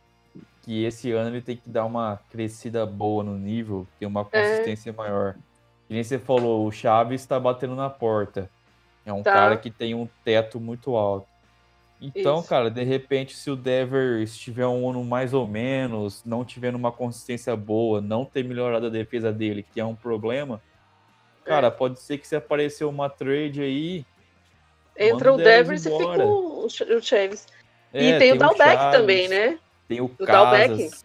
Que 0.62 0.85
esse 0.85 1.11
ano 1.11 1.31
ele 1.31 1.42
tem 1.42 1.57
que 1.57 1.68
dar 1.68 1.85
uma 1.85 2.20
crescida 2.31 2.87
boa 2.87 3.25
no 3.25 3.37
nível, 3.37 3.87
ter 3.98 4.07
uma 4.07 4.20
é. 4.20 4.25
consistência 4.25 4.90
é. 4.90 4.92
maior. 4.92 5.37
E 5.90 5.94
nem 5.94 6.05
você 6.05 6.18
falou, 6.18 6.66
o 6.66 6.70
Chaves 6.70 7.20
está 7.20 7.40
batendo 7.40 7.75
na 7.75 7.90
porta. 7.90 8.48
É 9.05 9.12
um 9.12 9.22
tá. 9.22 9.33
cara 9.33 9.57
que 9.57 9.70
tem 9.70 9.94
um 9.94 10.09
teto 10.25 10.61
muito 10.61 10.94
alto. 10.94 11.27
Então, 12.03 12.41
Isso. 12.41 12.49
cara, 12.49 12.69
de 12.69 12.83
repente, 12.83 13.37
se 13.37 13.49
o 13.49 13.55
Devers 13.55 14.37
tiver 14.37 14.67
um 14.67 14.91
ano 14.91 15.05
mais 15.05 15.33
ou 15.33 15.47
menos, 15.47 16.21
não 16.25 16.45
tiver 16.45 16.75
uma 16.75 16.91
consistência 16.91 17.55
boa, 17.55 18.01
não 18.01 18.25
ter 18.25 18.43
melhorado 18.43 18.87
a 18.87 18.91
defesa 18.91 19.33
dele, 19.33 19.65
que 19.73 19.79
é 19.79 19.85
um 19.85 19.94
problema, 19.94 20.61
é. 21.46 21.48
cara, 21.48 21.71
pode 21.71 22.00
ser 22.00 22.19
que 22.19 22.27
se 22.27 22.35
aparecer 22.35 22.85
uma 22.85 23.09
trade 23.09 23.63
aí. 23.63 24.05
Entra 24.98 25.33
o 25.33 25.37
Devers, 25.37 25.87
e 25.87 25.90
fica 25.90 26.25
o, 26.25 26.69
Chaves. 27.00 27.46
É, 27.94 28.03
e 28.03 28.11
tem, 28.11 28.19
tem 28.19 28.33
o 28.33 28.37
Dalbeck 28.37 28.90
também, 28.90 29.29
né? 29.29 29.59
Tem 29.87 30.00
o, 30.00 30.07
o 30.07 30.27
Casas. 30.27 31.05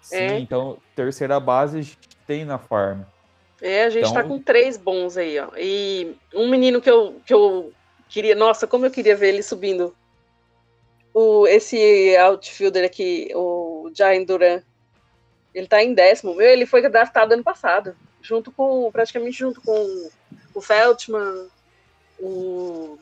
Sim, 0.00 0.16
é. 0.16 0.38
então, 0.38 0.78
terceira 0.94 1.40
base 1.40 1.98
tem 2.28 2.44
na 2.44 2.58
farm. 2.58 3.00
É, 3.60 3.84
a 3.84 3.90
gente 3.90 4.04
tá 4.04 4.10
então... 4.10 4.22
tá 4.22 4.28
com 4.28 4.40
três 4.40 4.76
bons 4.76 5.16
aí, 5.16 5.36
ó. 5.40 5.48
E 5.56 6.16
um 6.32 6.48
menino 6.48 6.80
que 6.80 6.88
eu, 6.88 7.20
que 7.26 7.34
eu 7.34 7.72
queria. 8.08 8.36
Nossa, 8.36 8.68
como 8.68 8.86
eu 8.86 8.90
queria 8.90 9.16
ver 9.16 9.30
ele 9.30 9.42
subindo 9.42 9.92
o, 11.12 11.46
esse 11.46 12.16
outfielder 12.16 12.84
aqui, 12.84 13.30
o 13.34 13.90
Jain 13.94 14.24
Duran, 14.24 14.62
ele 15.54 15.66
tá 15.66 15.82
em 15.82 15.94
décimo. 15.94 16.34
Meu, 16.34 16.48
ele 16.48 16.66
foi 16.66 16.86
draftado 16.88 17.34
ano 17.34 17.42
passado, 17.42 17.96
junto 18.22 18.52
com, 18.52 18.90
praticamente 18.92 19.38
junto 19.38 19.60
com 19.60 20.10
o 20.54 20.60
Feltman, 20.60 21.48
o, 22.18 22.98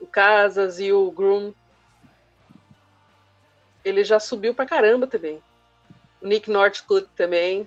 o 0.00 0.06
Casas 0.06 0.78
e 0.78 0.92
o 0.92 1.10
Groom. 1.10 1.52
Ele 3.84 4.04
já 4.04 4.20
subiu 4.20 4.54
pra 4.54 4.66
caramba 4.66 5.06
também. 5.06 5.42
O 6.20 6.26
Nick 6.26 6.50
Northcutt 6.50 7.08
também. 7.16 7.66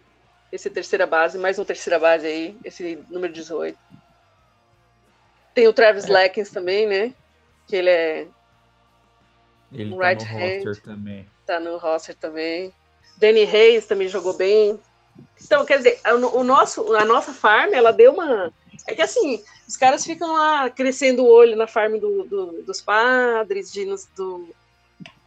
esse 0.52 0.70
terceira 0.70 1.08
base, 1.08 1.38
mais 1.38 1.58
um 1.58 1.66
terceira 1.66 1.98
base 1.98 2.28
aí, 2.28 2.58
esse 2.64 3.04
número 3.10 3.34
18. 3.34 3.78
Tem 5.54 5.68
o 5.68 5.74
Travis 5.74 6.06
é. 6.06 6.12
Lackins 6.12 6.50
também, 6.50 6.88
né? 6.88 7.14
Que 7.68 7.76
ele 7.76 7.90
é 7.90 8.28
ele 9.74 9.96
tá 9.96 10.08
right 10.08 10.26
no 10.26 10.40
roster 10.40 10.82
também. 10.82 11.26
Tá 11.46 11.60
no 11.60 11.78
roster 11.78 12.16
também. 12.16 12.74
Danny 13.18 13.44
Hayes 13.44 13.86
também 13.86 14.08
jogou 14.08 14.34
bem. 14.34 14.80
Então, 15.44 15.66
quer 15.66 15.78
dizer, 15.78 16.00
o, 16.34 16.44
nosso, 16.44 16.94
a 16.96 17.06
nossa 17.06 17.34
farm, 17.34 17.74
ela 17.74 17.92
deu 17.92 18.14
uma. 18.14 18.52
É 18.88 18.96
que 18.96 19.02
assim, 19.02 19.44
os 19.68 19.78
caras 19.78 20.06
ficam 20.06 20.34
lá 20.34 20.70
crescendo 20.70 21.24
o 21.24 21.30
olho 21.30 21.56
na 21.56 21.68
farm 21.68 21.98
do, 21.98 22.24
do, 22.24 22.64
dos 22.64 22.82
padres, 22.82 23.72
de, 23.72 23.86
do. 24.16 24.50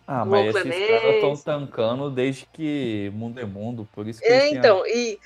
Ah, 0.07 0.24
mas 0.24 0.55
esses 0.55 0.62
caras 0.62 1.14
estão 1.14 1.36
tancando 1.36 2.11
desde 2.11 2.47
que 2.53 3.11
mundo 3.14 3.40
é 3.40 3.45
mundo, 3.45 3.88
por 3.95 4.07
isso 4.07 4.20
que. 4.20 4.26
É, 4.26 4.51
então, 4.51 4.86
e, 4.86 5.18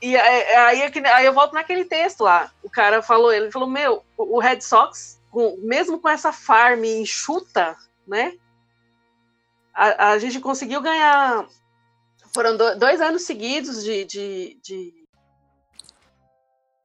e 0.00 0.16
aí, 0.16 0.82
aí 1.12 1.26
eu 1.26 1.32
volto 1.32 1.52
naquele 1.52 1.84
texto 1.84 2.22
lá. 2.22 2.50
O 2.62 2.70
cara 2.70 3.02
falou, 3.02 3.32
ele 3.32 3.50
falou, 3.50 3.68
meu, 3.68 4.04
o 4.16 4.38
Red 4.38 4.60
Sox, 4.60 5.20
mesmo 5.58 5.98
com 5.98 6.08
essa 6.08 6.32
farm 6.32 6.84
enxuta, 6.84 7.76
né? 8.06 8.34
A, 9.74 10.10
a 10.10 10.18
gente 10.18 10.40
conseguiu 10.40 10.80
ganhar. 10.80 11.46
Foram 12.32 12.56
dois 12.56 13.00
anos 13.00 13.22
seguidos 13.22 13.84
de, 13.84 14.04
de, 14.04 14.60
de 14.62 15.04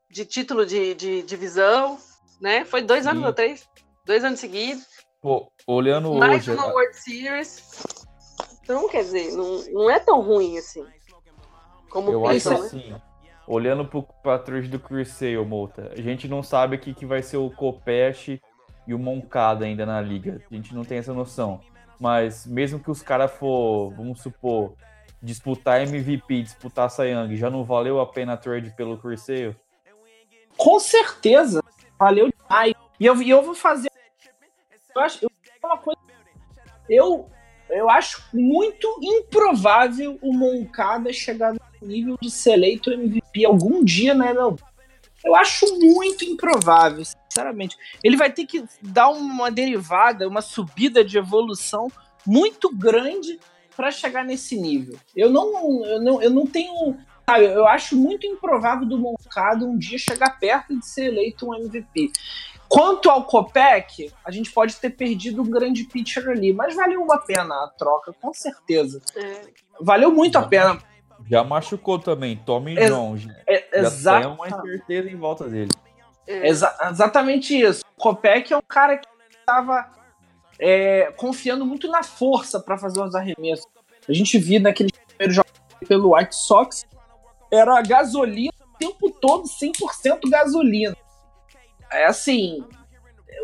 de 0.10 0.26
título 0.26 0.66
de, 0.66 0.96
de 0.96 1.22
divisão, 1.22 1.98
né? 2.42 2.66
Foi 2.66 2.82
dois 2.82 3.04
Sim. 3.04 3.10
anos 3.10 3.26
ou 3.26 3.34
três? 3.34 3.70
Dois 4.06 4.24
anos 4.24 4.40
seguidos. 4.40 4.86
Pô, 5.22 5.52
olhando 5.68 6.14
Mais 6.16 6.48
hoje... 6.48 6.58
uma 6.58 6.68
World 6.68 6.96
Series. 6.96 7.84
Então, 8.64 8.88
quer 8.90 9.04
dizer, 9.04 9.34
não, 9.34 9.64
não 9.72 9.90
é 9.90 10.00
tão 10.00 10.22
ruim 10.22 10.58
assim. 10.58 10.86
Como 11.90 12.12
Eu 12.12 12.24
pensam, 12.24 12.54
acho 12.54 12.62
né? 12.62 12.68
assim, 12.68 13.02
olhando 13.48 13.86
para 14.24 14.40
trás 14.40 14.70
do 14.70 14.80
Cruzeiro, 14.80 15.46
Mouta, 15.46 15.92
a 15.92 16.02
gente 16.02 16.28
não 16.28 16.44
sabe 16.44 16.76
aqui 16.76 16.94
que 16.94 17.06
vai 17.06 17.22
ser 17.22 17.38
o 17.38 17.50
Copeste 17.50 18.42
e 18.88 18.94
o 18.94 19.00
Moncada 19.00 19.66
ainda 19.66 19.86
na 19.86 20.00
liga. 20.02 20.42
A 20.50 20.54
gente 20.54 20.74
não 20.74 20.84
tem 20.84 21.00
essa 21.00 21.14
noção. 21.14 21.60
Mas 22.00 22.46
mesmo 22.46 22.80
que 22.80 22.90
os 22.90 23.02
caras 23.02 23.32
for, 23.32 23.92
vamos 23.92 24.22
supor, 24.22 24.74
disputar 25.22 25.82
MVP, 25.82 26.44
disputar 26.44 26.90
Sayang, 26.90 27.36
já 27.36 27.50
não 27.50 27.64
valeu 27.64 28.00
a 28.00 28.06
pena 28.06 28.34
a 28.34 28.38
trade 28.38 28.74
pelo 28.76 28.98
Cruzeiro? 28.98 29.56
com 30.60 30.78
certeza 30.78 31.64
valeu 31.98 32.30
demais. 32.30 32.74
E 33.00 33.06
eu, 33.06 33.20
eu 33.24 33.42
vou 33.42 33.56
fazer. 33.56 33.90
Eu 34.94 35.02
acho, 35.02 35.24
eu, 35.24 35.32
uma 35.64 35.78
coisa, 35.78 36.00
eu, 36.90 37.30
eu 37.70 37.90
acho 37.90 38.22
muito 38.34 38.88
improvável 39.02 40.20
o 40.22 40.34
Moncada 40.34 41.14
chegar 41.14 41.54
no 41.54 41.88
nível 41.88 42.18
de 42.22 42.30
ser 42.30 42.52
eleito 42.52 42.92
MVP 42.92 43.46
algum 43.46 43.84
dia 43.84 44.14
na 44.14 44.32
MLB. 44.32 44.62
Eu 45.24 45.34
acho 45.36 45.66
muito 45.80 46.26
improvável, 46.26 47.04
sinceramente. 47.30 47.78
Ele 48.04 48.18
vai 48.18 48.32
ter 48.32 48.46
que 48.46 48.66
dar 48.82 49.10
uma 49.10 49.52
derivada, 49.52 50.28
uma 50.28 50.42
subida 50.42 51.04
de 51.04 51.18
evolução 51.18 51.88
muito 52.26 52.76
grande 52.76 53.40
para 53.76 53.92
chegar 53.92 54.26
nesse 54.26 54.58
nível. 54.58 54.98
Eu 55.16 55.30
não, 55.30 55.86
eu 55.86 56.02
não, 56.02 56.22
eu 56.22 56.30
não 56.30 56.46
tenho 56.46 56.98
Sabe, 57.30 57.46
eu 57.46 57.68
acho 57.68 57.96
muito 57.96 58.26
improvável 58.26 58.88
do 58.88 58.98
Moncada 58.98 59.64
um 59.64 59.78
dia 59.78 60.00
chegar 60.00 60.40
perto 60.40 60.76
de 60.76 60.84
ser 60.84 61.06
eleito 61.06 61.48
um 61.48 61.54
MVP. 61.54 62.12
Quanto 62.68 63.08
ao 63.08 63.24
Copec, 63.24 64.12
a 64.26 64.32
gente 64.32 64.52
pode 64.52 64.76
ter 64.78 64.90
perdido 64.90 65.44
um 65.44 65.50
grande 65.50 65.84
pitcher 65.84 66.28
ali, 66.28 66.52
mas 66.52 66.76
valeu 66.76 67.06
a 67.12 67.20
pena 67.20 67.54
a 67.54 67.68
troca, 67.78 68.14
com 68.20 68.34
certeza. 68.34 69.00
É. 69.16 69.42
Valeu 69.80 70.12
muito 70.12 70.40
a 70.40 70.42
pena. 70.42 70.80
Já 71.30 71.44
machucou 71.44 72.00
também, 72.00 72.36
Tommy 72.36 72.76
é, 72.76 72.88
John. 72.88 73.16
É, 73.48 73.92
já 74.02 74.22
tem 74.22 74.30
uma 74.30 74.48
incerteza 74.48 75.10
em 75.12 75.16
volta 75.16 75.48
dele. 75.48 75.70
Exa 76.30 76.78
exatamente 76.92 77.60
isso. 77.60 77.84
O 77.98 78.02
Copec 78.02 78.54
é 78.54 78.58
um 78.58 78.62
cara 78.62 78.98
que 78.98 79.08
estava 79.40 79.90
é, 80.60 81.12
confiando 81.18 81.66
muito 81.66 81.88
na 81.90 82.04
força 82.04 82.60
para 82.60 82.78
fazer 82.78 83.02
os 83.02 83.16
arremessos. 83.16 83.66
A 84.08 84.14
gente 84.14 84.38
viu 84.38 84.62
naquele 84.62 84.92
primeiro 84.92 85.34
jogo 85.34 85.50
pelo 85.88 86.16
White 86.16 86.36
Sox 86.36 86.86
era 87.52 87.82
gasolina 87.82 88.54
o 88.62 88.78
tempo 88.78 89.10
todo, 89.10 89.46
100% 89.46 90.30
gasolina. 90.30 90.96
É 91.92 92.06
assim, 92.06 92.64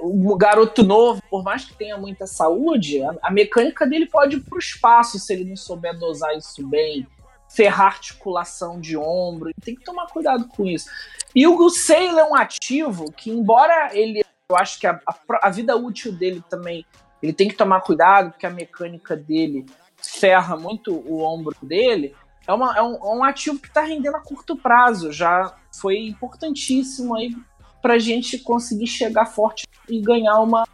o 0.01 0.37
garoto 0.37 0.83
novo, 0.83 1.21
por 1.29 1.43
mais 1.43 1.65
que 1.65 1.73
tenha 1.73 1.97
muita 1.97 2.27
saúde, 2.27 3.01
a, 3.01 3.15
a 3.23 3.31
mecânica 3.31 3.87
dele 3.87 4.05
pode 4.05 4.37
ir 4.37 4.41
pro 4.41 4.59
espaço 4.59 5.17
se 5.17 5.33
ele 5.33 5.45
não 5.45 5.55
souber 5.55 5.97
dosar 5.97 6.37
isso 6.37 6.65
bem, 6.67 7.07
ferrar 7.55 7.87
articulação 7.87 8.79
de 8.79 8.97
ombro, 8.97 9.51
tem 9.61 9.75
que 9.75 9.83
tomar 9.83 10.07
cuidado 10.07 10.47
com 10.47 10.65
isso. 10.65 10.89
E 11.33 11.47
o 11.47 11.69
Sailor 11.69 12.19
é 12.19 12.23
um 12.25 12.35
ativo 12.35 13.11
que, 13.11 13.29
embora 13.31 13.89
ele, 13.97 14.23
eu 14.49 14.57
acho 14.57 14.79
que 14.79 14.85
a, 14.85 14.99
a, 15.07 15.15
a 15.43 15.49
vida 15.49 15.75
útil 15.75 16.11
dele 16.11 16.43
também, 16.49 16.85
ele 17.23 17.33
tem 17.33 17.47
que 17.47 17.55
tomar 17.55 17.81
cuidado, 17.81 18.31
porque 18.31 18.45
a 18.45 18.49
mecânica 18.49 19.15
dele 19.15 19.65
ferra 19.97 20.55
muito 20.55 20.93
o 20.93 21.21
ombro 21.21 21.55
dele, 21.63 22.13
é, 22.47 22.53
uma, 22.53 22.77
é, 22.77 22.81
um, 22.81 22.95
é 22.95 23.15
um 23.15 23.23
ativo 23.23 23.59
que 23.59 23.67
está 23.67 23.81
rendendo 23.81 24.15
a 24.15 24.21
curto 24.21 24.55
prazo. 24.55 25.11
Já 25.11 25.55
foi 25.79 25.99
importantíssimo 26.07 27.15
aí 27.15 27.35
para 27.81 27.93
a 27.93 27.99
gente 27.99 28.37
conseguir 28.39 28.87
chegar 28.87 29.25
forte 29.25 29.65
e 29.89 30.01
ganhar 30.01 30.39
uma 30.39 30.65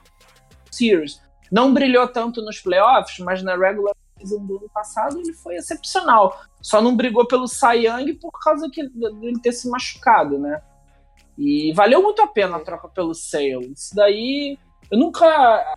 Series. 0.69 1.21
Não 1.51 1.73
brilhou 1.73 2.07
tanto 2.07 2.41
nos 2.41 2.59
playoffs, 2.59 3.19
mas 3.19 3.43
na 3.43 3.55
regular 3.55 3.93
season 4.21 4.45
do 4.45 4.57
ano 4.57 4.69
passado 4.69 5.19
ele 5.19 5.33
foi 5.33 5.55
excepcional. 5.55 6.39
Só 6.61 6.81
não 6.81 6.95
brigou 6.95 7.27
pelo 7.27 7.47
Cy 7.47 7.85
Young 7.85 8.13
por 8.15 8.31
causa 8.39 8.69
que, 8.69 8.87
dele 8.87 9.39
ter 9.41 9.51
se 9.51 9.69
machucado, 9.69 10.37
né? 10.37 10.61
E 11.37 11.73
valeu 11.73 12.03
muito 12.03 12.21
a 12.21 12.27
pena 12.27 12.57
a 12.57 12.59
troca 12.59 12.87
pelo 12.87 13.13
Sale. 13.13 13.71
Isso 13.75 13.95
daí, 13.95 14.57
eu 14.91 14.97
nunca. 14.97 15.75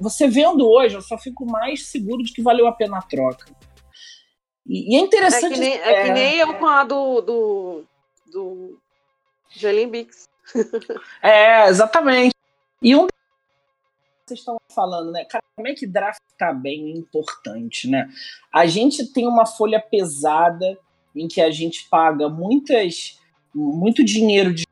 Você 0.00 0.28
vendo 0.28 0.68
hoje, 0.68 0.94
eu 0.94 1.02
só 1.02 1.18
fico 1.18 1.44
mais 1.44 1.86
seguro 1.86 2.22
de 2.22 2.32
que 2.32 2.42
valeu 2.42 2.66
a 2.66 2.72
pena 2.72 2.98
a 2.98 3.02
troca. 3.02 3.46
E, 4.66 4.94
e 4.94 4.96
é 4.96 5.00
interessante. 5.00 5.46
É 5.46 5.54
que, 5.54 5.60
nem, 5.60 5.72
é... 5.74 5.92
é 5.92 6.04
que 6.04 6.10
nem 6.12 6.38
eu 6.38 6.54
com 6.54 6.66
a 6.66 6.84
do, 6.84 7.20
do, 7.20 7.84
do 8.30 8.78
Jolene 9.50 9.90
Bix. 9.90 10.28
é, 11.22 11.68
exatamente. 11.68 12.34
E 12.80 12.94
um 12.94 13.06
vocês 14.32 14.40
estão 14.40 14.56
falando, 14.74 15.12
né? 15.12 15.24
Cara, 15.24 15.42
como 15.54 15.68
é 15.68 15.74
que 15.74 15.86
draft 15.86 16.22
tá 16.38 16.52
bem 16.52 16.92
é 16.92 16.96
importante, 16.96 17.88
né? 17.88 18.08
A 18.52 18.66
gente 18.66 19.12
tem 19.12 19.26
uma 19.26 19.46
folha 19.46 19.80
pesada 19.80 20.78
em 21.14 21.28
que 21.28 21.40
a 21.40 21.50
gente 21.50 21.88
paga 21.88 22.28
muitas 22.28 23.18
muito 23.54 24.02
dinheiro 24.02 24.54
de 24.54 24.66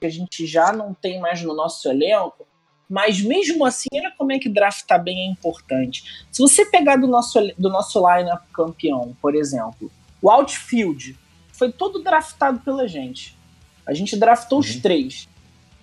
que 0.00 0.06
a 0.06 0.10
gente 0.10 0.46
já 0.46 0.70
não 0.70 0.92
tem 0.92 1.18
mais 1.18 1.42
no 1.42 1.54
nosso 1.54 1.88
elenco 1.88 2.46
mas 2.88 3.20
mesmo 3.20 3.66
assim, 3.66 3.88
olha 3.92 4.10
como 4.16 4.32
é 4.32 4.38
que 4.38 4.48
draftar 4.48 4.98
tá 4.98 4.98
bem 4.98 5.28
é 5.28 5.30
importante. 5.30 6.24
Se 6.32 6.40
você 6.40 6.64
pegar 6.64 6.96
do 6.96 7.06
nosso, 7.06 7.38
do 7.58 7.68
nosso 7.68 8.00
lineup 8.00 8.42
campeão, 8.50 9.14
por 9.20 9.34
exemplo, 9.34 9.92
o 10.22 10.30
outfield 10.30 11.14
foi 11.52 11.70
todo 11.70 12.02
draftado 12.02 12.60
pela 12.60 12.88
gente. 12.88 13.36
A 13.84 13.92
gente 13.92 14.16
draftou 14.16 14.58
uhum. 14.58 14.64
os 14.64 14.76
três. 14.76 15.28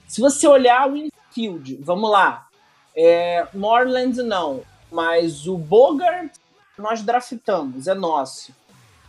Se 0.07 0.19
você 0.19 0.47
olhar 0.47 0.89
o 0.89 0.97
infield, 0.97 1.77
vamos 1.81 2.09
lá. 2.09 2.47
É, 2.95 3.47
Morland 3.53 4.21
não, 4.23 4.61
mas 4.91 5.47
o 5.47 5.57
Bogart 5.57 6.31
nós 6.77 7.01
draftamos, 7.01 7.87
é 7.87 7.93
nosso. 7.93 8.53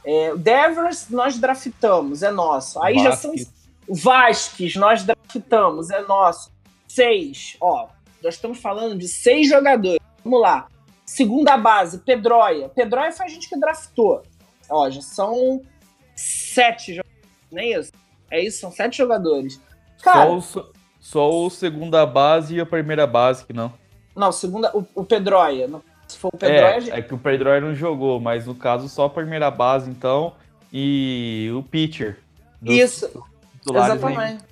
É, 0.04 0.32
o 0.32 0.38
Devers 0.38 1.08
nós 1.10 1.38
draftamos, 1.38 2.22
é 2.22 2.30
nosso. 2.30 2.82
Aí 2.82 2.94
Vasquez. 3.02 3.40
já 3.40 3.46
são. 3.46 3.52
O 3.88 3.94
Vasquez 3.94 4.74
nós 4.76 5.04
draftamos, 5.04 5.90
é 5.90 6.00
nosso 6.02 6.50
seis, 6.88 7.56
ó, 7.60 7.88
nós 8.22 8.34
estamos 8.34 8.58
falando 8.58 8.98
de 8.98 9.06
seis 9.06 9.48
jogadores. 9.48 10.00
Vamos 10.24 10.40
lá. 10.40 10.66
Segunda 11.04 11.56
base, 11.56 11.98
Pedroia. 11.98 12.68
Pedroia 12.70 13.12
foi 13.12 13.26
a 13.26 13.28
gente 13.28 13.48
que 13.48 13.58
draftou. 13.58 14.22
Ó, 14.68 14.90
já 14.90 15.02
são 15.02 15.62
sete 16.16 16.94
jogadores, 16.94 17.22
não 17.52 17.60
é 17.60 17.66
isso? 17.66 17.92
É 18.30 18.44
isso, 18.44 18.60
são 18.60 18.72
sete 18.72 18.96
jogadores. 18.96 19.60
Cara, 20.02 20.40
só, 20.40 20.60
o, 20.60 20.72
só 21.06 21.30
o 21.30 21.48
segunda 21.48 22.04
base 22.04 22.56
e 22.56 22.60
a 22.60 22.66
primeira 22.66 23.06
base 23.06 23.44
que 23.44 23.52
não. 23.52 23.72
Não, 24.14 24.32
segunda, 24.32 24.76
o, 24.76 24.84
o 24.92 25.04
Pedroia. 25.04 25.70
Se 26.08 26.18
for 26.18 26.34
o 26.34 26.36
Pedroia. 26.36 26.76
É, 26.76 26.80
gente... 26.80 26.92
é 26.94 27.00
que 27.00 27.14
o 27.14 27.18
Pedroia 27.18 27.60
não 27.60 27.76
jogou, 27.76 28.18
mas 28.18 28.44
no 28.44 28.56
caso 28.56 28.88
só 28.88 29.04
a 29.04 29.10
primeira 29.10 29.48
base, 29.48 29.88
então, 29.88 30.34
e 30.72 31.48
o 31.54 31.62
pitcher. 31.62 32.18
Isso. 32.60 33.24
Exatamente. 33.70 34.44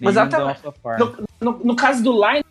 Nem, 0.00 0.10
Exatamente. 0.10 0.60
No, 0.98 1.28
no, 1.40 1.64
no, 1.64 1.76
caso 1.76 2.02
do 2.02 2.12
Line, 2.12 2.44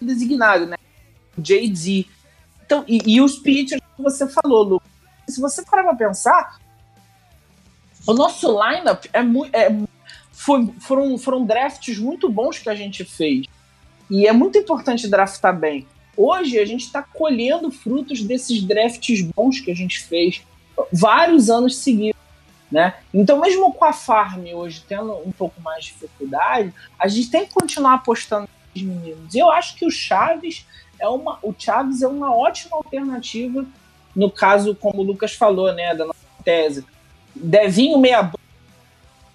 designado, 0.00 0.64
né? 0.64 0.78
JD. 1.36 2.08
Então, 2.64 2.82
e, 2.88 3.16
e 3.16 3.20
os 3.20 3.36
pitchers 3.36 3.82
que 3.94 4.02
você 4.02 4.26
falou, 4.26 4.62
Lu. 4.62 4.82
Se 5.28 5.38
você 5.38 5.62
parar 5.66 5.82
pra 5.82 5.94
pensar, 5.94 6.58
o 8.06 8.14
nosso 8.14 8.48
lineup 8.50 9.04
é 9.12 9.22
muito. 9.22 9.54
É, 9.54 9.68
foi, 10.40 10.72
foram, 10.80 11.18
foram 11.18 11.44
drafts 11.44 11.98
muito 11.98 12.30
bons 12.30 12.58
que 12.58 12.70
a 12.70 12.74
gente 12.74 13.04
fez. 13.04 13.44
E 14.08 14.26
é 14.26 14.32
muito 14.32 14.56
importante 14.56 15.06
draftar 15.06 15.54
bem. 15.54 15.86
Hoje 16.16 16.58
a 16.58 16.64
gente 16.64 16.86
está 16.86 17.02
colhendo 17.02 17.70
frutos 17.70 18.22
desses 18.22 18.62
drafts 18.62 19.20
bons 19.36 19.60
que 19.60 19.70
a 19.70 19.74
gente 19.74 20.00
fez. 20.00 20.42
vários 20.90 21.50
anos 21.50 21.76
seguidos. 21.76 22.18
Né? 22.72 22.94
Então, 23.12 23.38
mesmo 23.38 23.70
com 23.74 23.84
a 23.84 23.92
Farm 23.92 24.46
hoje 24.54 24.82
tendo 24.88 25.12
um 25.26 25.32
pouco 25.32 25.60
mais 25.60 25.84
de 25.84 25.92
dificuldade, 25.92 26.72
a 26.98 27.06
gente 27.06 27.30
tem 27.30 27.44
que 27.44 27.52
continuar 27.52 27.94
apostando 27.94 28.48
nos 28.74 28.82
meninos. 28.82 29.34
E 29.34 29.38
eu 29.38 29.50
acho 29.50 29.76
que 29.76 29.84
o 29.84 29.90
Chaves 29.90 30.64
é 30.98 31.08
uma, 31.08 31.38
o 31.42 31.52
Chaves 31.56 32.00
é 32.00 32.08
uma 32.08 32.34
ótima 32.34 32.76
alternativa 32.76 33.66
no 34.16 34.30
caso, 34.30 34.74
como 34.74 35.02
o 35.02 35.04
Lucas 35.04 35.34
falou, 35.34 35.72
né, 35.74 35.94
da 35.94 36.06
nossa 36.06 36.18
tese. 36.42 36.84
Devinho 37.34 37.98
meia 37.98 38.32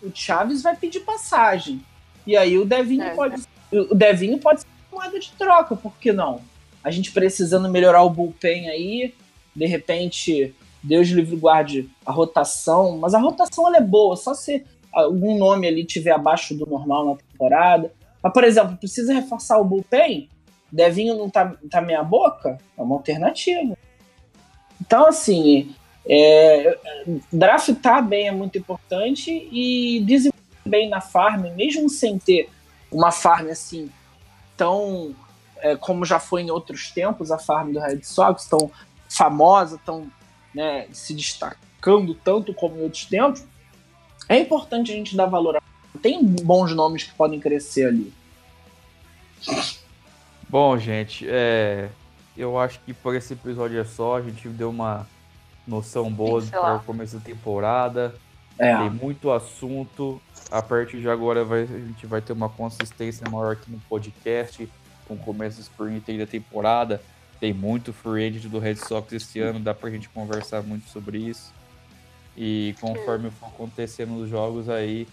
o 0.05 0.11
Chaves 0.13 0.61
vai 0.61 0.75
pedir 0.75 1.01
passagem. 1.01 1.81
E 2.25 2.35
aí 2.35 2.57
o 2.57 2.65
Devinho 2.65 3.03
é, 3.03 3.15
pode 3.15 3.41
é. 3.71 3.77
o 3.77 3.95
Devinho 3.95 4.37
pode 4.37 4.61
ser 4.61 4.67
moeda 4.91 5.19
de 5.19 5.31
troca, 5.31 5.75
por 5.75 5.93
que 5.97 6.11
não? 6.11 6.41
A 6.83 6.91
gente 6.91 7.11
precisando 7.11 7.69
melhorar 7.69 8.03
o 8.03 8.09
bullpen 8.09 8.69
aí, 8.69 9.13
de 9.55 9.65
repente 9.65 10.53
Deus 10.81 11.07
livre 11.07 11.35
guarde 11.35 11.89
a 12.05 12.11
rotação, 12.11 12.97
mas 12.97 13.13
a 13.13 13.19
rotação 13.19 13.67
ela 13.67 13.77
é 13.77 13.81
boa, 13.81 14.15
só 14.15 14.33
se 14.33 14.63
algum 14.93 15.37
nome 15.37 15.67
ali 15.67 15.83
tiver 15.83 16.11
abaixo 16.11 16.55
do 16.55 16.65
normal 16.65 17.05
na 17.05 17.15
temporada. 17.15 17.91
Mas, 18.23 18.33
por 18.33 18.43
exemplo, 18.43 18.77
precisa 18.77 19.13
reforçar 19.13 19.59
o 19.59 19.65
bullpen? 19.65 20.29
Devinho 20.71 21.15
não 21.15 21.29
tá, 21.29 21.55
tá 21.69 21.81
meia 21.81 22.03
boca? 22.03 22.57
É 22.77 22.81
uma 22.81 22.95
alternativa. 22.95 23.77
Então, 24.79 25.07
assim, 25.07 25.75
é, 26.07 26.77
draftar 27.31 28.05
bem 28.05 28.27
é 28.27 28.31
muito 28.31 28.57
importante 28.57 29.31
e 29.51 30.01
desenvolver 30.05 30.35
bem 30.65 30.89
na 30.89 31.01
farm, 31.01 31.45
mesmo 31.55 31.89
sem 31.89 32.17
ter 32.17 32.49
uma 32.91 33.11
farm 33.11 33.49
assim 33.49 33.89
tão 34.57 35.15
é, 35.57 35.75
como 35.75 36.05
já 36.05 36.19
foi 36.19 36.41
em 36.41 36.51
outros 36.51 36.91
tempos 36.91 37.31
a 37.31 37.37
farm 37.37 37.71
do 37.71 37.79
Red 37.79 38.03
Sox, 38.03 38.45
tão 38.45 38.71
famosa, 39.09 39.79
tão 39.85 40.07
né, 40.53 40.87
se 40.91 41.13
destacando 41.13 42.13
tanto 42.15 42.53
como 42.53 42.77
em 42.77 42.83
outros 42.83 43.05
tempos, 43.05 43.43
é 44.27 44.39
importante 44.39 44.91
a 44.91 44.95
gente 44.95 45.15
dar 45.15 45.25
valor 45.25 45.57
a. 45.57 45.61
Tem 46.01 46.23
bons 46.23 46.73
nomes 46.73 47.03
que 47.03 47.13
podem 47.13 47.39
crescer 47.39 47.87
ali. 47.87 48.13
Bom, 50.49 50.77
gente, 50.77 51.25
é, 51.27 51.89
eu 52.35 52.57
acho 52.59 52.79
que 52.81 52.93
por 52.93 53.15
esse 53.15 53.33
episódio 53.33 53.79
é 53.79 53.85
só. 53.85 54.17
A 54.17 54.21
gente 54.21 54.47
deu 54.49 54.69
uma 54.69 55.07
noção 55.67 56.11
boa 56.11 56.41
para 56.43 56.75
o 56.75 56.83
começo 56.83 57.17
da 57.17 57.23
temporada. 57.23 58.15
É. 58.57 58.75
Tem 58.77 58.89
muito 58.89 59.31
assunto. 59.31 60.21
A 60.51 60.61
partir 60.61 61.01
de 61.01 61.09
agora 61.09 61.43
vai, 61.43 61.63
a 61.63 61.65
gente 61.65 62.05
vai 62.05 62.21
ter 62.21 62.33
uma 62.33 62.49
consistência 62.49 63.27
maior 63.29 63.53
aqui 63.53 63.71
no 63.71 63.79
podcast, 63.89 64.69
com 65.07 65.15
o 65.15 65.17
começo 65.17 65.57
do 65.57 65.61
sprint 65.61 66.17
da 66.17 66.25
temporada. 66.25 67.01
Tem 67.39 67.53
muito 67.53 67.91
free 67.91 68.27
agent 68.27 68.45
do 68.45 68.59
Red 68.59 68.75
Sox 68.75 69.11
esse 69.11 69.39
ano, 69.39 69.59
dá 69.59 69.73
pra 69.73 69.89
gente 69.89 70.07
conversar 70.09 70.61
muito 70.61 70.89
sobre 70.89 71.17
isso. 71.17 71.53
E 72.37 72.75
conforme 72.79 73.29
for 73.31 73.47
acontecendo 73.47 74.15
os 74.21 74.29
jogos 74.29 74.69
aí, 74.69 75.07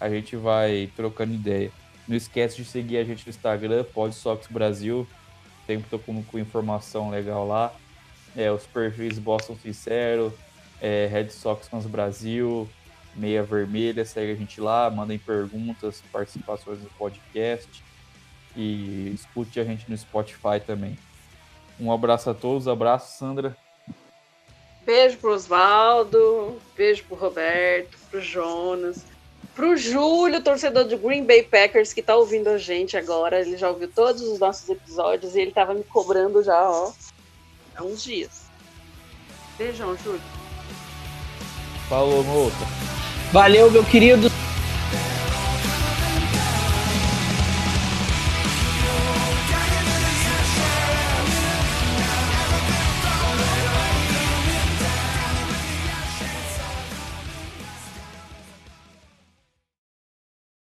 a 0.00 0.08
gente 0.08 0.36
vai 0.36 0.90
trocando 0.94 1.34
ideia. 1.34 1.70
Não 2.06 2.16
esquece 2.16 2.56
de 2.56 2.64
seguir 2.64 2.98
a 2.98 3.04
gente 3.04 3.24
no 3.24 3.30
Instagram, 3.30 3.84
Pod 3.84 4.14
Sox 4.14 4.46
Brasil. 4.48 5.06
Sempre 5.66 5.88
tô 5.88 5.98
com, 5.98 6.22
com 6.22 6.38
informação 6.38 7.10
legal 7.10 7.46
lá. 7.46 7.72
É, 8.36 8.50
os 8.50 8.66
perfis 8.66 9.18
Boston 9.18 9.56
Sincero, 9.62 10.36
é, 10.80 11.06
Red 11.06 11.30
Sox 11.30 11.68
Fans 11.68 11.86
Brasil, 11.86 12.68
Meia 13.14 13.42
Vermelha, 13.42 14.04
segue 14.04 14.32
a 14.32 14.34
gente 14.34 14.60
lá, 14.60 14.90
mandem 14.90 15.18
perguntas, 15.18 16.02
participações 16.12 16.80
no 16.80 16.90
podcast 16.90 17.82
e 18.56 19.12
escute 19.14 19.60
a 19.60 19.64
gente 19.64 19.88
no 19.88 19.96
Spotify 19.96 20.60
também. 20.64 20.98
Um 21.78 21.92
abraço 21.92 22.30
a 22.30 22.34
todos, 22.34 22.68
abraço, 22.68 23.16
Sandra. 23.18 23.56
Beijo 24.84 25.16
pro 25.18 25.32
Osvaldo, 25.32 26.60
beijo 26.76 27.04
pro 27.04 27.16
Roberto, 27.16 27.96
pro 28.10 28.20
Jonas, 28.20 29.04
pro 29.54 29.76
Júlio, 29.76 30.42
torcedor 30.42 30.84
do 30.84 30.98
Green 30.98 31.24
Bay 31.24 31.42
Packers, 31.42 31.92
que 31.92 32.02
tá 32.02 32.14
ouvindo 32.14 32.48
a 32.48 32.58
gente 32.58 32.96
agora. 32.96 33.40
Ele 33.40 33.56
já 33.56 33.70
ouviu 33.70 33.88
todos 33.88 34.22
os 34.22 34.38
nossos 34.38 34.68
episódios 34.68 35.34
e 35.34 35.40
ele 35.40 35.52
tava 35.52 35.72
me 35.74 35.84
cobrando 35.84 36.42
já, 36.42 36.70
ó, 36.70 36.92
há 37.76 37.82
uns 37.82 38.04
dias. 38.04 38.44
Beijão, 39.56 39.96
Júlio. 40.02 40.20
Falou, 41.88 42.24
moça. 42.24 42.66
Valeu, 43.32 43.70
meu 43.70 43.84
querido. 43.84 44.30